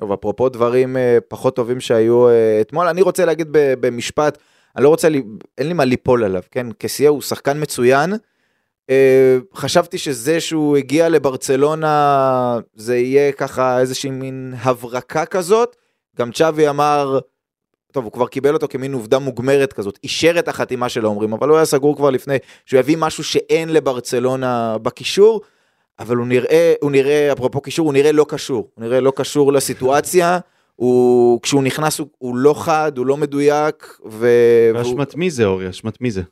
טוב, 0.00 0.12
אפרופו 0.12 0.48
דברים 0.48 0.96
אה, 0.96 1.18
פחות 1.28 1.56
טובים 1.56 1.80
שהיו 1.80 2.28
אה, 2.28 2.58
אתמול, 2.60 2.86
אני 2.88 3.02
רוצה 3.02 3.24
להגיד 3.24 3.48
במשפט, 3.52 4.38
אני 4.76 4.84
לא 4.84 4.88
רוצה, 4.88 5.08
לי- 5.08 5.22
אין 5.58 5.66
לי 5.68 5.72
מה 5.72 5.84
ליפול 5.84 6.24
עליו, 6.24 6.42
כן? 6.50 6.66
קסיה 6.78 7.10
הוא 7.10 7.22
שחקן 7.22 7.62
מצוין. 7.62 8.12
אה, 8.90 9.38
חשבתי 9.54 9.98
שזה 9.98 10.40
שהוא 10.40 10.76
הגיע 10.76 11.08
לברצלונה, 11.08 12.58
זה 12.74 12.96
יהיה 12.96 13.32
ככה 13.32 13.80
איזושהי 13.80 14.10
מין 14.10 14.54
הברקה 14.62 15.26
כזאת. 15.26 15.76
גם 16.18 16.32
צ'אבי 16.32 16.68
אמר, 16.68 17.18
טוב, 17.94 18.04
הוא 18.04 18.12
כבר 18.12 18.26
קיבל 18.26 18.54
אותו 18.54 18.68
כמין 18.68 18.92
עובדה 18.92 19.18
מוגמרת 19.18 19.72
כזאת, 19.72 19.98
אישר 20.02 20.38
את 20.38 20.48
החתימה 20.48 20.88
שלו 20.88 21.08
אומרים, 21.08 21.32
אבל 21.32 21.48
הוא 21.48 21.56
היה 21.56 21.64
סגור 21.64 21.96
כבר 21.96 22.10
לפני, 22.10 22.36
שהוא 22.66 22.80
יביא 22.80 22.96
משהו 22.98 23.24
שאין 23.24 23.72
לברצלונה 23.72 24.78
בקישור. 24.82 25.40
אבל 25.98 26.16
הוא 26.16 26.26
נראה, 26.26 26.74
הוא 26.80 26.90
נראה, 26.90 27.32
אפרופו 27.32 27.60
קישור, 27.60 27.86
הוא 27.86 27.92
נראה 27.92 28.12
לא 28.12 28.26
קשור. 28.28 28.70
הוא 28.74 28.84
נראה 28.84 29.00
לא 29.00 29.12
קשור 29.16 29.52
לסיטואציה. 29.52 30.38
הוא, 30.76 31.40
כשהוא 31.42 31.62
נכנס 31.62 31.98
הוא, 31.98 32.08
הוא 32.18 32.36
לא 32.36 32.54
חד, 32.58 32.98
הוא 32.98 33.06
לא 33.06 33.16
מדויק, 33.16 33.98
ו... 34.10 34.28
ואשמת 34.74 35.14
מי 35.14 35.30
זה, 35.30 35.44
אורי? 35.44 35.70
אשמת 35.70 36.00
מי 36.00 36.10
זה? 36.10 36.22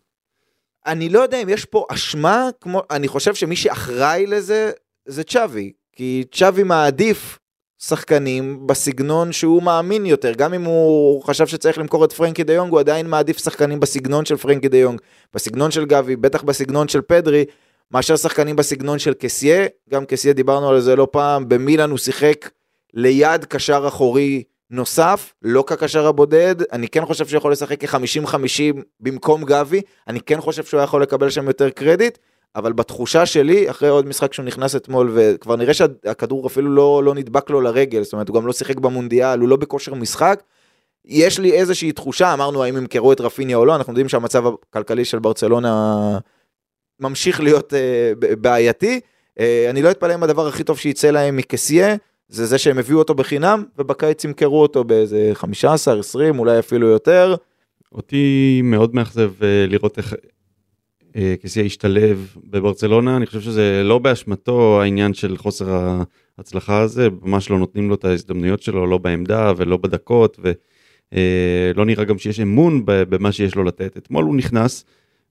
אני 0.87 1.09
לא 1.09 1.20
יודע 1.20 1.42
אם 1.42 1.48
יש 1.48 1.64
פה 1.64 1.87
אשמה, 1.90 2.48
כמו, 2.61 2.83
אני 2.90 3.09
חושב 3.09 3.35
שמי 3.35 3.57
שאחראי 3.57 4.27
לזה, 4.27 4.70
זה 5.07 5.25
צ'אבי. 5.25 5.72
כי 5.92 6.25
צ'אבי 6.35 6.62
מעדיף 6.62 7.38
שחקנים 7.85 8.66
בסגנון 8.66 9.33
שהוא 9.33 9.62
מאמין 9.62 10.07
יותר. 10.07 10.33
גם 10.33 10.55
אם 10.55 10.64
הוא 10.64 11.23
חשב 11.23 11.47
שצריך 11.47 11.79
למכור 11.79 12.05
את 12.05 12.12
פרנקי 12.12 12.45
דה 12.45 12.53
יונג, 12.53 12.73
הוא 12.73 12.81
עדיין 12.81 13.07
מעדיף 13.07 13.38
שחקנים 13.38 13.81
בסגנון 13.81 14.25
של 14.25 14.37
פרנקי 14.37 14.68
דה 14.68 14.77
יונג, 14.77 15.01
בסגנון 15.35 15.71
של 15.71 15.85
גבי, 15.85 16.16
בטח 16.16 16.42
בסגנון 16.42 16.88
של 16.88 17.01
פדרי, 17.01 17.45
מאשר 17.90 18.16
שחקנים 18.16 18.57
בסגנון 18.57 18.99
של 18.99 19.14
קסיה. 19.14 19.66
גם 19.90 20.05
קסיה, 20.05 20.33
דיברנו 20.33 20.68
על 20.68 20.81
זה 20.81 20.97
לא 20.97 21.09
פעם, 21.11 21.49
במילאן 21.49 21.90
הוא 21.90 21.99
שיחק 21.99 22.51
ליד 22.95 23.45
קשר 23.45 23.85
אחורי 23.88 24.42
נוסף, 24.71 25.33
לא 25.42 25.64
כקשר 25.66 26.07
הבודד, 26.07 26.55
אני 26.73 26.88
כן 26.88 27.07
חושב 27.07 27.27
שהוא 27.27 27.38
יכול 27.38 27.53
לשחק 27.53 27.85
כ-50-50 27.85 28.83
במקום 29.01 29.45
גבי, 29.45 29.81
אני 30.09 30.21
כן 30.21 30.40
חושב 30.40 30.64
שהוא 30.64 30.81
יכול 30.81 31.03
לקבל 31.03 31.31
שם 31.31 31.47
יותר 31.47 31.71
קרדיט, 31.71 32.18
אבל 32.57 32.73
בתחושה 32.73 33.27
שלי, 33.27 33.71
אחרי 33.71 33.88
עוד 33.88 34.07
משחק 34.07 34.33
שהוא 34.33 34.45
נכנס 34.45 34.77
אתמול, 34.77 35.11
וכבר 35.15 35.57
נראה 35.57 35.75
שהכדור 35.75 36.47
אפילו 36.47 36.71
לא, 36.71 37.03
לא 37.05 37.15
נדבק 37.15 37.51
לו 37.51 37.61
לרגל, 37.61 38.03
זאת 38.03 38.12
אומרת, 38.12 38.29
הוא 38.29 38.35
גם 38.35 38.47
לא 38.47 38.53
שיחק 38.53 38.77
במונדיאל, 38.77 39.41
הוא 39.41 39.49
לא 39.49 39.57
בכושר 39.57 39.95
משחק, 39.95 40.43
יש 41.05 41.38
לי 41.38 41.53
איזושהי 41.53 41.93
תחושה, 41.93 42.35
אמרנו 42.35 42.65
האם 42.65 42.77
ימכרו 42.77 43.12
את 43.12 43.21
רפיניה 43.21 43.57
או 43.57 43.65
לא, 43.65 43.77
אנחנו 43.77 43.91
יודעים 43.91 44.09
שהמצב 44.09 44.45
הכלכלי 44.47 45.05
של 45.05 45.19
ברצלונה 45.19 46.19
ממשיך 47.01 47.41
להיות 47.41 47.73
ב- 48.19 48.35
בעייתי. 48.35 49.01
אה, 49.41 49.67
אני 49.71 49.83
לא 49.83 49.91
אתפלא 49.91 50.15
אם 50.15 50.23
הדבר 50.23 50.47
הכי 50.47 50.65
טוב 50.65 50.79
שיצא 50.79 51.11
להם 51.11 51.37
מקסיה, 51.37 51.97
זה 52.29 52.47
זה 52.47 52.59
שהם 52.59 52.79
הביאו 52.79 52.99
אותו 52.99 53.15
בחינם, 53.15 53.65
ובקיץ 53.79 54.25
ימכרו 54.25 54.62
אותו 54.62 54.85
באיזה 54.85 55.31
15, 55.35 55.99
20, 55.99 56.38
אולי 56.38 56.59
אפילו 56.59 56.88
יותר. 56.88 57.35
אותי 57.93 58.61
מאוד 58.65 58.95
מאכזב 58.95 59.31
אה, 59.43 59.67
לראות 59.69 59.99
איך 59.99 60.15
אה, 61.16 61.35
קסיה 61.42 61.64
השתלב 61.64 62.37
בברצלונה, 62.44 63.16
אני 63.16 63.27
חושב 63.27 63.40
שזה 63.40 63.83
לא 63.85 63.98
באשמתו 63.98 64.83
העניין 64.83 65.14
של 65.14 65.37
חוסר 65.37 65.98
ההצלחה 66.38 66.81
הזה, 66.81 67.09
ממש 67.22 67.51
לא 67.51 67.59
נותנים 67.59 67.88
לו 67.88 67.94
את 67.94 68.05
ההזדמנויות 68.05 68.62
שלו, 68.62 68.87
לא 68.87 68.98
בעמדה 68.98 69.53
ולא 69.57 69.77
בדקות, 69.77 70.40
ולא 71.12 71.85
נראה 71.85 72.05
גם 72.05 72.18
שיש 72.18 72.40
אמון 72.40 72.83
במה 72.85 73.32
שיש 73.32 73.55
לו 73.55 73.64
לתת. 73.64 73.97
אתמול 73.97 74.24
הוא 74.24 74.37
נכנס 74.37 74.84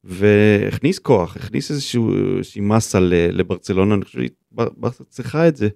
והכניס 0.03 0.99
כוח, 0.99 1.35
הכניס 1.35 1.71
איזושהי 1.71 2.61
מסה 2.61 2.99
לברצלונה, 3.09 3.95
אני 3.95 4.05
חושב 4.05 4.19
שברצה 4.51 5.03
צריכה 5.03 5.47
את 5.47 5.55
זה. 5.55 5.69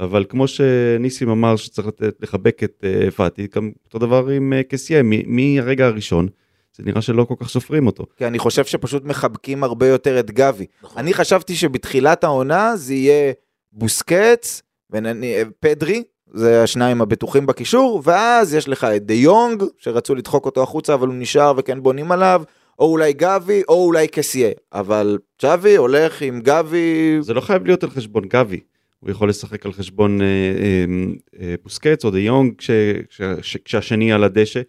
אבל 0.00 0.24
כמו 0.28 0.48
שניסים 0.48 1.28
אמר 1.28 1.56
שצריך 1.56 1.88
לתת, 1.88 2.16
לחבק 2.20 2.64
את 2.64 2.84
אה, 2.84 3.10
פאטי, 3.10 3.46
גם 3.54 3.70
אותו 3.84 3.98
דבר 3.98 4.28
עם 4.28 4.52
אה, 4.52 4.62
קסיה, 4.62 5.02
מהרגע 5.26 5.86
הראשון, 5.86 6.28
זה 6.76 6.82
נראה 6.86 7.02
שלא 7.02 7.24
כל 7.24 7.34
כך 7.40 7.48
סופרים 7.48 7.86
אותו. 7.86 8.06
כי 8.16 8.26
אני 8.26 8.38
חושב 8.38 8.64
שפשוט 8.64 9.04
מחבקים 9.04 9.64
הרבה 9.64 9.86
יותר 9.86 10.20
את 10.20 10.30
גבי. 10.30 10.66
נכון. 10.82 10.98
אני 10.98 11.14
חשבתי 11.14 11.56
שבתחילת 11.56 12.24
העונה 12.24 12.76
זה 12.76 12.94
יהיה 12.94 13.32
בוסקץ 13.72 14.62
ופדרי, 14.90 16.02
זה 16.32 16.62
השניים 16.62 17.02
הבטוחים 17.02 17.46
בקישור, 17.46 18.02
ואז 18.04 18.54
יש 18.54 18.68
לך 18.68 18.84
את 18.84 19.06
דה 19.06 19.14
יונג, 19.14 19.64
שרצו 19.78 20.14
לדחוק 20.14 20.46
אותו 20.46 20.62
החוצה, 20.62 20.94
אבל 20.94 21.06
הוא 21.06 21.14
נשאר 21.18 21.52
וכן 21.56 21.82
בונים 21.82 22.12
עליו, 22.12 22.42
או 22.78 22.86
אולי 22.92 23.12
גבי, 23.12 23.62
או 23.68 23.84
אולי 23.84 24.08
קסיה. 24.08 24.50
אבל 24.72 25.18
צ'אבי 25.38 25.76
הולך 25.76 26.22
עם 26.22 26.40
גבי, 26.40 27.18
זה 27.20 27.34
לא 27.34 27.40
חייב 27.40 27.66
להיות 27.66 27.82
על 27.82 27.90
חשבון 27.90 28.24
גבי. 28.28 28.60
הוא 29.00 29.10
יכול 29.10 29.28
לשחק 29.28 29.66
על 29.66 29.72
חשבון 29.72 30.20
אה, 30.20 30.26
אה, 30.26 30.84
אה, 31.40 31.54
בוסקץ 31.62 32.04
או 32.04 32.10
דה 32.10 32.18
יונג 32.18 32.52
כש, 32.58 32.70
כש, 33.10 33.22
כש, 33.40 33.56
כשהשני 33.56 34.12
על 34.12 34.24
הדשא. 34.24 34.60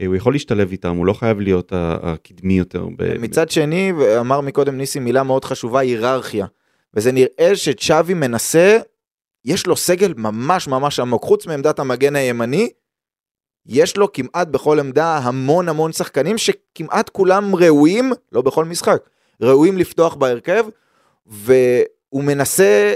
אה, 0.00 0.06
הוא 0.06 0.16
יכול 0.16 0.32
להשתלב 0.32 0.70
איתם, 0.70 0.96
הוא 0.96 1.06
לא 1.06 1.12
חייב 1.12 1.40
להיות 1.40 1.72
הקדמי 1.76 2.58
יותר. 2.58 2.86
מצד 3.18 3.50
שני, 3.50 3.92
אמר 4.20 4.40
מקודם 4.40 4.76
ניסים 4.76 5.04
מילה 5.04 5.22
מאוד 5.22 5.44
חשובה, 5.44 5.80
היררכיה. 5.80 6.46
וזה 6.94 7.12
נראה 7.12 7.56
שצ'אבי 7.56 8.14
מנסה, 8.14 8.78
יש 9.44 9.66
לו 9.66 9.76
סגל 9.76 10.14
ממש 10.16 10.68
ממש 10.68 11.00
עמוק, 11.00 11.24
חוץ 11.24 11.46
מעמדת 11.46 11.78
המגן 11.78 12.16
הימני, 12.16 12.70
יש 13.66 13.96
לו 13.96 14.12
כמעט 14.12 14.48
בכל 14.48 14.80
עמדה 14.80 15.18
המון 15.18 15.68
המון 15.68 15.92
שחקנים 15.92 16.38
שכמעט 16.38 17.08
כולם 17.08 17.56
ראויים, 17.56 18.12
לא 18.32 18.42
בכל 18.42 18.64
משחק, 18.64 19.08
ראויים 19.40 19.78
לפתוח 19.78 20.14
בהרכב, 20.14 20.64
והוא 21.26 22.24
מנסה, 22.24 22.94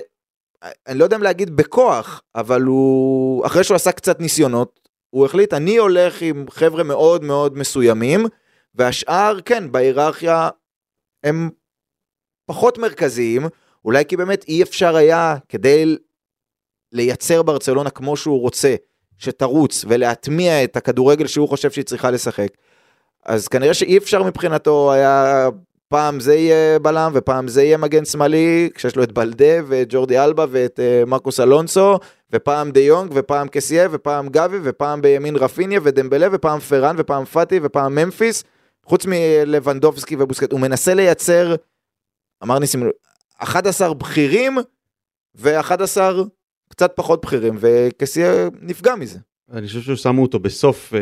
אני 0.87 0.99
לא 0.99 1.05
יודע 1.05 1.17
אם 1.17 1.23
להגיד 1.23 1.57
בכוח, 1.57 2.23
אבל 2.35 2.63
הוא, 2.63 3.47
אחרי 3.47 3.65
שהוא 3.65 3.75
עשה 3.75 3.93
קצת 3.93 4.21
ניסיונות, 4.21 4.84
הוא 5.15 5.27
החליט, 5.27 5.53
אני 5.55 5.77
הולך 5.77 6.23
עם 6.23 6.47
חבר'ה 6.51 6.83
מאוד 6.83 7.25
מאוד 7.25 7.59
מסוימים, 7.59 8.27
והשאר, 8.75 9.39
כן, 9.45 9.73
בהיררכיה 9.73 10.49
הם 11.25 11.51
פחות 12.47 12.79
מרכזיים, 12.79 13.43
אולי 13.85 14.05
כי 14.05 14.17
באמת 14.17 14.45
אי 14.49 14.63
אפשר 14.63 14.97
היה, 14.97 15.37
כדי 15.49 15.97
לייצר 16.93 17.43
ברצלונה 17.43 17.91
כמו 17.91 18.17
שהוא 18.17 18.41
רוצה, 18.41 18.75
שתרוץ 19.19 19.85
ולהטמיע 19.89 20.65
את 20.65 20.77
הכדורגל 20.77 21.27
שהוא 21.27 21.49
חושב 21.49 21.71
שהיא 21.71 21.85
צריכה 21.85 22.11
לשחק, 22.11 22.49
אז 23.25 23.49
כנראה 23.49 23.75
שאי 23.75 23.99
אפשר 23.99 24.23
מבחינתו 24.23 24.93
היה 24.93 25.49
פעם 25.95 26.21
זה 26.21 26.35
יהיה 26.35 26.79
בלם 26.79 27.13
ופעם 27.15 27.49
זה 27.49 27.63
יהיה 27.63 27.77
מגן 27.77 28.05
שמאלי, 28.05 28.71
כשיש 28.75 28.97
לו 28.97 29.03
את 29.03 29.13
בלדה 29.13 29.55
ואת 29.67 29.87
ג'ורדי 29.91 30.19
אלבה 30.19 30.47
ואת 30.51 30.79
uh, 30.79 31.09
מרקוס 31.09 31.41
אלונסו, 31.41 31.99
ופעם 32.33 32.71
דה 32.71 32.81
יונג 32.81 33.13
ופעם 33.15 33.49
קסיה 33.49 33.89
ופעם 33.91 34.29
גבי 34.29 34.57
ופעם 34.63 35.03
בימין 35.03 35.37
רפיניה 35.37 35.81
ודמבלה 35.83 36.27
ופעם 36.33 36.61
פרן 36.61 36.97
ופעם 36.99 37.25
פאטי 37.25 37.61
ופעם 37.63 37.95
ממפיס, 37.95 38.45
חוץ 38.85 39.07
מלבנדובסקי 39.07 40.17
ובוסקט, 40.19 40.53
הוא 40.53 40.61
מנסה 40.61 40.95
לייצר, 40.95 41.55
אמר 42.43 42.59
ניסים, 42.59 42.91
11 43.39 43.95
בכירים 43.95 44.59
ו-11 45.35 46.01
קצת 46.71 46.93
פחות 46.97 47.25
בכירים, 47.25 47.57
וקסיה 47.61 48.49
נפגע 48.61 48.95
מזה. 48.95 49.19
אני 49.53 49.67
חושב 49.67 49.81
ששמו 49.81 50.23
אותו 50.23 50.39
בסוף 50.39 50.95
אה, 50.95 51.01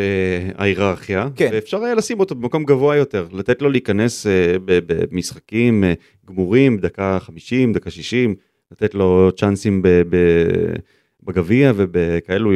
ההיררכיה, 0.55 1.28
כן. 1.36 1.51
ואפשר 1.53 1.82
היה 1.84 1.95
לשים 1.95 2.20
אותו 2.20 2.34
במקום 2.34 2.64
גבוה 2.64 2.97
יותר, 2.97 3.26
לתת 3.32 3.62
לו 3.62 3.70
להיכנס 3.70 4.26
אה, 4.26 4.57
במשחקים 4.64 5.84
אה, 5.84 5.93
גמורים, 6.26 6.78
דקה 6.78 7.18
50, 7.20 7.72
דקה 7.72 7.90
60, 7.90 8.34
לתת 8.72 8.95
לו 8.95 9.30
צ'אנסים 9.36 9.82
בגביע 11.22 11.72
ובכאלו 11.76 12.51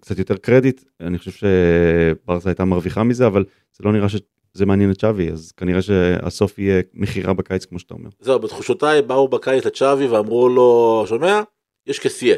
קצת 0.00 0.18
יותר 0.18 0.36
קרדיט, 0.36 0.84
אני 1.00 1.18
חושב 1.18 1.30
שברסה 1.30 2.48
הייתה 2.48 2.64
מרוויחה 2.64 3.02
מזה, 3.02 3.26
אבל 3.26 3.44
זה 3.72 3.84
לא 3.84 3.92
נראה 3.92 4.08
שזה 4.08 4.66
מעניין 4.66 4.90
את 4.90 5.00
שווי, 5.00 5.30
אז 5.30 5.52
כנראה 5.52 5.82
שהסוף 5.82 6.58
יהיה 6.58 6.82
מכירה 6.94 7.34
בקיץ 7.34 7.64
כמו 7.64 7.78
שאתה 7.78 7.94
אומר. 7.94 8.10
זהו, 8.20 8.38
בתחושותיי 8.38 9.02
באו 9.02 9.28
בקיץ 9.28 9.64
לצ'אבי 9.64 10.06
ואמרו 10.06 10.48
לו, 10.48 11.04
שומע? 11.08 11.40
יש 11.86 11.98
כסייה. 11.98 12.36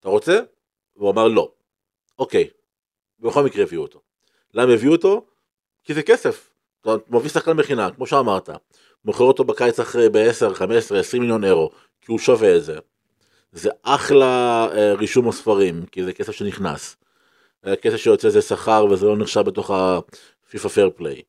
אתה 0.00 0.08
רוצה? 0.08 0.40
והוא 0.96 1.10
אמר 1.10 1.28
לא. 1.28 1.50
אוקיי. 2.18 2.48
בכל 3.20 3.44
מקרה 3.44 3.62
הביאו 3.62 3.82
אותו. 3.82 4.00
למה 4.54 4.72
הביאו 4.72 4.92
אותו? 4.92 5.26
כי 5.84 5.94
זה 5.94 6.02
כסף. 6.02 6.50
אתה 6.80 6.96
מביא 7.08 7.30
שחקן 7.30 7.52
מכינה, 7.52 7.90
כמו 7.90 8.06
שאמרת. 8.06 8.50
מוכר 9.04 9.24
אותו 9.24 9.44
בקיץ 9.44 9.80
אחרי 9.80 10.08
ב-10, 10.08 10.54
15, 10.54 11.00
20 11.00 11.22
מיליון 11.22 11.44
אירו, 11.44 11.70
כי 12.00 12.12
הוא 12.12 12.18
שווה 12.18 12.56
את 12.56 12.64
זה. 12.64 12.78
זה 13.52 13.70
אחלה 13.82 14.66
אה, 14.72 14.94
רישום 14.94 15.28
הספרים, 15.28 15.86
כי 15.86 16.04
זה 16.04 16.12
כסף 16.12 16.32
שנכנס. 16.32 16.96
אה, 17.66 17.76
כסף 17.76 17.96
שיוצא 17.96 18.28
זה 18.28 18.42
שכר 18.42 18.86
וזה 18.90 19.06
לא 19.06 19.16
נחשב 19.16 19.40
בתוך 19.40 19.70
ה-FIFA 19.70 20.66
fair 20.66 21.00
play. 21.00 21.22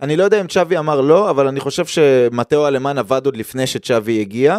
אני 0.00 0.16
לא 0.16 0.24
יודע 0.24 0.40
אם 0.40 0.46
צ'אבי 0.46 0.78
אמר 0.78 1.00
לא, 1.00 1.30
אבל 1.30 1.48
אני 1.48 1.60
חושב 1.60 1.86
שמטאו 1.86 2.68
אלמן 2.68 2.98
עבד 2.98 3.26
עוד 3.26 3.36
לפני 3.36 3.66
שצ'אבי 3.66 4.20
הגיע, 4.20 4.58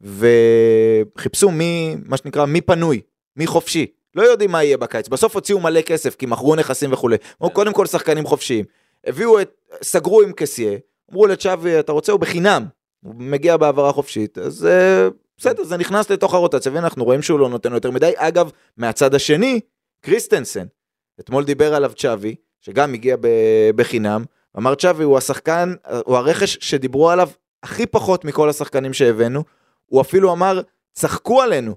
וחיפשו 0.00 1.50
מי, 1.50 1.96
מה 2.04 2.16
שנקרא, 2.16 2.46
מי 2.46 2.60
פנוי, 2.60 3.00
מי 3.36 3.46
חופשי. 3.46 3.86
לא 4.14 4.22
יודעים 4.22 4.50
מה 4.50 4.64
יהיה 4.64 4.76
בקיץ, 4.76 5.08
בסוף 5.08 5.34
הוציאו 5.34 5.60
מלא 5.60 5.80
כסף, 5.80 6.14
כי 6.14 6.26
מכרו 6.26 6.56
נכסים 6.56 6.92
וכולי. 6.92 7.16
אמרו, 7.42 7.52
קודם 7.52 7.72
כל 7.72 7.86
שחקנים 7.86 8.26
חופשיים. 8.26 8.64
הביאו 9.06 9.40
את, 9.40 9.54
סגרו 9.82 10.22
עם 10.22 10.32
קסיה, 10.32 10.78
אמרו 11.12 11.26
לצ'אבי, 11.26 11.80
אתה 11.80 11.92
רוצה, 11.92 12.12
הוא 12.12 12.20
בחינם. 12.20 12.64
הוא 13.04 13.14
מגיע 13.18 13.56
בהעברה 13.56 13.92
חופשית, 13.92 14.38
אז 14.38 14.66
אה, 14.66 15.08
בסדר, 15.38 15.64
זה 15.64 15.76
נכנס 15.76 16.10
לתוך 16.10 16.34
הרוטציה, 16.34 16.72
ואנחנו 16.74 17.04
רואים 17.04 17.22
שהוא 17.22 17.40
לא 17.40 17.48
נותן 17.48 17.74
יותר 17.74 17.90
מדי. 17.90 18.12
אגב, 18.16 18.50
מהצד 18.76 19.14
השני, 19.14 19.60
קריסטנסן. 20.00 20.66
אתמול 21.20 21.44
דיבר 21.44 21.74
עליו 21.74 21.92
צ'אבי, 21.96 22.34
שגם 22.60 22.94
הגיע 22.94 23.16
בחינם, 23.76 24.24
אמר 24.56 24.74
צ'אבי 24.74 25.04
הוא 25.04 25.18
השחקן, 25.18 25.74
הוא 26.04 26.16
הרכש 26.16 26.58
שדיברו 26.60 27.10
עליו 27.10 27.28
הכי 27.62 27.86
פחות 27.86 28.24
מכל 28.24 28.48
השחקנים 28.48 28.92
שהבאנו. 28.92 29.44
הוא 29.86 30.00
אפילו 30.00 30.32
אמר, 30.32 30.60
צחקו 30.92 31.42
עלינו, 31.42 31.74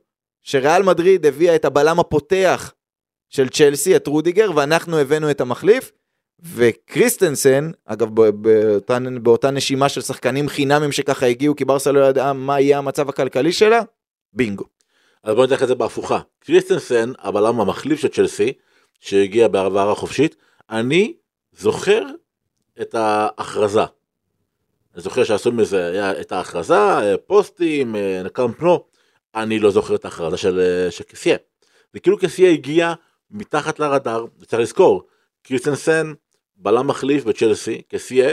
שריאל 0.47 0.83
מדריד 0.83 1.25
הביאה 1.25 1.55
את 1.55 1.65
הבלם 1.65 1.99
הפותח 1.99 2.73
של 3.29 3.49
צ'לסי, 3.49 3.95
את 3.95 4.07
רודיגר, 4.07 4.51
ואנחנו 4.55 4.97
הבאנו 4.97 5.31
את 5.31 5.41
המחליף. 5.41 5.91
וקריסטנסן, 6.39 7.71
אגב 7.85 8.09
באותה, 8.31 8.97
באותה 9.21 9.51
נשימה 9.51 9.89
של 9.89 10.01
שחקנים 10.01 10.49
חינמים 10.49 10.91
שככה 10.91 11.25
הגיעו, 11.25 11.55
כי 11.55 11.65
ברסה 11.65 11.91
לא 11.91 11.99
ידעה 11.99 12.33
מה 12.33 12.59
יהיה 12.59 12.77
המצב 12.77 13.09
הכלכלי 13.09 13.51
שלה, 13.51 13.81
בינגו. 14.33 14.63
אז 15.23 15.35
בוא 15.35 15.45
ניקח 15.45 15.63
את 15.63 15.67
זה 15.67 15.75
בהפוכה. 15.75 16.19
קריסטנסן, 16.39 17.11
הבלם 17.19 17.61
המחליף 17.61 17.99
של 17.99 18.07
צ'לסי, 18.07 18.53
שהגיע 18.99 19.47
בהעברה 19.47 19.95
חופשית, 19.95 20.35
אני 20.69 21.13
זוכר 21.51 22.01
את 22.81 22.95
ההכרזה. 22.95 23.83
אני 24.93 25.01
זוכר 25.01 25.23
שעשו 25.23 25.51
מזה 25.51 26.11
את 26.21 26.31
ההכרזה, 26.31 26.77
אה, 26.77 27.17
פוסטים, 27.17 27.95
אה, 27.95 28.21
קאמפ 28.33 28.61
נו, 28.61 28.83
אני 29.43 29.59
לא 29.59 29.71
זוכר 29.71 29.95
את 29.95 30.05
ההכרזה 30.05 30.37
של, 30.37 30.59
אה, 30.59 30.91
של 30.91 31.03
קסיה. 31.03 31.37
זה 31.93 31.99
כאילו 31.99 32.17
קסיה 32.17 32.51
הגיע 32.51 32.93
מתחת 33.31 33.79
לרדאר, 33.79 34.25
צריך 34.45 34.61
לזכור, 34.61 35.03
קריסטנסן, 35.43 36.13
בלם 36.57 36.87
מחליף 36.87 37.23
בצ'לסי, 37.23 37.81
קסיה, 37.89 38.29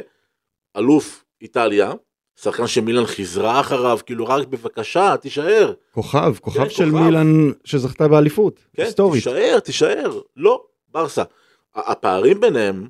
אלוף 0.76 1.24
איטליה, 1.42 1.92
שחקן 2.40 2.66
שמילן 2.66 3.06
חיזרה 3.06 3.60
אחריו, 3.60 3.98
כאילו 4.06 4.26
רק 4.26 4.46
בבקשה, 4.46 5.14
תישאר. 5.20 5.72
כוכב, 5.92 6.34
כוכב 6.40 6.64
כן, 6.64 6.70
של 6.70 6.90
כוכב. 6.90 7.02
מילאן 7.02 7.50
שזכתה 7.64 8.08
באליפות, 8.08 8.60
כן, 8.76 8.82
היסטורית. 8.82 9.24
תישאר, 9.24 9.58
תישאר. 9.60 10.20
לא, 10.36 10.64
ברסה. 10.88 11.22
ה- 11.74 11.92
הפערים 11.92 12.40
ביניהם 12.40 12.88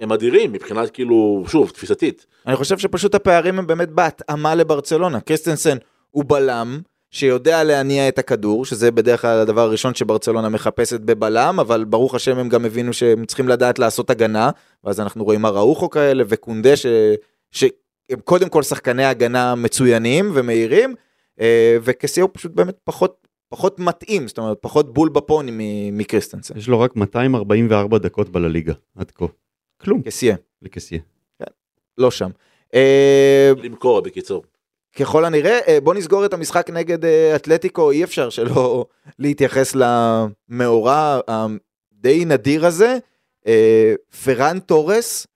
הם 0.00 0.12
אדירים 0.12 0.52
מבחינת 0.52 0.90
כאילו, 0.90 1.44
שוב, 1.48 1.70
תפיסתית. 1.70 2.26
אני 2.46 2.56
חושב 2.56 2.78
שפשוט 2.78 3.14
הפערים 3.14 3.58
הם 3.58 3.66
באמת 3.66 3.88
בהתאמה 3.88 4.54
לברצלונה. 4.54 5.20
קריסטנסן 5.20 5.76
הוא 6.10 6.24
בלם 6.26 6.80
שיודע 7.10 7.64
להניע 7.64 8.08
את 8.08 8.18
הכדור, 8.18 8.64
שזה 8.64 8.90
בדרך 8.90 9.20
כלל 9.22 9.38
הדבר 9.38 9.60
הראשון 9.60 9.94
שברצלונה 9.94 10.48
מחפשת 10.48 11.00
בבלם, 11.00 11.60
אבל 11.60 11.84
ברוך 11.84 12.14
השם 12.14 12.38
הם 12.38 12.48
גם 12.48 12.64
הבינו 12.64 12.92
שהם 12.92 13.26
צריכים 13.26 13.48
לדעת 13.48 13.78
לעשות 13.78 14.10
הגנה, 14.10 14.50
ואז 14.84 15.00
אנחנו 15.00 15.24
רואים 15.24 15.46
אראוחו 15.46 15.90
כאלה 15.90 16.24
וקונדה, 16.28 16.76
ש... 16.76 16.86
שהם 17.50 18.20
קודם 18.24 18.48
כל 18.48 18.62
שחקני 18.62 19.04
הגנה 19.04 19.54
מצוינים 19.54 20.30
ומהירים, 20.34 20.94
אה, 21.40 21.76
וקסיה 21.82 22.22
הוא 22.22 22.30
פשוט 22.32 22.52
באמת 22.52 22.76
פחות, 22.84 23.28
פחות 23.48 23.78
מתאים, 23.80 24.28
זאת 24.28 24.38
אומרת 24.38 24.58
פחות 24.60 24.94
בול 24.94 25.08
בפוני 25.08 25.50
מ- 25.54 25.98
מקריסטנסן. 25.98 26.58
יש 26.58 26.68
לו 26.68 26.80
רק 26.80 26.96
244 26.96 27.98
דקות 27.98 28.28
בלליגה 28.28 28.72
עד 28.96 29.10
כה. 29.10 29.26
כלום, 29.80 30.02
קסיה, 30.02 30.36
לקסיה. 30.62 30.98
לא 31.98 32.10
שם. 32.10 32.30
אה, 32.74 33.52
למכור 33.62 34.00
בקיצור. 34.00 34.44
ככל 34.96 35.24
הנראה, 35.24 35.58
אה, 35.68 35.78
בוא 35.80 35.94
נסגור 35.94 36.24
את 36.24 36.34
המשחק 36.34 36.70
נגד 36.70 37.04
אה, 37.04 37.36
אתלטיקו, 37.36 37.90
אי 37.90 38.04
אפשר 38.04 38.30
שלא 38.30 38.84
להתייחס 39.18 39.74
למאורע 39.74 41.20
הדי 41.28 42.24
נדיר 42.24 42.66
הזה. 42.66 42.98
אה, 43.46 43.94
פרן 44.24 44.58
תורס 44.58 45.26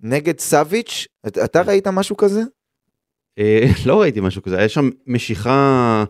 נגד 0.00 0.40
סאביץ', 0.40 1.06
אתה- 1.26 1.62
ראית 1.62 1.86
משהו 1.88 2.16
כזה? 2.16 2.40
אה, 3.38 3.66
לא 3.86 4.00
ראיתי 4.00 4.20
משהו 4.20 4.42
כזה, 4.42 4.58
היה 4.58 4.68
שם 4.68 4.90
משיכה, 5.06 6.04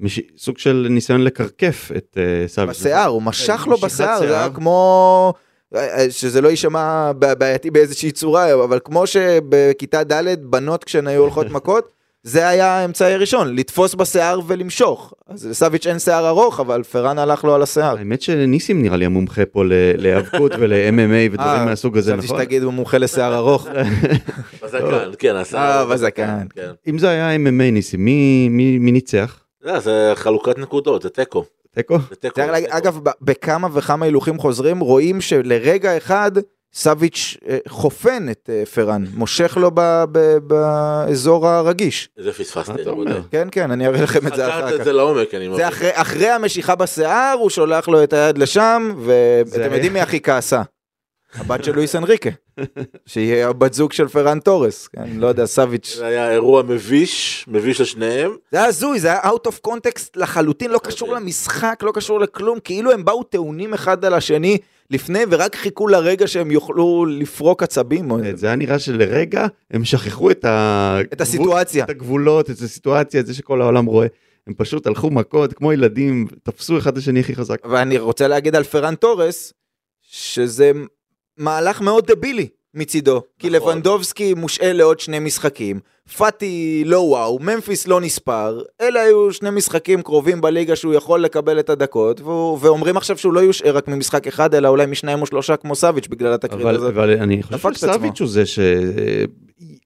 מש... 0.00 0.20
סוג 0.36 0.58
של 0.58 0.86
ניסיון 0.90 1.20
לקרקף 1.24 1.90
את 1.96 2.18
אה, 2.20 2.48
סאביץ'. 2.48 2.76
בשיער, 2.80 3.06
הוא 3.06 3.22
משך 3.22 3.64
לו 3.66 3.76
בשיער, 3.76 4.18
זה 4.18 4.38
היה. 4.40 4.50
כמו... 4.50 5.32
אה, 5.74 6.10
שזה 6.10 6.40
לא 6.40 6.48
יישמע 6.48 7.12
בעייתי 7.12 7.70
באיזושהי 7.70 8.10
צורה, 8.12 8.54
אבל 8.64 8.78
כמו 8.84 9.06
שבכיתה 9.06 10.04
ד' 10.04 10.50
בנות 10.50 10.84
כשהן 10.84 11.06
היו 11.06 11.22
הולכות 11.22 11.46
מכות, 11.50 11.92
זה 12.24 12.48
היה 12.48 12.66
האמצעי 12.66 13.14
הראשון, 13.14 13.56
לתפוס 13.56 13.94
בשיער 13.94 14.40
ולמשוך. 14.46 15.14
אז 15.28 15.46
לסאביץ' 15.46 15.86
אין 15.86 15.98
שיער 15.98 16.28
ארוך, 16.28 16.60
אבל 16.60 16.82
פרן 16.82 17.18
הלך 17.18 17.44
לו 17.44 17.54
על 17.54 17.62
השיער. 17.62 17.98
האמת 17.98 18.22
שניסים 18.22 18.82
נראה 18.82 18.96
לי 18.96 19.04
המומחה 19.04 19.46
פה 19.46 19.62
להיאבקות 19.96 20.52
ול-MMA 20.58 21.32
ודברים 21.32 21.60
אה, 21.60 21.64
מהסוג 21.64 21.98
הזה, 21.98 22.12
חשבתי 22.12 22.26
נכון? 22.26 22.38
שתגיד 22.38 22.62
הוא 22.62 22.72
מומחה 22.72 22.98
לשיער 22.98 23.36
ארוך. 23.36 23.66
בזקן, 24.62 25.10
כן, 25.18 25.36
עשה. 25.36 25.58
אה, 25.58 25.84
בזקן. 25.84 26.46
כן. 26.54 26.70
אם 26.88 26.98
זה 26.98 27.08
היה 27.08 27.36
MMA 27.36 27.72
ניסים, 27.72 28.04
מי, 28.04 28.48
מי, 28.48 28.78
מי 28.78 28.92
ניצח? 28.92 29.40
זה, 29.60 29.80
זה 29.80 30.12
חלוקת 30.14 30.58
נקודות, 30.58 31.02
זה 31.02 31.08
תיקו. 31.08 31.44
תיקו? 31.74 31.96
אגב, 32.68 32.98
בכמה 33.20 33.68
וכמה 33.72 34.04
הילוכים 34.04 34.38
חוזרים 34.38 34.80
רואים 34.80 35.20
שלרגע 35.20 35.96
אחד 35.96 36.32
סביץ' 36.74 37.36
אה, 37.48 37.58
חופן 37.68 38.26
את 38.30 38.50
אה, 38.52 38.66
פרן, 38.66 39.04
מושך 39.14 39.56
לו 39.56 39.70
ב- 39.74 40.04
ב- 40.12 40.38
באזור 40.38 41.48
הרגיש. 41.48 42.08
זה 42.16 42.32
פספסתי, 42.32 42.72
אני. 42.72 42.82
אומר? 42.90 43.20
כן, 43.30 43.48
כן, 43.52 43.70
אני 43.70 43.86
אראה 43.86 44.02
לכם 44.02 44.26
את 44.26 44.34
זה 44.36 44.46
חקרת 44.46 44.64
אחר 44.64 44.74
את 44.74 44.78
כך. 44.78 44.84
זה 44.84 44.92
לעומק, 44.92 45.34
אני 45.34 45.48
מבין. 45.48 45.56
זה 45.56 45.68
אחרי, 45.94 46.28
המשיכה 46.30 46.74
בשיער, 46.74 47.36
הוא 47.40 47.50
שולח 47.50 47.88
לו 47.88 48.02
את 48.02 48.12
היד 48.12 48.38
לשם, 48.38 48.94
ואתם 49.04 49.72
יודעים 49.72 49.92
מי 49.92 50.00
הכי 50.00 50.20
כעסה? 50.20 50.62
הבת 51.34 51.64
של 51.64 51.74
לואיס 51.76 51.96
אנריקה, 51.96 52.30
שהיא 53.06 53.44
הבת 53.44 53.72
זוג 53.72 53.92
של 53.92 54.08
פרן 54.08 54.40
תורס, 54.40 54.88
כן, 54.88 55.08
לא 55.16 55.26
יודע, 55.26 55.46
סביץ'. 55.46 55.94
זה 55.98 56.06
היה 56.06 56.30
אירוע 56.30 56.62
מביש, 56.62 57.44
מביש 57.48 57.80
לשניהם. 57.80 58.36
זה 58.52 58.58
היה 58.58 58.66
הזוי, 58.66 59.00
זה 59.00 59.08
היה 59.08 59.20
out 59.22 59.48
of 59.48 59.68
context 59.70 60.08
לחלוטין, 60.16 60.70
לא 60.70 60.78
קשור. 60.78 61.14
למשחק, 61.14 61.78
לא 61.82 61.92
קשור 61.94 62.20
לכלום, 62.20 62.58
כאילו 62.64 62.92
הם 62.92 63.04
באו 63.04 63.22
טעונים 63.22 63.74
אחד 63.74 64.04
על 64.04 64.14
השני 64.14 64.58
לפני, 64.92 65.18
ורק 65.30 65.56
חיכו 65.56 65.88
לרגע 65.88 66.26
שהם 66.26 66.50
יוכלו 66.50 67.06
לפרוק 67.08 67.62
עצבים. 67.62 68.10
או... 68.10 68.18
זה 68.34 68.46
היה 68.46 68.56
נראה 68.56 68.78
שלרגע 68.78 69.46
הם 69.70 69.84
שכחו 69.84 70.30
את 70.30 70.44
ה... 70.44 70.98
את 71.12 71.20
הסיטואציה. 71.20 71.84
את 71.84 71.90
הגבולות, 71.90 72.50
את 72.50 72.58
הסיטואציה, 72.60 73.20
את 73.20 73.26
זה 73.26 73.34
שכל 73.34 73.62
העולם 73.62 73.84
רואה. 73.84 74.06
הם 74.46 74.54
פשוט 74.54 74.86
הלכו 74.86 75.10
מכות 75.10 75.52
כמו 75.52 75.72
ילדים, 75.72 76.26
תפסו 76.42 76.78
אחד 76.78 76.92
את 76.92 76.98
השני 76.98 77.20
הכי 77.20 77.34
חזק. 77.34 77.56
ואני 77.70 77.98
רוצה 77.98 78.28
להגיד 78.28 78.56
על 78.56 78.64
פרן 78.64 78.94
תורס, 78.94 79.52
שזה 80.02 80.72
מהלך 81.36 81.80
מאוד 81.80 82.06
דבילי 82.06 82.48
מצידו. 82.74 83.22
כי 83.38 83.50
נכון. 83.50 83.70
לבנדובסקי 83.70 84.34
מושעה 84.34 84.72
לעוד 84.72 85.00
שני 85.00 85.18
משחקים, 85.18 85.80
פאטי 86.16 86.82
לא 86.86 86.98
וואו, 86.98 87.38
ממפיס 87.42 87.88
לא 87.88 88.00
נספר, 88.00 88.62
אלה 88.80 89.00
היו 89.00 89.32
שני 89.32 89.50
משחקים 89.50 90.02
קרובים 90.02 90.40
בליגה 90.40 90.76
שהוא 90.76 90.94
יכול 90.94 91.20
לקבל 91.20 91.58
את 91.58 91.70
הדקות, 91.70 92.20
והוא, 92.20 92.58
ואומרים 92.60 92.96
עכשיו 92.96 93.18
שהוא 93.18 93.32
לא 93.32 93.40
יושעה 93.40 93.70
רק 93.70 93.88
ממשחק 93.88 94.26
אחד, 94.26 94.54
אלא 94.54 94.68
אולי 94.68 94.86
משניים 94.86 95.20
או 95.20 95.26
שלושה 95.26 95.56
כמו 95.56 95.74
סביץ' 95.74 96.06
בגלל 96.08 96.32
התקרית 96.32 96.66
הזאת. 96.66 96.94
אבל 96.94 97.10
אני 97.10 97.42
חושב. 97.42 97.72
שסביץ' 97.74 98.20
הוא 98.20 98.28
זה 98.28 98.42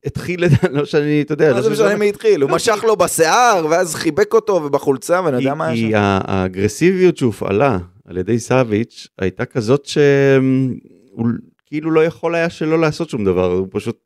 שהתחיל 0.05 0.45
לא 0.71 0.85
שאני, 0.85 1.23
אתה 1.23 1.33
יודע, 1.33 1.51
מה 1.51 1.57
לא 1.57 1.63
זה 1.63 1.71
משנה 1.71 1.97
מי 1.97 2.09
התחיל? 2.09 2.43
הוא 2.43 2.51
משך 2.51 2.85
לו 2.87 2.97
בשיער, 2.97 3.67
ואז 3.71 3.95
חיבק 3.95 4.35
אותו 4.35 4.53
ובחולצה, 4.53 5.21
ואני 5.25 5.37
יודע 5.37 5.55
מה 5.55 5.65
כי, 5.67 5.71
היה 5.73 5.87
כי 5.87 5.91
שם. 5.93 5.97
ה- 5.97 6.21
האגרסיביות 6.25 7.17
שהופעלה 7.17 7.79
על 8.09 8.17
ידי 8.17 8.39
סאביץ' 8.39 9.07
הייתה 9.19 9.45
כזאת 9.45 9.85
שהוא 9.87 11.27
כאילו 11.67 11.91
לא 11.91 12.05
יכול 12.05 12.35
היה 12.35 12.51
שלא 12.51 12.79
לעשות 12.81 13.09
שום 13.11 13.25
דבר, 13.25 13.53
הוא 13.53 13.67
פשוט 13.71 13.97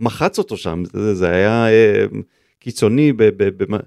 מחץ 0.00 0.38
אותו 0.38 0.56
שם, 0.56 0.82
זה, 0.92 1.14
זה 1.14 1.30
היה 1.30 1.68
אה, 1.68 2.04
קיצוני 2.58 3.12
במה 3.16 3.78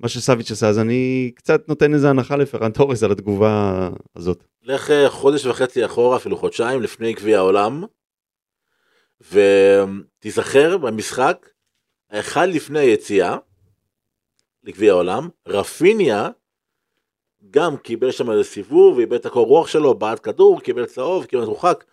מה 0.00 0.08
שסאביץ' 0.08 0.50
עשה, 0.50 0.68
אז 0.68 0.78
אני 0.78 1.30
קצת 1.34 1.68
נותן 1.68 1.94
איזה 1.94 2.10
הנחה 2.10 2.36
לפרן 2.36 2.70
תורס 2.70 3.02
על 3.02 3.12
התגובה 3.12 3.88
הזאת. 4.16 4.44
לך 4.62 4.90
אה, 4.90 5.10
חודש 5.10 5.46
וחצי 5.46 5.84
אחורה, 5.84 6.16
אפילו 6.16 6.36
חודשיים, 6.36 6.82
לפני 6.82 7.12
גביע 7.12 7.38
העולם, 7.38 7.84
ותיזכר 9.32 10.78
במשחק, 10.78 11.48
האחד 12.10 12.48
לפני 12.48 12.78
היציאה 12.78 13.36
לגביע 14.64 14.92
העולם, 14.92 15.28
רפיניה 15.46 16.28
גם 17.50 17.76
קיבל 17.76 18.10
שם 18.10 18.30
איזה 18.30 18.44
סיבוב, 18.44 18.98
איבד 18.98 19.14
את 19.14 19.26
הקור 19.26 19.46
רוח 19.46 19.66
שלו, 19.66 19.94
בעט 19.94 20.20
כדור, 20.22 20.60
קיבל 20.60 20.86
צהוב, 20.86 21.24
קיבל 21.24 21.42
מרוחק. 21.42 21.84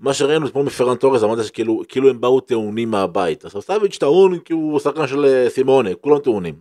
מה 0.00 0.14
שראינו 0.14 0.46
אתמול 0.46 0.64
מפרן 0.66 0.96
תורס, 0.96 1.22
אמרת 1.22 1.44
שכאילו 1.44 1.82
כאילו 1.88 2.10
הם 2.10 2.20
באו 2.20 2.40
טעונים 2.40 2.90
מהבית. 2.90 3.44
אז 3.44 3.52
סטביץ' 3.60 3.98
טעון 3.98 4.38
כי 4.38 4.52
הוא 4.52 4.80
שחקן 4.80 5.06
של 5.06 5.24
אה, 5.24 5.50
סימונה, 5.50 5.94
כולם 5.94 6.18
טעונים. 6.18 6.54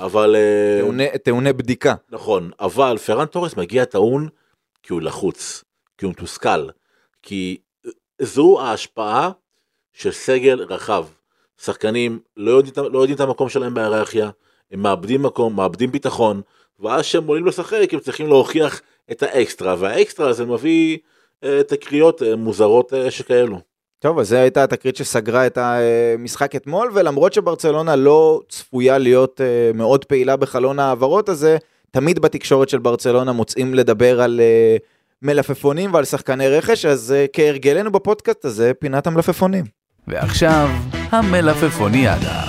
אבל... 0.00 0.36
אה, 0.36 1.18
טעוני- 1.18 1.52
בדיקה. 1.52 1.94
נכון, 2.10 2.50
אבל 2.60 2.96
פרן 3.06 3.26
תורס 3.26 3.56
מגיע 3.56 3.84
טעון 3.84 4.28
כי 4.82 4.92
הוא 4.92 5.02
לחוץ, 5.02 5.64
כי 5.98 6.04
הוא 6.04 6.10
מתוסכל, 6.10 6.68
כי 7.22 7.58
זו 8.22 8.60
ההשפעה 8.60 9.30
של 9.92 10.12
סגל 10.12 10.62
רחב. 10.62 11.06
שחקנים 11.62 12.18
לא 12.36 12.50
יודעים, 12.50 12.74
לא 12.92 12.98
יודעים 12.98 13.14
את 13.16 13.20
המקום 13.20 13.48
שלהם 13.48 13.74
בהיררכיה, 13.74 14.30
הם 14.70 14.82
מאבדים 14.82 15.22
מקום, 15.22 15.56
מאבדים 15.56 15.92
ביטחון, 15.92 16.40
ואז 16.80 17.00
כשהם 17.02 17.26
עולים 17.26 17.46
לשחק 17.46 17.88
הם 17.94 18.00
צריכים 18.00 18.26
להוכיח 18.26 18.80
את 19.10 19.22
האקסטרה, 19.22 19.76
והאקסטרה 19.78 20.28
הזה 20.28 20.44
מביא 20.46 20.98
תקריות 21.66 22.22
אה, 22.22 22.36
מוזרות 22.36 22.94
אה, 22.94 23.10
שכאלו. 23.10 23.60
טוב, 24.00 24.18
אז 24.18 24.28
זו 24.28 24.36
הייתה 24.36 24.64
התקרית 24.64 24.96
שסגרה 24.96 25.46
את 25.46 25.58
המשחק 25.60 26.56
אתמול, 26.56 26.90
ולמרות 26.94 27.32
שברצלונה 27.32 27.96
לא 27.96 28.40
צפויה 28.48 28.98
להיות 28.98 29.40
אה, 29.40 29.70
מאוד 29.74 30.04
פעילה 30.04 30.36
בחלון 30.36 30.78
ההעברות 30.78 31.28
הזה, 31.28 31.56
תמיד 31.90 32.18
בתקשורת 32.18 32.68
של 32.68 32.78
ברצלונה 32.78 33.32
מוצאים 33.32 33.74
לדבר 33.74 34.20
על 34.20 34.40
אה, 34.40 34.76
מלפפונים 35.22 35.94
ועל 35.94 36.04
שחקני 36.04 36.48
רכש, 36.48 36.84
אז 36.84 37.12
אה, 37.12 37.26
כהרגלנו 37.32 37.92
בפודקאסט 37.92 38.44
הזה, 38.44 38.72
פינת 38.78 39.06
המלפפונים. 39.06 39.64
ועכשיו, 40.08 40.68
המלפפוניאדה. 40.92 42.42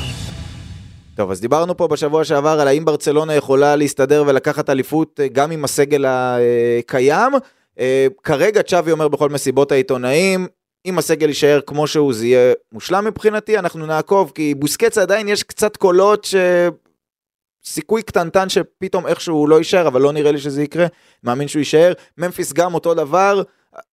טוב, 1.16 1.32
אז 1.32 1.42
דיברנו 1.42 1.78
פה 1.78 1.88
בשבוע 1.88 2.24
שעבר 2.24 2.60
על 2.62 2.68
האם 2.68 2.86
ברצלונה 2.86 3.34
יכולה 3.34 3.76
להסתדר 3.76 4.24
ולקחת 4.28 4.70
אליפות 4.70 5.20
אה, 5.20 5.28
גם 5.28 5.52
עם 5.52 5.64
הסגל 5.64 6.06
הקיים. 6.08 7.34
אה, 7.80 8.08
כרגע 8.24 8.64
צ'אבי 8.64 8.92
אומר 8.92 9.08
בכל 9.08 9.30
מסיבות 9.30 9.72
העיתונאים, 9.72 10.48
אם 10.86 10.98
הסגל 10.98 11.28
יישאר 11.28 11.60
כמו 11.66 11.88
שהוא 11.88 12.14
זה 12.14 12.26
יהיה 12.26 12.54
מושלם 12.72 13.06
מבחינתי, 13.06 13.58
אנחנו 13.58 13.86
נעקוב, 13.86 14.32
כי 14.36 14.56
בוסקץ 14.56 14.98
עדיין 14.98 15.28
יש 15.28 15.44
קצת 15.44 15.78
קולות 15.78 16.26
ש... 16.26 16.36
סיכוי 17.66 18.04
קטנטן 18.04 18.50
שפתאום 18.50 19.08
איכשהו 19.08 19.36
הוא 19.36 19.50
לא 19.50 19.56
יישאר, 19.56 19.88
אבל 19.88 20.02
לא 20.02 20.12
נראה 20.12 20.32
לי 20.32 20.40
שזה 20.40 20.64
יקרה, 20.64 20.86
מאמין 21.24 21.48
שהוא 21.48 21.60
יישאר. 21.60 21.94
ממפיס 22.18 22.54
גם 22.54 22.74
אותו 22.74 22.94
דבר, 22.94 23.42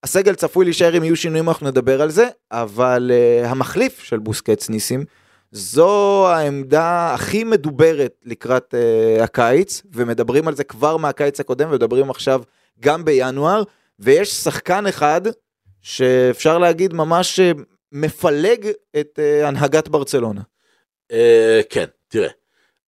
הסגל 0.03 0.35
צפוי 0.35 0.65
להישאר 0.65 0.97
אם 0.97 1.05
יהיו 1.05 1.17
שינויים, 1.17 1.49
אנחנו 1.49 1.67
נדבר 1.67 2.03
על 2.03 2.11
זה, 2.11 2.29
אבל 2.53 3.11
uh, 3.13 3.47
המחליף 3.47 4.03
של 4.03 4.19
בוסקץ 4.19 4.71
ניסים, 4.71 5.05
זו 5.53 6.29
העמדה 6.29 7.15
הכי 7.15 7.45
מדוברת 7.45 8.15
לקראת 8.25 8.75
uh, 8.75 9.23
הקיץ, 9.23 9.83
ומדברים 9.93 10.49
על 10.49 10.55
זה 10.55 10.65
כבר 10.65 10.97
מהקיץ 10.97 11.41
הקודם, 11.41 11.69
ומדברים 11.71 12.11
עכשיו 12.11 12.43
גם 12.81 13.05
בינואר, 13.05 13.63
ויש 13.99 14.31
שחקן 14.31 14.87
אחד 14.87 15.21
שאפשר 15.83 16.59
להגיד 16.59 16.93
ממש 16.93 17.41
uh, 17.41 17.61
מפלג 17.93 18.69
את 19.01 19.19
uh, 19.19 19.47
הנהגת 19.47 19.89
ברצלונה. 19.89 20.41
אה, 21.13 21.61
כן, 21.71 21.85
תראה. 22.09 22.29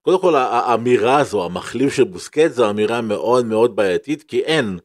קודם 0.03 0.21
כל 0.21 0.35
הא- 0.37 0.39
האמירה 0.39 1.19
הזו, 1.19 1.45
המחליף 1.45 1.95
של 1.95 2.05
בוסקט, 2.05 2.51
זו 2.53 2.71
אמירה 2.71 3.01
מאוד 3.01 3.47
מאוד 3.47 3.77
בעייתית, 3.77 4.23
כי 4.23 4.41
אין 4.41 4.79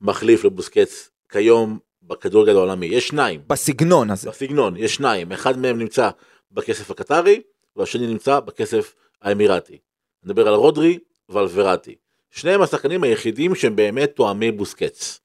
מחליף 0.00 0.44
לבוסקט 0.44 0.88
כיום 1.28 1.78
בכדורגל 2.02 2.56
העולמי. 2.56 2.86
יש 2.86 3.08
שניים, 3.08 3.40
בסגנון 3.46 4.10
הזה. 4.10 4.30
בסגנון, 4.30 4.76
יש 4.76 4.94
שניים. 4.94 5.32
אחד 5.32 5.58
מהם 5.58 5.78
נמצא 5.78 6.10
בכסף 6.52 6.90
הקטרי, 6.90 7.42
והשני 7.76 8.06
נמצא 8.06 8.40
בכסף 8.40 8.94
האמירתי. 9.22 9.78
נדבר 10.24 10.48
על 10.48 10.54
רודרי 10.54 10.98
ועל 11.28 11.46
וראטי. 11.52 11.94
שניהם 12.30 12.62
השחקנים 12.62 13.02
היחידים 13.02 13.54
שהם 13.54 13.76
באמת 13.76 14.12
תואמי 14.14 14.52
בוסקץ. 14.52 15.20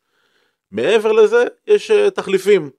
מעבר 0.71 1.11
לזה, 1.11 1.43
יש 1.67 1.91
uh, 1.91 2.09
תחליפים. 2.09 2.69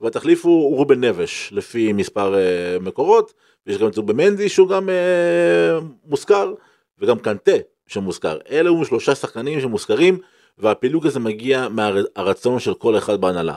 והתחליף 0.00 0.44
הוא, 0.44 0.64
הוא 0.64 0.76
רובן 0.76 1.04
נבש, 1.04 1.48
לפי 1.52 1.92
מספר 1.92 2.34
uh, 2.34 2.82
מקורות, 2.82 3.32
ויש 3.66 3.78
גם 3.78 3.88
את 3.88 3.96
רובן 3.96 4.16
מנדי 4.16 4.48
שהוא 4.48 4.68
גם 4.68 4.88
uh, 4.88 5.84
מוזכר, 6.04 6.54
וגם 6.98 7.18
קנטה 7.18 7.56
שמוזכר. 7.86 8.38
אלה 8.50 8.70
הם 8.70 8.84
שלושה 8.84 9.14
שחקנים 9.14 9.60
שמוזכרים, 9.60 10.18
והפילוג 10.58 11.06
הזה 11.06 11.20
מגיע 11.20 11.68
מהרצון 11.68 12.58
של 12.58 12.74
כל 12.74 12.98
אחד 12.98 13.20
בהנהלה. 13.20 13.56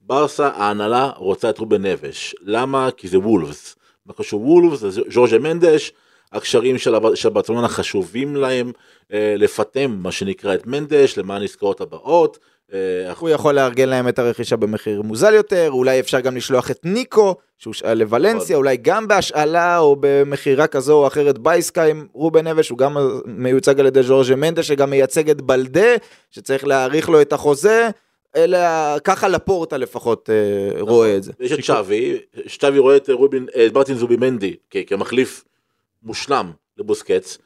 ברסה, 0.00 0.48
ההנהלה 0.48 1.10
רוצה 1.16 1.50
את 1.50 1.58
רובן 1.58 1.86
נבש. 1.86 2.34
למה? 2.40 2.90
כי 2.96 3.08
זה 3.08 3.18
וולפס. 3.18 3.76
מה 4.06 4.12
קשור 4.12 4.42
וולפס? 4.42 4.80
זה 4.80 4.90
ז'ורג'ה 4.90 5.38
מנדש, 5.38 5.92
הקשרים 6.32 6.78
של, 6.78 6.94
של 7.14 7.28
ברצלונה 7.28 7.68
חשובים 7.68 8.36
להם 8.36 8.72
אה, 9.12 9.34
לפטם 9.38 9.96
מה 10.02 10.12
שנקרא 10.12 10.54
את 10.54 10.66
מנדש 10.66 11.18
למען 11.18 11.42
עסקאות 11.42 11.80
הבאות. 11.80 12.38
אה, 12.72 12.78
הוא 13.18 13.28
יכול 13.28 13.54
לארגן 13.54 13.88
להם 13.88 14.08
את 14.08 14.18
הרכישה 14.18 14.56
במחיר 14.56 15.02
מוזל 15.02 15.34
יותר, 15.34 15.70
אולי 15.70 16.00
אפשר 16.00 16.20
גם 16.20 16.36
לשלוח 16.36 16.70
את 16.70 16.80
ניקו, 16.84 17.34
שהושאל 17.58 17.98
לוולנסיה, 17.98 18.56
אולי 18.56 18.76
גם 18.76 19.08
בהשאלה 19.08 19.78
או 19.78 19.96
במכירה 20.00 20.66
כזו 20.66 20.92
או 21.02 21.06
אחרת 21.06 21.38
בעסקה 21.38 21.84
עם 21.84 22.06
רובן 22.12 22.48
נבש, 22.48 22.68
הוא 22.68 22.78
גם 22.78 22.96
מיוצג 23.26 23.80
על 23.80 23.86
ידי 23.86 24.02
ז'ורג'ה 24.02 24.36
מנדה, 24.36 24.62
שגם 24.62 24.90
מייצג 24.90 25.30
את 25.30 25.40
בלדה, 25.40 25.96
שצריך 26.30 26.64
להאריך 26.66 27.08
לו 27.08 27.20
את 27.20 27.32
החוזה. 27.32 27.88
אלה, 28.36 28.96
ככה 29.04 29.28
לפורטה 29.28 29.76
לפחות 29.76 30.30
אה, 30.30 30.80
רואה 30.82 31.16
את 31.16 31.22
זה. 31.22 31.32
יש 31.40 31.52
את 31.52 31.64
שווי, 31.64 32.18
שווי 32.46 32.78
רואה 32.78 32.96
את 32.96 33.10
רובין, 33.10 33.46
את 33.66 33.74
מרטין 33.74 33.96
זובימנדי 33.96 34.56
כ- 34.70 34.76
כמחליף 34.86 35.44
מושלם 36.02 36.52
לבוסקץ, 36.76 37.38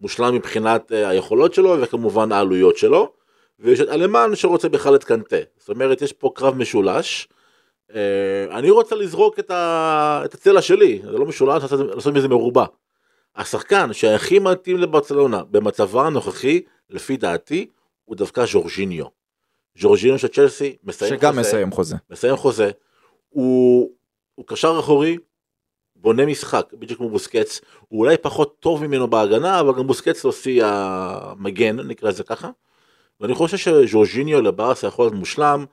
מושלם 0.00 0.34
מבחינת 0.34 0.92
אה, 0.92 1.08
היכולות 1.08 1.54
שלו 1.54 1.76
וכמובן 1.80 2.32
העלויות 2.32 2.76
שלו, 2.76 3.12
ויש 3.58 3.80
את 3.80 3.88
אלמן 3.88 4.30
שרוצה 4.34 4.68
בכלל 4.68 4.94
את 4.94 5.04
קנטה, 5.04 5.36
זאת 5.58 5.68
אומרת 5.68 6.02
יש 6.02 6.12
פה 6.12 6.30
קרב 6.34 6.54
משולש, 6.54 7.28
אה, 7.94 8.58
אני 8.58 8.70
רוצה 8.70 8.94
לזרוק 8.94 9.38
את, 9.38 9.50
ה... 9.50 10.22
את 10.24 10.34
הצלע 10.34 10.62
שלי, 10.62 11.00
זה 11.04 11.10
לא 11.10 11.24
משולש, 11.26 11.62
לעשות- 11.62 12.14
מזה 12.14 12.28
מרובע. 12.28 12.64
השחקן 13.36 13.92
שהכי 13.92 14.38
מתאים 14.38 14.76
לברצלונה 14.78 15.42
במצבה 15.50 16.06
הנוכחי, 16.06 16.60
לפי 16.90 17.16
דעתי, 17.16 17.66
הוא 18.04 18.16
דווקא 18.16 18.44
ז'ורג'יניו. 18.46 19.04
ז'ורג'יניו 19.78 20.18
של 20.18 20.28
צ'לסי 20.28 20.76
מסיים 20.84 21.14
שגם 21.18 21.30
חוזה. 21.34 21.40
מסיים 21.40 21.70
חוזה. 21.70 21.96
מסיים 22.10 22.36
חוזה. 22.36 22.70
הוא, 23.28 23.90
הוא 24.34 24.46
קשר 24.46 24.76
אחורי, 24.80 25.18
בונה 26.02 26.26
משחק, 26.26 26.66
בדיוק 26.72 26.98
כמו 26.98 27.08
בוסקץ. 27.08 27.60
הוא 27.88 28.00
אולי 28.00 28.16
פחות 28.16 28.56
טוב 28.60 28.86
ממנו 28.86 29.08
בהגנה, 29.08 29.60
אבל 29.60 29.74
גם 29.78 29.86
בוסקץ 29.86 30.24
לא 30.24 30.32
שיא 30.32 30.64
המגן, 30.64 31.80
נקרא 31.80 32.08
לזה 32.08 32.22
ככה. 32.22 32.50
ואני 33.20 33.34
חושב 33.34 33.56
שז'ורג'יניו 33.56 34.42
לברסה 34.42 34.86
יכול 34.86 35.04
להיות 35.04 35.14
מושלם. 35.14 35.64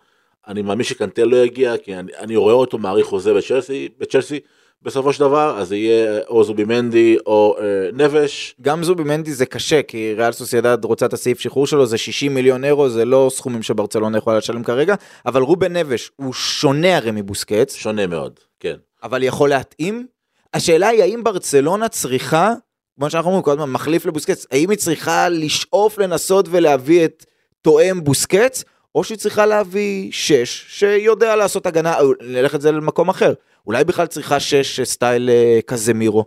אני 0.48 0.62
מאמין 0.62 0.84
שקנטל 0.84 1.24
לא 1.24 1.36
יגיע, 1.36 1.78
כי 1.78 1.96
אני, 1.96 2.12
אני 2.18 2.36
רואה 2.36 2.54
אותו 2.54 2.78
מעריך 2.78 3.08
חוזה 3.08 3.34
בצ'לסי, 3.34 3.90
בצ'לסי 3.98 4.40
בסופו 4.82 5.14
של 5.14 5.20
דבר, 5.20 5.60
אז 5.60 5.68
זה 5.68 5.76
יהיה 5.76 6.22
או 6.28 6.44
זובימנדי 6.44 7.18
או 7.26 7.56
אה, 7.60 7.64
נבש. 7.94 8.56
גם 8.62 8.84
זובי 8.84 9.04
מנדי 9.04 9.34
זה 9.34 9.46
קשה, 9.46 9.84
כי 9.84 10.14
ריאל 10.18 10.32
סוסיידד 10.32 10.86
רוצה 10.86 11.06
את 11.06 11.14
הסעיף 11.14 11.40
שחרור 11.40 11.68
שלו, 11.68 11.86
זה 11.86 11.98
60 11.98 12.34
מיליון 12.34 12.66
אירו, 12.66 12.90
זה 12.90 13.06
לא 13.06 13.30
סכומים 13.34 13.64
שברצלונה 13.64 14.18
יכולה 14.18 14.38
לשלם 14.38 14.64
כרגע, 14.64 14.96
אבל 15.26 15.42
רובן 15.42 15.76
נבש 15.76 16.12
הוא 16.16 16.34
שונה 16.34 16.98
הרי 16.98 17.12
מבוסקץ, 17.12 17.76
שונה 17.76 18.08
מאוד, 18.08 18.40
כן. 18.60 18.76
אבל 19.04 19.24
יכול 19.24 19.50
להתאים. 19.50 20.08
השאלה 20.54 20.88
היא 20.88 21.04
האם 21.04 21.24
ברצלונה 21.24 21.90
צריכה, 21.90 22.54
כמו 22.96 23.10
שאנחנו 23.10 23.30
אומרים 23.30 23.44
כל 23.44 23.52
הזמן, 23.52 23.70
מחליף 23.72 24.06
לבוסקץ, 24.06 24.46
האם 24.52 24.70
היא 24.70 24.78
צריכה 24.78 25.30
לשאוף 25.30 25.98
לנסות 25.98 26.46
ולהביא 26.50 27.06
את 27.06 27.26
תואם 27.62 28.04
בוסקץ, 28.04 28.64
או 28.96 29.04
שהיא 29.04 29.18
צריכה 29.18 29.46
להביא 29.46 30.12
שש, 30.12 30.66
שיודע 30.80 31.36
לעשות 31.36 31.66
הגנה, 31.66 32.00
או 32.00 32.14
נלך 32.22 32.56
את 32.56 32.62
זה 32.62 32.72
למקום 32.72 33.10
אחר. 33.10 33.34
אולי 33.68 33.84
בכלל 33.84 34.08
צריכה 34.08 34.40
שש 34.40 34.82
סטייל 34.82 35.30
אה, 35.30 35.60
קזמירו. 35.66 36.26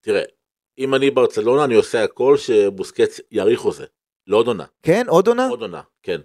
תראה, 0.00 0.22
אם 0.78 0.94
אני 0.94 1.10
ברצלונה, 1.10 1.64
אני 1.64 1.74
עושה 1.74 2.04
הכל 2.04 2.36
שבוסקץ 2.36 3.20
יאריך 3.30 3.60
חוזה. 3.60 3.84
לעוד 4.26 4.46
עונה. 4.46 4.64
כן, 4.82 5.06
עוד 5.08 5.28
עונה? 5.28 5.48
עוד 5.48 5.62
עונה, 5.62 5.80
כן. 6.02 6.20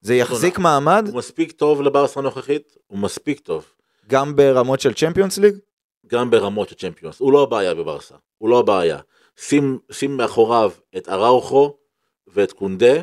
זה 0.00 0.14
יחזיק 0.14 0.58
מעמד 0.58 1.04
הוא 1.08 1.18
מספיק 1.18 1.52
טוב 1.52 1.82
לברסה 1.82 2.20
הנוכחית, 2.20 2.76
הוא 2.86 2.98
מספיק 2.98 3.40
טוב. 3.40 3.64
גם 4.06 4.36
ברמות 4.36 4.80
של 4.80 4.94
צ'מפיונס 4.94 5.38
ליג? 5.38 5.56
גם 6.06 6.30
ברמות 6.30 6.68
של 6.68 6.74
צ'מפיונס. 6.74 7.20
הוא 7.20 7.32
לא 7.32 7.42
הבעיה 7.42 7.74
בברסה, 7.74 8.14
הוא 8.38 8.48
לא 8.48 8.58
הבעיה. 8.58 8.98
שים, 9.36 9.78
שים 9.92 10.16
מאחוריו 10.16 10.70
את 10.96 11.08
אראוכו 11.08 11.76
ואת 12.26 12.52
קונדה, 12.52 13.02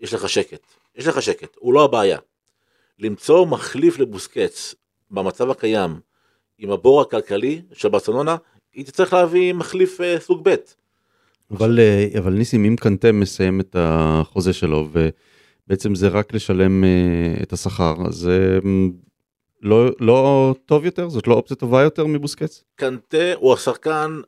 יש 0.00 0.14
לך 0.14 0.28
שקט. 0.28 0.62
יש 0.96 1.06
לך 1.06 1.22
שקט, 1.22 1.56
הוא 1.58 1.74
לא 1.74 1.84
הבעיה. 1.84 2.18
למצוא 2.98 3.46
מחליף 3.46 3.98
לבוסקץ 3.98 4.74
במצב 5.10 5.50
הקיים 5.50 6.00
עם 6.58 6.70
הבור 6.70 7.00
הכלכלי 7.00 7.62
של 7.72 7.88
ברצלונה, 7.88 8.36
היא 8.72 8.84
תצטרך 8.84 9.12
להביא 9.12 9.52
מחליף 9.52 10.00
אה, 10.00 10.20
סוג 10.20 10.48
ב'. 10.48 10.54
אבל, 11.50 11.78
אה, 11.78 12.18
אבל 12.18 12.32
ניסים, 12.32 12.64
אם 12.64 12.76
קנטה 12.76 13.12
מסיים 13.12 13.60
את 13.60 13.76
החוזה 13.78 14.52
שלו, 14.52 14.88
ובעצם 14.92 15.94
זה 15.94 16.08
רק 16.08 16.34
לשלם 16.34 16.84
אה, 16.84 17.42
את 17.42 17.52
השכר, 17.52 17.94
אז 18.06 18.14
זה 18.14 18.58
לא, 19.62 19.90
לא 20.00 20.54
טוב 20.66 20.84
יותר? 20.84 21.08
זאת 21.08 21.26
לא 21.26 21.34
אופציה 21.34 21.56
טובה 21.56 21.82
יותר 21.82 22.06
מבוסקץ? 22.06 22.64
קנטה 22.76 23.34
הוא 23.34 23.52
השחקן 23.52 24.20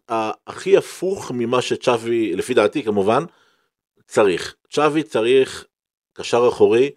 הכי 0.46 0.76
הפוך 0.76 1.32
ממה 1.34 1.62
שצ'אבי, 1.62 2.36
לפי 2.36 2.54
דעתי 2.54 2.82
כמובן, 2.82 3.24
צריך. 4.06 4.54
צ'אבי 4.70 5.02
צריך 5.02 5.64
קשר 6.12 6.48
אחורי 6.48 6.90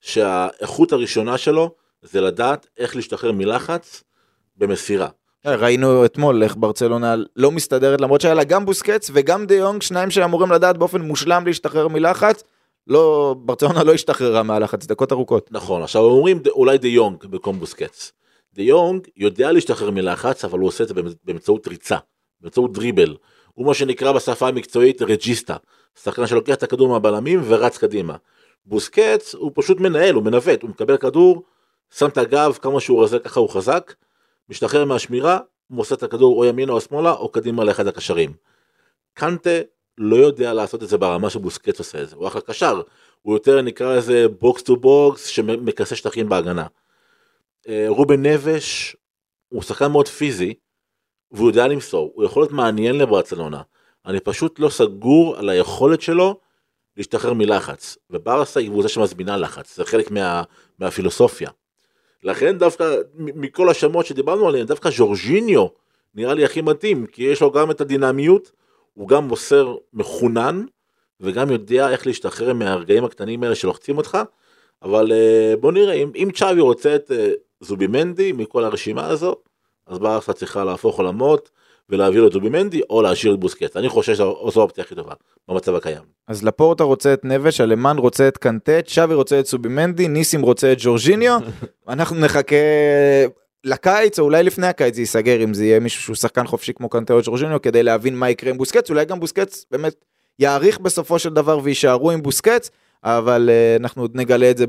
שהאיכות 0.00 0.92
הראשונה 0.92 1.38
שלו 1.38 1.74
זה 2.02 2.20
לדעת 2.20 2.66
איך 2.78 2.96
להשתחרר 2.96 3.32
מלחץ 3.32 4.04
במסירה. 4.56 5.08
ראינו 5.46 6.04
אתמול 6.04 6.42
איך 6.42 6.56
ברצלונה 6.56 7.14
לא 7.36 7.50
מסתדרת 7.50 8.00
למרות 8.00 8.20
שהיה 8.20 8.34
לה 8.34 8.44
גם 8.44 8.66
בוסקץ 8.66 9.10
וגם 9.14 9.46
דה 9.46 9.54
יונג 9.54 9.82
שניים 9.82 10.10
שאמורים 10.10 10.52
לדעת 10.52 10.76
באופן 10.76 11.00
מושלם 11.00 11.46
להשתחרר 11.46 11.88
מלחץ. 11.88 12.44
לא, 12.86 13.34
ברצלונה 13.38 13.84
לא 13.84 13.94
השתחררה 13.94 14.42
מהלחץ 14.42 14.86
דקות 14.86 15.12
ארוכות. 15.12 15.52
נכון, 15.52 15.82
עכשיו 15.82 16.02
אומרים 16.02 16.42
אולי 16.48 16.78
דה 16.78 16.88
יונג 16.88 17.24
במקום 17.26 17.58
בוסקץ. 17.60 18.12
דה 18.54 18.62
יונג 18.62 19.08
יודע 19.16 19.52
להשתחרר 19.52 19.90
מלחץ 19.90 20.44
אבל 20.44 20.58
הוא 20.58 20.68
עושה 20.68 20.84
את 20.84 20.88
זה 20.88 20.94
באמצעות 21.24 21.68
ריצה, 21.68 21.96
באמצעות 22.40 22.72
דריבל. 22.72 23.16
הוא 23.52 23.66
מה 23.66 23.74
שנקרא 23.74 24.12
בשפה 24.12 24.48
המקצועית 24.48 25.02
רג'יסטה, 25.02 25.56
שחקן 26.02 26.26
שלוקח 26.26 26.54
את 26.54 26.62
הכדור 26.62 26.88
מהבלמים 26.88 27.40
ורץ 27.44 27.78
קדימה. 27.78 28.16
בוסקץ 28.66 29.34
הוא 29.34 29.52
פשוט 29.54 29.80
מנהל, 29.80 30.14
הוא 30.14 30.22
מנווט, 30.22 30.62
הוא 30.62 30.70
מקבל 30.70 30.96
כדור, 30.96 31.42
שם 31.90 32.08
את 32.08 32.18
הגב, 32.18 32.58
כמה 32.62 32.80
שהוא 32.80 33.04
רזה 33.04 33.18
ככה 33.18 33.40
הוא 33.40 33.48
חזק, 33.48 33.94
משתחרר 34.48 34.84
מהשמירה, 34.84 35.38
מוסר 35.70 35.94
את 35.94 36.02
הכדור 36.02 36.38
או 36.38 36.44
ימינה 36.44 36.72
או 36.72 36.80
שמאלה 36.80 37.12
או 37.12 37.28
קדימה 37.28 37.64
לאחד 37.64 37.86
הקשרים. 37.86 38.32
קנטה 39.14 39.50
לא 39.98 40.16
יודע 40.16 40.52
לעשות 40.52 40.82
את 40.82 40.88
זה 40.88 40.98
ברמה 40.98 41.30
שבוסקץ 41.30 41.78
עושה 41.78 42.02
את 42.02 42.08
זה, 42.08 42.16
הוא 42.16 42.28
אחלה 42.28 42.40
קשר, 42.40 42.82
הוא 43.22 43.34
יותר 43.34 43.62
נקרא 43.62 43.96
לזה 43.96 44.28
box 44.28 44.62
to 44.62 44.76
box 44.76 45.26
שמכסה 45.26 45.96
שטחים 45.96 46.28
בהגנה. 46.28 46.66
אה, 47.68 47.84
רובן 47.88 48.26
נבס 48.26 48.96
הוא 49.48 49.62
שחקן 49.62 49.92
מאוד 49.92 50.08
פיזי 50.08 50.54
והוא 51.30 51.48
יודע 51.48 51.66
למסור, 51.66 52.12
הוא 52.14 52.24
יכול 52.24 52.42
להיות 52.42 52.52
מעניין 52.52 52.98
לברצלונה. 52.98 53.62
אני 54.06 54.20
פשוט 54.20 54.58
לא 54.58 54.68
סגור 54.68 55.36
על 55.36 55.48
היכולת 55.48 56.00
שלו 56.00 56.40
להשתחרר 56.96 57.32
מלחץ, 57.32 57.98
וברסה 58.10 58.60
היא 58.60 58.68
קבוצה 58.68 58.88
שמזמינה 58.88 59.36
לחץ, 59.36 59.76
זה 59.76 59.84
חלק 59.84 60.10
מה, 60.10 60.42
מהפילוסופיה. 60.78 61.50
לכן 62.22 62.58
דווקא 62.58 62.96
מכל 63.14 63.68
השמות 63.68 64.06
שדיברנו 64.06 64.48
עליהם, 64.48 64.66
דווקא 64.66 64.90
ז'ורג'יניו 64.90 65.66
נראה 66.14 66.34
לי 66.34 66.44
הכי 66.44 66.60
מתאים, 66.60 67.06
כי 67.06 67.22
יש 67.22 67.40
לו 67.40 67.50
גם 67.50 67.70
את 67.70 67.80
הדינמיות, 67.80 68.52
הוא 68.96 69.08
גם 69.08 69.28
מוסר 69.28 69.74
מחונן, 69.92 70.64
וגם 71.20 71.50
יודע 71.50 71.90
איך 71.90 72.06
להשתחרר 72.06 72.52
מהרגעים 72.52 73.04
הקטנים 73.04 73.42
האלה 73.42 73.54
שלוחצים 73.54 73.98
אותך, 73.98 74.18
אבל 74.82 75.12
אה, 75.12 75.54
בוא 75.60 75.72
נראה, 75.72 75.94
אם, 75.94 76.10
אם 76.14 76.28
צ'אבי 76.34 76.60
רוצה 76.60 76.94
את 76.94 77.10
אה, 77.10 77.30
זובימנדי 77.60 78.32
מכל 78.32 78.64
הרשימה 78.64 79.06
הזו, 79.06 79.36
אז 79.86 79.98
ברסה 79.98 80.32
צריכה 80.32 80.64
להפוך 80.64 80.98
עולמות, 80.98 81.50
ולהעביר 81.90 82.20
לו 82.20 82.28
את 82.28 82.32
זובימנדי 82.32 82.80
או 82.90 83.02
להשאיר 83.02 83.34
את 83.34 83.38
בוסקט. 83.38 83.76
אני 83.76 83.88
חושב 83.88 84.14
שזו 84.14 84.60
האופציה 84.60 84.84
הכי 84.84 84.94
טובה 84.94 85.14
במצב 85.48 85.74
הקיים. 85.74 86.02
אז 86.28 86.44
לפורטה 86.44 86.84
רוצה 86.84 87.14
את 87.14 87.24
נבש, 87.24 87.60
אלמן 87.60 87.98
רוצה 87.98 88.28
את 88.28 88.38
קנטה, 88.38 88.82
צ'אבי 88.82 89.14
רוצה 89.14 89.40
את 89.40 89.46
סובימנדי, 89.46 90.08
ניסים 90.08 90.42
רוצה 90.42 90.72
את 90.72 90.76
ג'ורג'יניו, 90.80 91.40
אנחנו 91.88 92.16
נחכה 92.16 92.56
לקיץ 93.66 94.18
או 94.18 94.24
אולי 94.24 94.42
לפני 94.42 94.66
הקיץ 94.66 94.94
זה 94.94 95.02
ייסגר 95.02 95.44
אם 95.44 95.54
זה 95.54 95.64
יהיה 95.64 95.80
מישהו 95.80 96.02
שהוא 96.02 96.16
שחקן 96.16 96.46
חופשי 96.46 96.72
כמו 96.72 96.88
קנטה 96.88 97.14
או 97.14 97.20
ג'ורג'יניו 97.22 97.62
כדי 97.62 97.82
להבין 97.82 98.16
מה 98.16 98.30
יקרה 98.30 98.50
עם 98.50 98.58
בוסקץ, 98.58 98.90
אולי 98.90 99.04
גם 99.04 99.20
בוסקץ 99.20 99.64
באמת 99.70 100.04
יאריך 100.38 100.78
בסופו 100.78 101.18
של 101.18 101.34
דבר 101.34 101.58
ויישארו 101.62 102.10
עם 102.10 102.22
בוסקץ, 102.22 102.70
אבל 103.04 103.50
uh, 103.50 103.80
אנחנו 103.80 104.02
עוד 104.02 104.10
נגלה 104.14 104.50
את 104.50 104.56
זה 104.58 104.64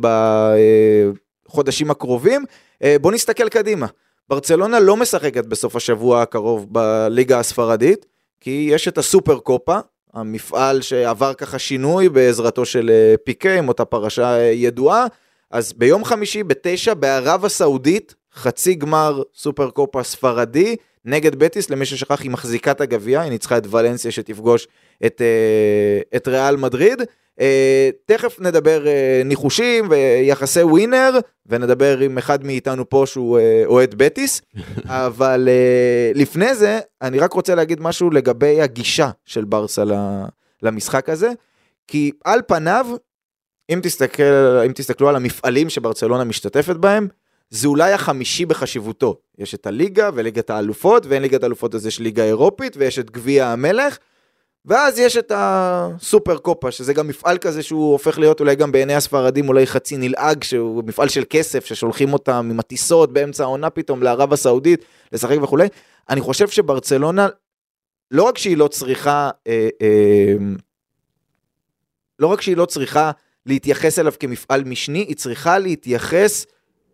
בחודשים 1.47 1.91
הקרובים. 1.91 2.45
Uh, 2.83 2.85
בוא 3.01 3.11
נסתכל 3.11 3.49
קדימה. 3.49 3.87
ברצלונה 4.29 4.79
לא 4.79 4.97
משחקת 4.97 5.45
בסוף 5.45 5.75
השבוע 5.75 6.21
הקרוב 6.21 6.73
בליגה 6.73 7.39
הספרדית, 7.39 8.05
כי 8.41 8.69
יש 8.71 8.87
את 8.87 8.97
הסופר 8.97 9.39
קופה, 9.39 9.79
המפעל 10.13 10.81
שעבר 10.81 11.33
ככה 11.33 11.59
שינוי 11.59 12.09
בעזרתו 12.09 12.65
של 12.65 12.89
אה, 12.89 13.15
פיקה 13.23 13.53
עם 13.53 13.67
אותה 13.67 13.85
פרשה 13.85 14.37
אה, 14.37 14.43
ידועה. 14.43 15.05
אז 15.51 15.73
ביום 15.73 16.05
חמישי 16.05 16.43
בתשע 16.43 16.93
בערב 16.93 17.45
הסעודית, 17.45 18.15
חצי 18.37 18.75
גמר 18.75 19.21
סופר 19.35 19.69
קופה 19.69 20.03
ספרדי 20.03 20.75
נגד 21.05 21.35
בטיס, 21.35 21.69
למי 21.69 21.85
ששכח 21.85 22.21
היא 22.21 22.31
מחזיקה 22.31 22.71
את 22.71 22.81
הגביע, 22.81 23.21
היא 23.21 23.29
ניצחה 23.31 23.57
את 23.57 23.67
ולנסיה 23.71 24.11
שתפגוש 24.11 24.67
את, 25.05 25.21
אה, 25.21 26.17
את 26.17 26.27
ריאל 26.27 26.55
מדריד. 26.55 27.01
Uh, 27.01 27.39
תכף 28.05 28.39
נדבר 28.39 28.83
uh, 28.85 29.27
ניחושים 29.27 29.87
ויחסי 29.89 30.63
ווינר, 30.63 31.19
ונדבר 31.45 31.99
עם 31.99 32.17
אחד 32.17 32.43
מאיתנו 32.43 32.89
פה 32.89 33.03
שהוא 33.05 33.39
אוהד 33.65 33.95
בטיס, 33.95 34.41
אבל 35.05 35.49
לפני 36.15 36.55
זה, 36.55 36.79
אני 37.01 37.19
רק 37.19 37.33
רוצה 37.33 37.55
להגיד 37.55 37.81
משהו 37.81 38.09
לגבי 38.09 38.61
הגישה 38.61 39.09
של 39.25 39.45
ברסה 39.45 39.83
למשחק 40.61 41.09
הזה, 41.09 41.31
כי 41.87 42.11
על 42.23 42.41
פניו, 42.47 42.87
אם, 43.69 43.79
תסתכל, 43.83 44.23
אם 44.65 44.71
תסתכלו 44.71 45.09
על 45.09 45.15
המפעלים 45.15 45.69
שברצלונה 45.69 46.23
משתתפת 46.23 46.75
בהם, 46.75 47.07
זה 47.49 47.67
אולי 47.67 47.91
החמישי 47.91 48.45
בחשיבותו. 48.45 49.15
יש 49.37 49.55
את 49.55 49.67
הליגה 49.67 50.09
וליגת 50.13 50.49
האלופות, 50.49 51.05
ואין 51.05 51.21
ליגת 51.21 51.43
האלופות 51.43 51.75
אז 51.75 51.85
יש 51.85 51.99
ליגה 51.99 52.23
אירופית, 52.23 52.77
ויש 52.77 52.99
את 52.99 53.11
גביע 53.11 53.47
המלך. 53.47 53.97
ואז 54.65 54.99
יש 54.99 55.17
את 55.17 55.31
הסופר 55.35 56.37
קופה, 56.37 56.71
שזה 56.71 56.93
גם 56.93 57.07
מפעל 57.07 57.37
כזה 57.37 57.63
שהוא 57.63 57.91
הופך 57.91 58.19
להיות 58.19 58.39
אולי 58.39 58.55
גם 58.55 58.71
בעיני 58.71 58.95
הספרדים 58.95 59.47
אולי 59.47 59.67
חצי 59.67 59.97
נלעג, 59.97 60.43
שהוא 60.43 60.83
מפעל 60.83 61.09
של 61.09 61.23
כסף, 61.29 61.65
ששולחים 61.65 62.13
אותם 62.13 62.47
עם 62.51 62.59
הטיסות 62.59 63.13
באמצע 63.13 63.43
העונה 63.43 63.69
פתאום 63.69 64.03
לערב 64.03 64.33
הסעודית, 64.33 64.85
לשחק 65.11 65.37
וכולי. 65.43 65.67
אני 66.09 66.21
חושב 66.21 66.47
שברצלונה, 66.47 67.27
לא 68.11 68.23
רק 68.23 68.37
שהיא 68.37 68.57
לא 68.57 68.67
צריכה, 68.67 69.29
אה, 69.47 69.69
אה, 69.81 70.33
לא 72.19 72.27
רק 72.27 72.41
שהיא 72.41 72.57
לא 72.57 72.65
צריכה 72.65 73.11
להתייחס 73.45 73.99
אליו 73.99 74.13
כמפעל 74.19 74.63
משני, 74.63 74.99
היא 74.99 75.15
צריכה 75.15 75.59
להתייחס 75.59 76.45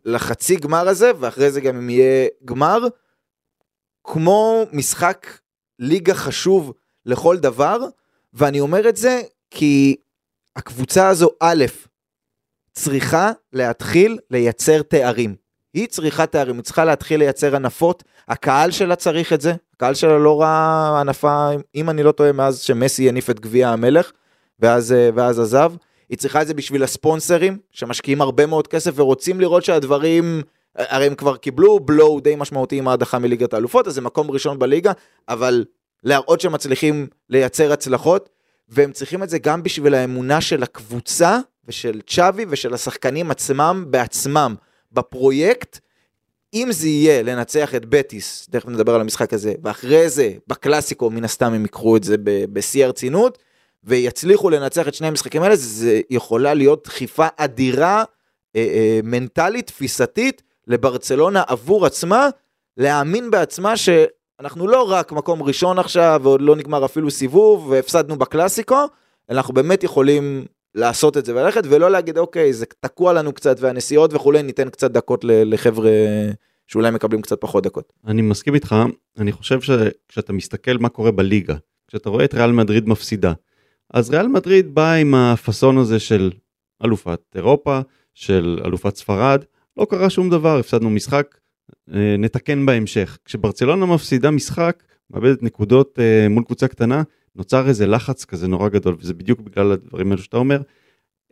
לחצי 0.06 0.56
גמר 0.56 0.88
הזה, 0.88 1.12
ואחרי 1.20 1.52
זה 1.52 1.62
גם 1.62 1.76
אם 1.76 1.90
יהיה 1.90 2.28
גמר, 2.46 2.80
כמו 4.04 4.66
משחק 4.72 5.28
ליגה 5.80 6.14
חשוב 6.14 6.74
לכל 7.06 7.38
דבר, 7.38 7.80
ואני 8.34 8.60
אומר 8.60 8.90
את 8.90 8.98
זה 8.98 9.22
כי 9.52 9.96
הקבוצה 10.56 11.08
הזו, 11.08 11.30
א', 11.40 11.66
צריכה 12.72 13.32
להתחיל 13.54 14.20
לייצר 14.30 14.82
תארים. 14.82 15.36
היא 15.74 15.88
צריכה 15.88 16.26
תארים, 16.26 16.56
היא 16.56 16.64
צריכה 16.64 16.86
להתחיל 16.86 17.20
לייצר 17.20 17.56
הנפות, 17.56 18.04
הקהל 18.28 18.72
שלה 18.72 18.96
צריך 18.96 19.34
את 19.34 19.42
זה, 19.42 19.54
הקהל 19.74 19.94
שלה 19.94 20.18
לא 20.18 20.42
ראה 20.42 21.00
הנפה, 21.00 21.50
אם 21.76 21.90
אני 21.90 22.04
לא 22.04 22.12
טועה, 22.12 22.32
מאז 22.32 22.60
שמסי 22.60 23.10
הניף 23.10 23.30
את 23.30 23.40
גביע 23.40 23.70
המלך, 23.70 24.12
ואז, 24.60 24.92
אה, 24.94 25.10
ואז 25.16 25.40
עזב. 25.40 25.74
היא 26.10 26.18
צריכה 26.18 26.42
את 26.42 26.48
זה 26.48 26.54
בשביל 26.54 26.84
הספונסרים, 26.84 27.58
שמשקיעים 27.72 28.22
הרבה 28.22 28.46
מאוד 28.46 28.68
כסף 28.68 28.92
ורוצים 28.96 29.42
לראות 29.42 29.66
שהדברים, 29.66 30.42
הרי 30.76 31.06
הם 31.06 31.16
כבר 31.16 31.38
קיבלו 31.38 31.80
בלואו 31.80 32.20
די 32.20 32.36
משמעותי 32.38 32.78
עם 32.78 32.88
ההדחה 32.88 33.20
מליגת 33.20 33.54
האלופות, 33.54 33.88
אז 33.88 33.94
זה 33.94 34.02
מקום 34.02 34.32
ראשון 34.32 34.60
בליגה, 34.60 34.92
אבל 35.30 35.66
להראות 36.04 36.42
שהם 36.42 36.52
מצליחים 36.52 37.08
לייצר 37.30 37.74
הצלחות, 37.74 38.30
והם 38.70 38.92
צריכים 38.92 39.24
את 39.24 39.30
זה 39.30 39.40
גם 39.40 39.64
בשביל 39.64 39.94
האמונה 39.94 40.42
של 40.42 40.64
הקבוצה 40.64 41.40
ושל 41.68 42.02
צ'אבי 42.08 42.46
ושל 42.50 42.74
השחקנים 42.74 43.32
עצמם 43.32 43.86
בעצמם 43.90 44.56
בפרויקט. 44.92 45.80
אם 46.54 46.68
זה 46.72 46.88
יהיה 46.88 47.24
לנצח 47.24 47.76
את 47.76 47.86
בטיס, 47.86 48.48
תכף 48.52 48.68
נדבר 48.68 48.96
על 48.96 49.02
המשחק 49.02 49.34
הזה, 49.34 49.54
ואחרי 49.64 50.10
זה 50.10 50.32
בקלאסיקו 50.48 51.10
מן 51.10 51.24
הסתם 51.24 51.54
הם 51.54 51.62
ייקחו 51.62 51.98
את 51.98 52.04
זה 52.04 52.16
בשיא 52.24 52.86
הרצינות, 52.86 53.38
ויצליחו 53.84 54.50
לנצח 54.50 54.88
את 54.88 54.94
שני 54.94 55.08
המשחקים 55.08 55.44
האלה, 55.44 55.56
זה 55.56 56.02
יכולה 56.10 56.54
להיות 56.54 56.84
דחיפה 56.84 57.28
אדירה, 57.38 58.04
אה, 58.56 58.62
אה, 58.62 59.00
מנטלית, 59.04 59.68
תפיסתית, 59.68 60.44
לברצלונה 60.68 61.44
עבור 61.48 61.86
עצמה, 61.86 62.30
להאמין 62.78 63.32
בעצמה 63.32 63.74
שאנחנו 63.78 64.68
לא 64.68 64.92
רק 64.92 65.12
מקום 65.12 65.44
ראשון 65.44 65.80
עכשיו, 65.80 66.22
ועוד 66.24 66.42
לא 66.42 66.56
נגמר 66.56 66.86
אפילו 66.86 67.12
סיבוב, 67.12 67.70
והפסדנו 67.70 68.16
בקלאסיקו, 68.16 68.86
אנחנו 69.30 69.54
באמת 69.54 69.84
יכולים 69.84 70.46
לעשות 70.76 71.18
את 71.18 71.26
זה 71.26 71.36
וללכת, 71.36 71.64
ולא 71.66 71.92
להגיד, 71.92 72.18
אוקיי, 72.18 72.54
זה 72.54 72.66
תקוע 72.80 73.14
לנו 73.14 73.34
קצת, 73.34 73.58
והנסיעות 73.60 74.14
וכולי, 74.14 74.44
ניתן 74.44 74.70
קצת 74.70 74.92
דקות 74.92 75.22
לחבר'ה 75.24 75.92
שאולי 76.68 76.92
מקבלים 76.92 77.22
קצת 77.22 77.42
פחות 77.42 77.64
דקות. 77.64 77.94
אני 78.08 78.22
מסכים 78.22 78.56
איתך, 78.56 78.76
אני 79.18 79.32
חושב 79.32 79.62
שכשאתה 79.62 80.34
מסתכל 80.34 80.78
מה 80.80 80.90
קורה 80.90 81.12
בליגה, 81.12 81.56
כשאתה 81.88 82.10
רואה 82.10 82.26
את 82.26 82.34
ריאל 82.34 82.52
מדריד 82.52 82.90
מפסידה, 82.90 83.34
אז 83.94 84.10
ריאל 84.10 84.28
מדריד 84.28 84.76
בא 84.76 84.94
עם 84.94 85.16
הפאסון 85.16 85.78
הזה 85.78 86.00
של 86.00 86.32
אלופת 86.86 87.22
אירופה, 87.36 87.80
של 88.14 88.60
אלופת 88.66 88.96
ספרד, 88.96 89.44
לא 89.78 89.86
קרה 89.90 90.10
שום 90.10 90.30
דבר, 90.30 90.60
הפסדנו 90.60 90.90
משחק, 90.90 91.38
אה, 91.94 92.16
נתקן 92.20 92.66
בהמשך. 92.66 93.18
כשברצלונה 93.26 93.86
מפסידה 93.86 94.32
משחק, 94.32 94.84
מאבדת 95.10 95.44
נקודות 95.44 96.00
אה, 96.00 96.30
מול 96.30 96.44
קבוצה 96.44 96.68
קטנה, 96.68 97.04
נוצר 97.36 97.68
איזה 97.68 97.88
לחץ 97.88 98.26
כזה 98.26 98.48
נורא 98.48 98.70
גדול, 98.70 98.96
וזה 99.00 99.14
בדיוק 99.14 99.40
בגלל 99.40 99.72
הדברים 99.72 100.12
האלו 100.12 100.22
שאתה 100.22 100.38
אומר. 100.38 100.62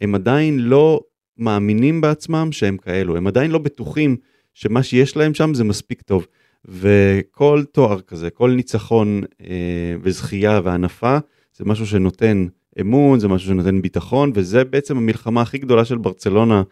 הם 0.01 0.15
עדיין 0.15 0.59
לא 0.59 1.01
מאמינים 1.37 2.01
בעצמם 2.01 2.51
שהם 2.51 2.77
כאלו, 2.77 3.17
הם 3.17 3.27
עדיין 3.27 3.51
לא 3.51 3.59
בטוחים 3.59 4.17
שמה 4.53 4.83
שיש 4.83 5.17
להם 5.17 5.33
שם 5.33 5.53
זה 5.53 5.63
מספיק 5.63 6.01
טוב. 6.01 6.27
וכל 6.65 7.63
תואר 7.71 8.01
כזה, 8.01 8.29
כל 8.29 8.51
ניצחון 8.51 9.21
אה, 9.41 9.95
וזכייה 10.01 10.61
והנפה, 10.63 11.17
זה 11.61 11.65
משהו 11.65 11.87
שנותן 11.87 12.47
אמון, 12.81 13.19
זה 13.19 13.27
משהו 13.27 13.47
שנותן 13.47 13.81
ביטחון, 13.81 14.31
וזה 14.35 14.63
בעצם 14.63 14.97
המלחמה 14.97 15.41
הכי 15.41 15.57
גדולה 15.57 15.85
של 15.85 15.97
ברצלונה 15.97 16.63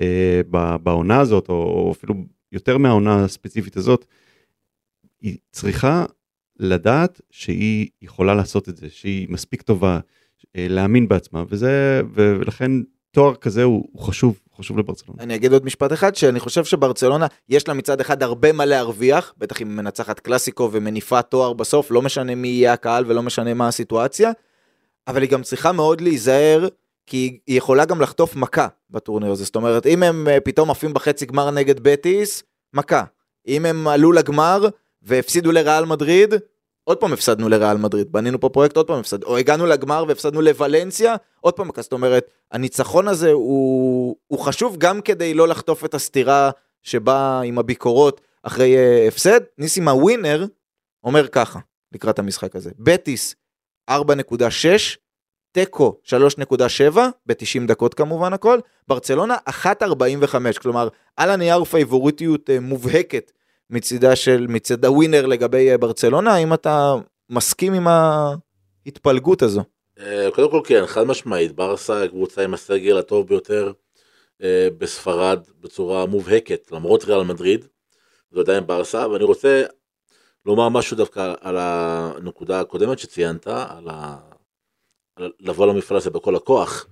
אה, 0.00 0.40
בעונה 0.82 1.20
הזאת, 1.20 1.48
או, 1.48 1.54
או 1.54 1.92
אפילו 1.92 2.14
יותר 2.52 2.78
מהעונה 2.78 3.24
הספציפית 3.24 3.76
הזאת. 3.76 4.04
היא 5.20 5.36
צריכה 5.52 6.04
לדעת 6.58 7.20
שהיא 7.30 7.88
יכולה 8.02 8.34
לעשות 8.34 8.68
את 8.68 8.76
זה, 8.76 8.90
שהיא 8.90 9.26
מספיק 9.30 9.62
טובה, 9.62 10.00
אה, 10.56 10.66
להאמין 10.68 11.08
בעצמה, 11.08 11.44
וזה, 11.48 12.02
ולכן 12.14 12.70
תואר 13.10 13.34
כזה 13.34 13.62
הוא, 13.62 13.88
הוא 13.92 14.02
חשוב, 14.02 14.40
חשוב 14.62 14.78
לברצלונה. 14.78 15.22
אני 15.22 15.34
אגיד 15.34 15.52
עוד 15.52 15.64
משפט 15.64 15.92
אחד, 15.92 16.14
שאני 16.14 16.40
חושב 16.40 16.64
שברצלונה, 16.64 17.26
יש 17.48 17.68
לה 17.68 17.74
מצד 17.74 18.00
אחד 18.00 18.22
הרבה 18.22 18.52
מה 18.52 18.64
להרוויח, 18.64 19.34
בטח 19.38 19.62
אם 19.62 19.76
מנצחת 19.76 20.20
קלאסיקו 20.20 20.68
ומניפה 20.72 21.22
תואר 21.22 21.52
בסוף, 21.52 21.90
לא 21.90 22.02
משנה 22.02 22.34
מי 22.34 22.48
יהיה 22.48 22.72
הקהל 22.72 23.04
ולא 23.06 23.22
משנה 23.22 23.54
מה 23.54 23.68
הסיטואציה, 23.68 24.30
אבל 25.08 25.22
היא 25.22 25.30
גם 25.30 25.42
צריכה 25.42 25.72
מאוד 25.72 26.00
להיזהר, 26.00 26.68
כי 27.06 27.38
היא 27.46 27.58
יכולה 27.58 27.84
גם 27.84 28.00
לחטוף 28.00 28.36
מכה 28.36 28.66
בטורניר 28.90 29.30
הזה. 29.32 29.44
זאת 29.44 29.56
אומרת, 29.56 29.86
אם 29.86 30.02
הם 30.02 30.28
אה, 30.28 30.40
פתאום 30.40 30.70
עפים 30.70 30.94
בחצי 30.94 31.26
גמר 31.26 31.50
נגד 31.50 31.80
בטיס, 31.80 32.42
מכה. 32.74 33.04
אם 33.48 33.66
הם 33.66 33.88
עלו 33.88 34.12
לגמר 34.12 34.68
והפסידו 35.02 35.52
לריאל 35.52 35.84
מדריד, 35.84 36.34
עוד 36.84 36.98
פעם 36.98 37.12
הפסדנו 37.12 37.48
לריאל 37.48 37.76
מדריד, 37.76 38.12
בנינו 38.12 38.40
פה 38.40 38.48
פרויקט, 38.48 38.76
עוד 38.76 38.86
פעם 38.86 38.98
הפסדנו, 38.98 39.26
או 39.26 39.36
הגענו 39.36 39.66
לגמר 39.66 40.04
והפסדנו 40.08 40.40
לוולנסיה, 40.40 41.16
עוד 41.40 41.54
פעם, 41.54 41.70
זאת 41.76 41.92
אומרת, 41.92 42.30
הניצחון 42.52 43.08
הזה 43.08 43.32
הוא, 43.32 44.16
הוא 44.26 44.38
חשוב 44.38 44.76
גם 44.78 45.00
כדי 45.00 45.34
לא 45.34 45.48
לחטוף 45.48 45.84
את 45.84 45.94
הסתירה 45.94 46.50
שבאה 46.82 47.40
עם 47.40 47.58
הביקורות 47.58 48.20
אחרי 48.42 48.76
uh, 48.76 49.08
הפסד. 49.08 49.40
ניסים 49.58 49.88
הווינר 49.88 50.46
אומר 51.04 51.28
ככה, 51.28 51.58
לקראת 51.92 52.18
המשחק 52.18 52.56
הזה, 52.56 52.70
בטיס 52.78 53.34
4.6, 53.90 53.94
תיקו 55.52 56.00
3.7, 56.04 56.98
ב-90 57.26 57.66
דקות 57.66 57.94
כמובן 57.94 58.32
הכל, 58.32 58.58
ברצלונה 58.88 59.36
1.45, 59.48 60.60
כלומר, 60.60 60.88
על 61.16 61.30
הנייר 61.30 61.64
פייבוריטיות 61.64 62.50
uh, 62.50 62.60
מובהקת 62.60 63.32
מצידה 63.72 64.16
של, 64.16 64.46
מצד 64.48 64.84
הווינר 64.84 65.26
לגבי 65.26 65.70
אה, 65.70 65.78
ברצלונה, 65.78 66.34
האם 66.34 66.54
אתה 66.54 66.94
מסכים 67.30 67.74
עם 67.74 67.86
ההתפלגות 67.88 69.42
הזו? 69.42 69.62
אה, 69.98 70.28
קודם 70.34 70.50
כל 70.50 70.60
כן, 70.64 70.86
חד 70.86 71.02
משמעית, 71.02 71.52
ברסה 71.52 72.08
קבוצה 72.08 72.44
עם 72.44 72.54
הסגל 72.54 72.98
הטוב 72.98 73.28
ביותר 73.28 73.72
אה, 74.42 74.68
בספרד 74.78 75.40
בצורה 75.60 76.06
מובהקת, 76.06 76.72
למרות 76.72 77.04
ריאל 77.04 77.22
מדריד, 77.22 77.66
זה 78.30 78.40
עדיין 78.40 78.66
ברסה, 78.66 79.08
ואני 79.08 79.24
רוצה 79.24 79.62
לומר 80.46 80.68
משהו 80.68 80.96
דווקא 80.96 81.34
על 81.40 81.56
הנקודה 81.58 82.60
הקודמת 82.60 82.98
שציינת, 82.98 83.46
על, 83.46 83.88
ה... 83.90 84.18
לבוא 85.40 85.66
למפעל 85.66 85.96
הזה 85.96 86.10
בכל 86.10 86.36
הכוח, 86.36 86.86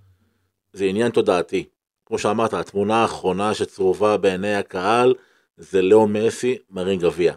זה 0.72 0.84
עניין 0.84 1.10
תודעתי. 1.10 1.64
כמו 2.06 2.18
שאמרת, 2.18 2.54
התמונה 2.54 3.02
האחרונה 3.02 3.54
שצרובה 3.54 4.16
בעיני 4.16 4.54
הקהל, 4.54 5.14
זה 5.60 5.82
לאו 5.82 6.08
מסי 6.08 6.58
מרים 6.70 6.98
גביע. 6.98 7.34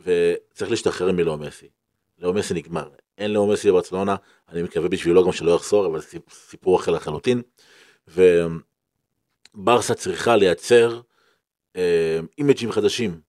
וצריך 0.00 0.70
להשתחרר 0.70 1.12
מלאו 1.12 1.38
מסי. 1.38 1.68
לאו 2.18 2.32
מסי 2.32 2.54
נגמר. 2.54 2.88
אין 3.18 3.32
לאו 3.32 3.46
מסי 3.46 3.70
בברצלונה, 3.70 4.16
אני 4.48 4.62
מקווה 4.62 4.88
בשבילו 4.88 5.24
גם 5.26 5.32
שלא 5.32 5.50
יחזור, 5.50 5.86
אבל 5.86 6.00
זה 6.00 6.06
סיפור 6.30 6.76
אחר 6.80 6.92
לחלוטין. 6.92 7.42
וברסה 9.54 9.94
צריכה 9.94 10.36
לייצר 10.36 11.00
אה, 11.76 12.18
אימג'ים 12.38 12.72
חדשים, 12.72 13.20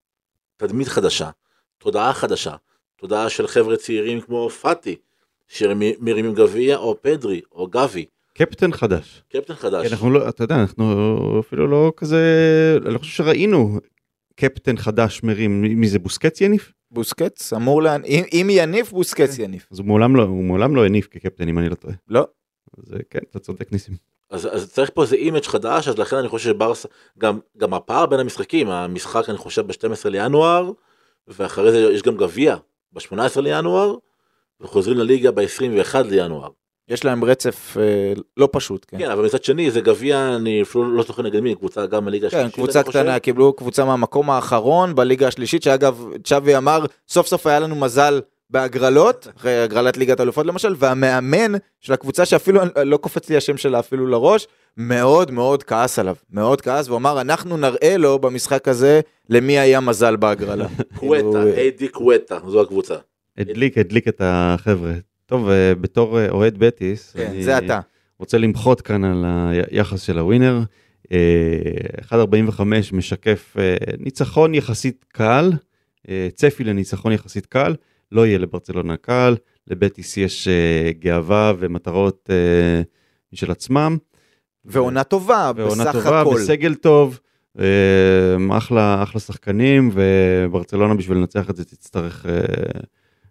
תדמית 0.58 0.88
חדשה, 0.88 1.30
תודעה 1.78 2.14
חדשה, 2.14 2.56
תודעה 2.96 3.30
של 3.30 3.48
חבר'ה 3.48 3.78
צעירים 3.78 4.22
כמו 4.22 4.50
פאטי, 4.50 4.96
שמרימים 5.48 6.34
גביע, 6.34 6.78
או 6.78 7.02
פדרי, 7.02 7.42
או 7.52 7.68
גבי. 7.68 8.06
קפטן 8.34 8.72
חדש. 8.72 9.24
קפטן 9.30 9.54
חדש. 9.54 9.92
אנחנו 9.92 10.12
לא, 10.12 10.30
אתה 10.30 10.44
יודע, 10.44 10.56
אנחנו 10.56 11.40
אפילו 11.40 11.68
לא 11.68 11.94
כזה, 11.98 12.22
אני 12.86 12.94
לא 12.94 13.00
חושב 13.00 13.12
שראינו 13.12 13.80
קפטן 14.40 14.78
חדש 14.78 15.24
מרים, 15.24 15.62
מי 15.62 15.88
זה 15.88 16.00
בוסקץ 16.00 16.42
יניף? 16.42 16.74
בוסקץ 16.92 17.54
אמור 17.54 17.82
לה... 17.82 17.96
אם, 18.06 18.24
אם 18.34 18.48
יניף 18.52 18.92
בוסקץ 18.92 19.38
כן. 19.38 19.44
יניף. 19.44 19.68
אז 19.72 19.80
הוא 19.80 19.88
מעולם 19.88 20.16
לא, 20.16 20.24
הוא 20.24 20.44
מעולם 20.44 20.76
לא 20.76 20.86
הניף 20.86 21.08
כקפטן 21.08 21.48
אם 21.48 21.60
אני 21.60 21.70
לא 21.70 21.76
טועה. 21.76 21.94
לא. 22.08 22.28
אז 22.78 22.94
כן, 23.10 23.20
אתה 23.32 23.40
צודק 23.40 23.72
ניסים. 23.72 23.96
אז, 24.30 24.48
אז 24.56 24.72
צריך 24.72 24.92
פה 24.94 25.02
איזה 25.02 25.16
image 25.16 25.44
חדש, 25.44 25.88
אז 25.88 25.98
לכן 25.98 26.16
אני 26.16 26.28
חושב 26.28 26.50
שברסה, 26.50 26.88
גם, 27.18 27.40
גם 27.58 27.74
הפער 27.74 28.06
בין 28.06 28.20
המשחקים, 28.20 28.70
המשחק 28.70 29.30
אני 29.30 29.38
חושב 29.38 29.68
ב-12 29.68 30.10
לינואר, 30.10 30.72
ואחרי 31.28 31.72
זה 31.72 31.78
יש 31.78 32.02
גם 32.02 32.18
גביע 32.18 32.56
ב-18 32.92 33.42
לינואר, 33.42 33.96
וחוזרים 34.62 34.98
לליגה 34.98 35.32
ב-21 35.32 36.02
לינואר. 36.04 36.50
יש 36.90 37.06
להם 37.06 37.24
רצף 37.24 37.78
אה, 37.80 38.14
לא 38.38 38.50
פשוט, 38.52 38.86
כן. 38.90 38.98
כן, 38.98 39.12
אבל 39.12 39.26
מצד 39.26 39.44
שני 39.44 39.72
זה 39.72 39.82
גביע, 39.82 40.36
אני 40.36 40.62
אפילו 40.62 40.96
לא 40.96 41.04
זוכר 41.04 41.22
נגד 41.22 41.40
מי, 41.40 41.56
קבוצה 41.56 41.86
גם 41.86 42.06
בליגה 42.06 42.28
השלישית. 42.28 42.56
כן, 42.56 42.62
קבוצה 42.62 42.84
קטנה, 42.84 43.20
קיבלו 43.20 43.54
קבוצה 43.54 43.86
מהמקום 43.86 44.30
האחרון 44.30 44.96
בליגה 44.96 45.28
השלישית, 45.28 45.64
שאגב, 45.64 46.06
צ'אבי 46.24 46.58
אמר, 46.58 46.86
סוף 47.08 47.28
סוף 47.28 47.48
היה 47.48 47.60
לנו 47.60 47.76
מזל 47.76 48.22
בהגרלות, 48.50 49.28
אחרי 49.38 49.64
הגרלת 49.64 49.98
ליגת 49.98 50.22
אלופות 50.22 50.46
למשל, 50.46 50.76
והמאמן 50.78 51.54
של 51.82 51.94
הקבוצה 51.94 52.26
שאפילו, 52.26 52.62
לא 52.86 52.98
קופץ 52.98 53.30
לי 53.30 53.38
השם 53.38 53.58
שלה 53.58 53.80
אפילו 53.80 54.08
לראש, 54.08 54.48
מאוד 54.78 55.32
מאוד 55.32 55.64
כעס 55.64 56.00
עליו, 56.00 56.16
מאוד 56.32 56.62
כעס, 56.62 56.88
והוא 56.88 56.98
אמר, 56.98 57.22
אנחנו 57.22 57.58
נראה 57.58 57.98
לו 57.98 58.20
במשחק 58.20 58.68
הזה 58.68 59.02
למי 59.30 59.60
היה 59.60 59.80
מזל 59.80 60.16
בהגרלה. 60.16 60.68
קווטה, 61.00 61.22
כאילו, 61.22 61.48
איידי 61.48 61.88
קווטה, 61.88 62.40
זו 62.48 62.62
הקבוצה. 62.62 62.96
הדליק, 63.38 63.78
הדליק 63.78 64.08
את 64.08 64.22
החבר'ה. 64.24 64.94
טוב, 65.28 65.50
אה, 65.50 65.76
בתור 65.76 66.20
אה, 66.20 66.30
אוהד 66.30 66.58
בטיס, 66.58 67.14
כן, 67.14 67.28
אני 67.28 67.44
זה 67.44 67.58
אתה. 67.58 67.80
רוצה 68.20 68.38
למחות 68.38 68.82
כאן 68.82 69.04
על 69.04 69.26
היחס 69.72 70.02
של 70.02 70.20
הווינר. 70.20 70.60
1.45 71.08 71.10
אה, 72.60 72.80
משקף 72.94 73.56
ניצחון 74.00 74.56
יחסית 74.56 75.06
קל, 75.08 75.52
צפי 76.34 76.64
לניצחון 76.64 77.12
יחסית 77.12 77.46
קל, 77.46 77.76
לא 78.12 78.26
יהיה 78.26 78.38
לברצלונה 78.38 78.98
קל, 78.98 79.36
לבטיס 79.68 80.18
יש 80.18 80.48
גאווה 81.00 81.54
ומטרות 81.60 82.30
משל 83.34 83.52
עצמם. 83.52 83.98
ועונה 84.66 85.04
טובה, 85.04 85.52
ועונה 85.56 85.84
בסך 85.84 86.04
טובה, 86.04 86.22
הכל. 86.22 86.30
וסגל 86.30 86.76
טוב, 86.76 87.20
אה, 87.60 88.58
אחלה, 88.58 89.04
אחלה 89.04 89.22
שחקנים, 89.22 89.92
וברצלונה 89.94 90.94
בשביל 90.94 91.18
לנצח 91.18 91.50
את 91.50 91.56
זה 91.56 91.66
תצטרך 91.66 92.26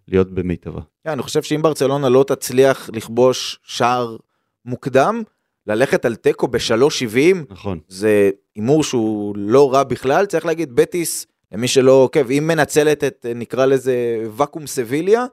להיות 0.07 0.31
במיטבה. 0.31 0.81
כן, 1.03 1.09
אני 1.09 1.21
חושב 1.21 1.43
שאם 1.43 1.61
ברצלונה 1.61 2.09
לא 2.09 2.23
תצליח 2.27 2.89
לכבוש 2.93 3.59
שער 3.63 4.17
מוקדם, 4.65 5.23
ללכת 5.67 6.05
על 6.05 6.15
תיקו 6.15 6.47
ב-3.70, 6.47 7.37
נכון. 7.49 7.79
זה 7.87 8.29
הימור 8.55 8.83
שהוא 8.83 9.35
לא 9.37 9.73
רע 9.73 9.83
בכלל, 9.83 10.25
צריך 10.25 10.45
להגיד, 10.45 10.75
בטיס, 10.75 11.27
למי 11.51 11.67
שלא 11.67 11.91
עוקב, 11.91 12.29
היא 12.29 12.41
מנצלת 12.41 13.03
את, 13.03 13.25
נקרא 13.35 13.65
לזה, 13.65 14.25
ואקום 14.35 14.67
סביליה, 14.67 15.25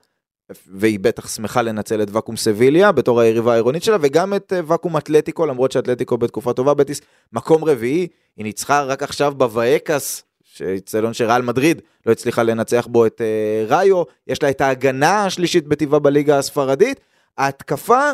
והיא 0.66 1.00
בטח 1.00 1.28
שמחה 1.28 1.62
לנצל 1.62 2.02
את 2.02 2.10
ואקום 2.10 2.36
סביליה 2.36 2.92
בתור 2.92 3.20
היריבה 3.20 3.52
העירונית 3.52 3.82
שלה, 3.82 3.96
וגם 4.00 4.34
את 4.34 4.52
אה, 4.52 4.60
ואקום 4.66 4.96
אתלטיקו, 4.96 5.46
למרות 5.46 5.72
שאתלטיקו 5.72 6.18
בתקופה 6.18 6.52
טובה, 6.52 6.74
בטיס 6.74 7.00
מקום 7.32 7.64
רביעי, 7.64 8.06
היא 8.36 8.44
ניצחה 8.44 8.82
רק 8.82 9.02
עכשיו 9.02 9.34
בוואקס, 9.36 10.24
שאצטדיון 10.54 11.12
שריאל 11.12 11.42
מדריד 11.42 11.82
לא 12.06 12.12
הצליחה 12.12 12.42
לנצח 12.42 12.86
בו 12.86 13.06
את 13.06 13.20
אה, 13.20 13.76
ראיו, 13.76 14.02
יש 14.26 14.42
לה 14.42 14.50
את 14.50 14.60
ההגנה 14.60 15.24
השלישית 15.24 15.68
בטבעה 15.68 16.00
בליגה 16.00 16.38
הספרדית, 16.38 17.00
ההתקפה, 17.38 18.10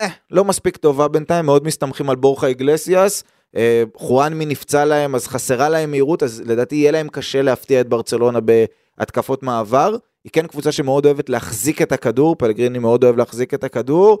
אה, 0.00 0.08
לא 0.30 0.44
מספיק 0.44 0.76
טובה 0.76 1.08
בינתיים, 1.08 1.46
מאוד 1.46 1.66
מסתמכים 1.66 2.10
על 2.10 2.16
בורחה 2.16 2.46
איגלסיאס, 2.46 3.24
אה, 3.56 3.82
חואנמי 3.96 4.46
נפצע 4.46 4.84
להם, 4.84 5.14
אז 5.14 5.26
חסרה 5.26 5.68
להם 5.68 5.90
מהירות, 5.90 6.22
אז 6.22 6.42
לדעתי 6.46 6.76
יהיה 6.76 6.90
להם 6.90 7.08
קשה 7.08 7.42
להפתיע 7.42 7.80
את 7.80 7.88
ברצלונה 7.88 8.38
בהתקפות 8.40 9.42
מעבר. 9.42 9.96
היא 10.24 10.32
כן 10.32 10.46
קבוצה 10.46 10.72
שמאוד 10.72 11.06
אוהבת 11.06 11.28
להחזיק 11.28 11.82
את 11.82 11.92
הכדור, 11.92 12.36
פלגריני 12.36 12.78
מאוד 12.78 13.04
אוהב 13.04 13.16
להחזיק 13.16 13.54
את 13.54 13.64
הכדור. 13.64 14.18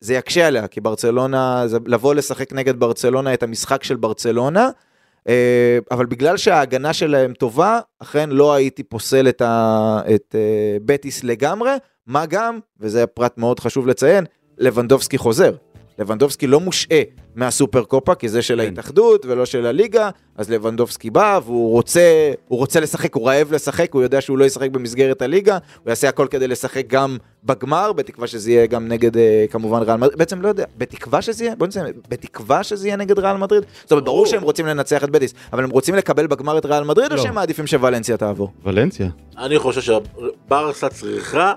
זה 0.00 0.14
יקשה 0.14 0.46
עליה, 0.46 0.66
כי 0.66 0.80
ברצלונה, 0.80 1.64
לבוא 1.86 2.14
לשחק 2.14 2.52
נגד 2.52 2.80
ברצלונה 2.80 3.34
את 3.34 3.42
המשחק 3.42 3.84
של 3.84 3.96
ברצלונה, 3.96 4.70
אבל 5.90 6.06
בגלל 6.06 6.36
שההגנה 6.36 6.92
שלהם 6.92 7.34
טובה, 7.34 7.80
אכן 7.98 8.30
לא 8.30 8.54
הייתי 8.54 8.82
פוסל 8.82 9.28
את, 9.28 9.42
ה, 9.42 10.00
את 10.14 10.34
אה, 10.34 10.76
בטיס 10.84 11.24
לגמרי, 11.24 11.70
מה 12.06 12.26
גם, 12.26 12.58
וזה 12.80 13.06
פרט 13.06 13.38
מאוד 13.38 13.60
חשוב 13.60 13.86
לציין, 13.86 14.24
לבנדובסקי 14.58 15.18
חוזר. 15.18 15.52
לבנדובסקי 15.98 16.46
לא 16.46 16.60
מושעה 16.60 17.00
מהסופר 17.34 17.84
קופה, 17.84 18.14
כי 18.14 18.28
זה 18.28 18.42
של 18.42 18.60
ההתאחדות 18.60 19.26
ולא 19.26 19.44
של 19.44 19.66
הליגה, 19.66 20.10
אז 20.36 20.50
לבנדובסקי 20.50 21.10
בא 21.10 21.40
והוא 21.44 21.70
רוצה, 21.72 22.32
הוא 22.48 22.58
רוצה 22.58 22.80
לשחק, 22.80 23.14
הוא 23.14 23.28
רעב 23.28 23.52
לשחק, 23.52 23.92
הוא 23.92 24.02
יודע 24.02 24.20
שהוא 24.20 24.38
לא 24.38 24.44
ישחק 24.44 24.70
במסגרת 24.70 25.22
הליגה, 25.22 25.58
הוא 25.84 25.90
יעשה 25.90 26.08
הכל 26.08 26.26
כדי 26.30 26.48
לשחק 26.48 26.86
גם 26.86 27.16
בגמר, 27.44 27.92
בתקווה 27.92 28.26
שזה 28.26 28.50
יהיה 28.50 28.66
גם 28.66 28.88
נגד 28.88 29.16
אה, 29.16 29.44
כמובן 29.50 29.82
ריאל 29.82 29.96
מדריד, 29.96 30.18
בעצם 30.18 30.42
לא 30.42 30.48
יודע, 30.48 30.64
בתקווה 30.78 31.22
שזה 31.22 31.44
יהיה, 31.44 31.56
בוא 31.56 31.66
נסיים, 31.66 31.86
בתקווה 32.08 32.62
שזה 32.62 32.88
יהיה 32.88 32.96
נגד 32.96 33.18
ריאל 33.18 33.36
מדריד, 33.36 33.62
זאת 33.82 33.92
אומרת, 33.92 34.04
ברור 34.04 34.26
שהם 34.26 34.42
רוצים 34.42 34.66
לנצח 34.66 35.04
את 35.04 35.10
בטיס, 35.10 35.34
אבל 35.52 35.64
הם 35.64 35.70
רוצים 35.70 35.94
לקבל 35.94 36.26
בגמר 36.26 36.58
את 36.58 36.66
ריאל 36.66 36.84
מדריד, 36.84 37.12
או 37.12 37.16
לא. 37.16 37.22
שהם 37.22 37.34
מעדיפים 37.34 37.66
שוולנסיה 37.66 38.16
תעבור? 38.16 38.52
ולנסיה. 38.64 39.08
אני 39.38 39.58
חושב 39.58 39.80
שברסה 39.80 40.88
צריכה 40.88 41.52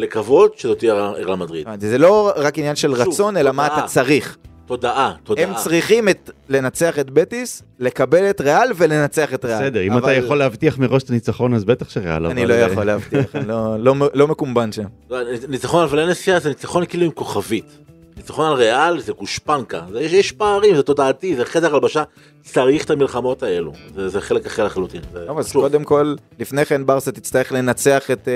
לקוות 0.00 0.58
שזאת 0.58 0.78
תהיה 0.78 0.94
ריאל 1.10 1.34
מדריד. 1.34 1.66
זה 1.80 1.98
לא 1.98 2.32
רק 2.36 2.58
עניין 2.58 2.76
של 2.76 2.88
שוב, 2.96 3.00
רצון, 3.08 3.36
אלא 3.36 3.52
מה. 3.52 3.66
אתה 3.66 3.82
צריך. 3.86 4.36
תודעה, 4.66 5.12
תודעה. 5.24 5.44
הם 5.44 5.54
צריכים 5.54 6.08
את, 6.08 6.30
לנצח 6.48 6.98
את 6.98 7.10
בטיס, 7.10 7.62
לקבל 7.78 8.30
את 8.30 8.40
ריאל 8.40 8.68
ולנצח 8.76 9.34
את 9.34 9.44
ריאל. 9.44 9.58
בסדר, 9.62 9.80
אם 9.82 9.92
אבל 9.92 10.00
אתה 10.00 10.12
יכול 10.12 10.38
להבטיח 10.38 10.78
מראש 10.78 11.02
את 11.02 11.10
הניצחון, 11.10 11.54
אז 11.54 11.64
בטח 11.64 11.90
שריאל. 11.90 12.26
אני 12.26 12.44
אבל, 12.44 12.48
לא 12.50 12.54
אה, 12.54 12.60
יכול 12.72 12.84
להבטיח, 12.84 13.36
אני 13.36 13.48
לא- 13.48 13.76
לא- 13.78 13.94
לא 14.14 14.28
מקומבן 14.28 14.72
שם. 14.72 14.84
לא, 15.10 15.18
ניצחון 15.48 15.82
על 15.82 15.88
ולנסיה 15.90 16.40
זה 16.40 16.48
ניצחון 16.48 16.86
כאילו 16.86 17.04
עם 17.04 17.10
כוכבית. 17.10 17.78
ניצחון 18.20 18.46
על 18.46 18.52
ריאל 18.52 19.00
זה 19.00 19.12
גושפנקה. 19.12 19.80
זה- 19.92 20.00
יש, 20.00 20.12
יש 20.12 20.32
פערים, 20.32 20.76
זה 20.76 20.82
תודעתי, 20.82 21.36
זה 21.36 21.44
חדר 21.44 21.74
הלבשה. 21.74 22.02
צריך 22.42 22.84
את 22.84 22.90
המלחמות 22.90 23.42
האלו. 23.42 23.72
זה, 23.94 24.08
זה 24.08 24.20
חלק 24.20 24.46
אחר 24.46 24.64
לחלוטין. 24.64 25.00
טוב, 25.26 25.38
אז 25.38 25.48
חשוב. 25.48 25.62
קודם 25.62 25.84
כל, 25.84 26.14
לפני 26.38 26.64
כן 26.64 26.86
ברסה 26.86 27.12
תצטרך 27.12 27.52
לנצח 27.52 28.10
את 28.10 28.28
אה, 28.28 28.32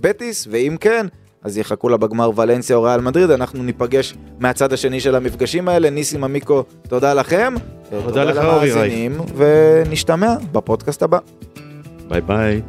בטיס, 0.00 0.46
ואם 0.50 0.76
כן, 0.80 1.06
אז 1.44 1.58
יחכו 1.58 1.88
לה 1.88 1.96
בגמר 1.96 2.30
ולנסיה 2.36 2.76
או 2.76 2.82
ריאל 2.82 3.00
מדריד, 3.00 3.30
אנחנו 3.30 3.62
ניפגש 3.62 4.14
מהצד 4.38 4.72
השני 4.72 5.00
של 5.00 5.14
המפגשים 5.14 5.68
האלה. 5.68 5.90
ניסים 5.90 6.24
עמיקו, 6.24 6.64
תודה 6.88 7.14
לכם. 7.14 7.54
תודה 8.04 8.24
לך, 8.24 8.36
אורי 8.36 8.48
רייך. 8.58 8.76
למאזינים, 8.76 9.20
ונשתמע 9.36 10.34
בפודקאסט 10.52 11.02
הבא. 11.02 11.18
ביי 12.08 12.20
ביי. 12.20 12.62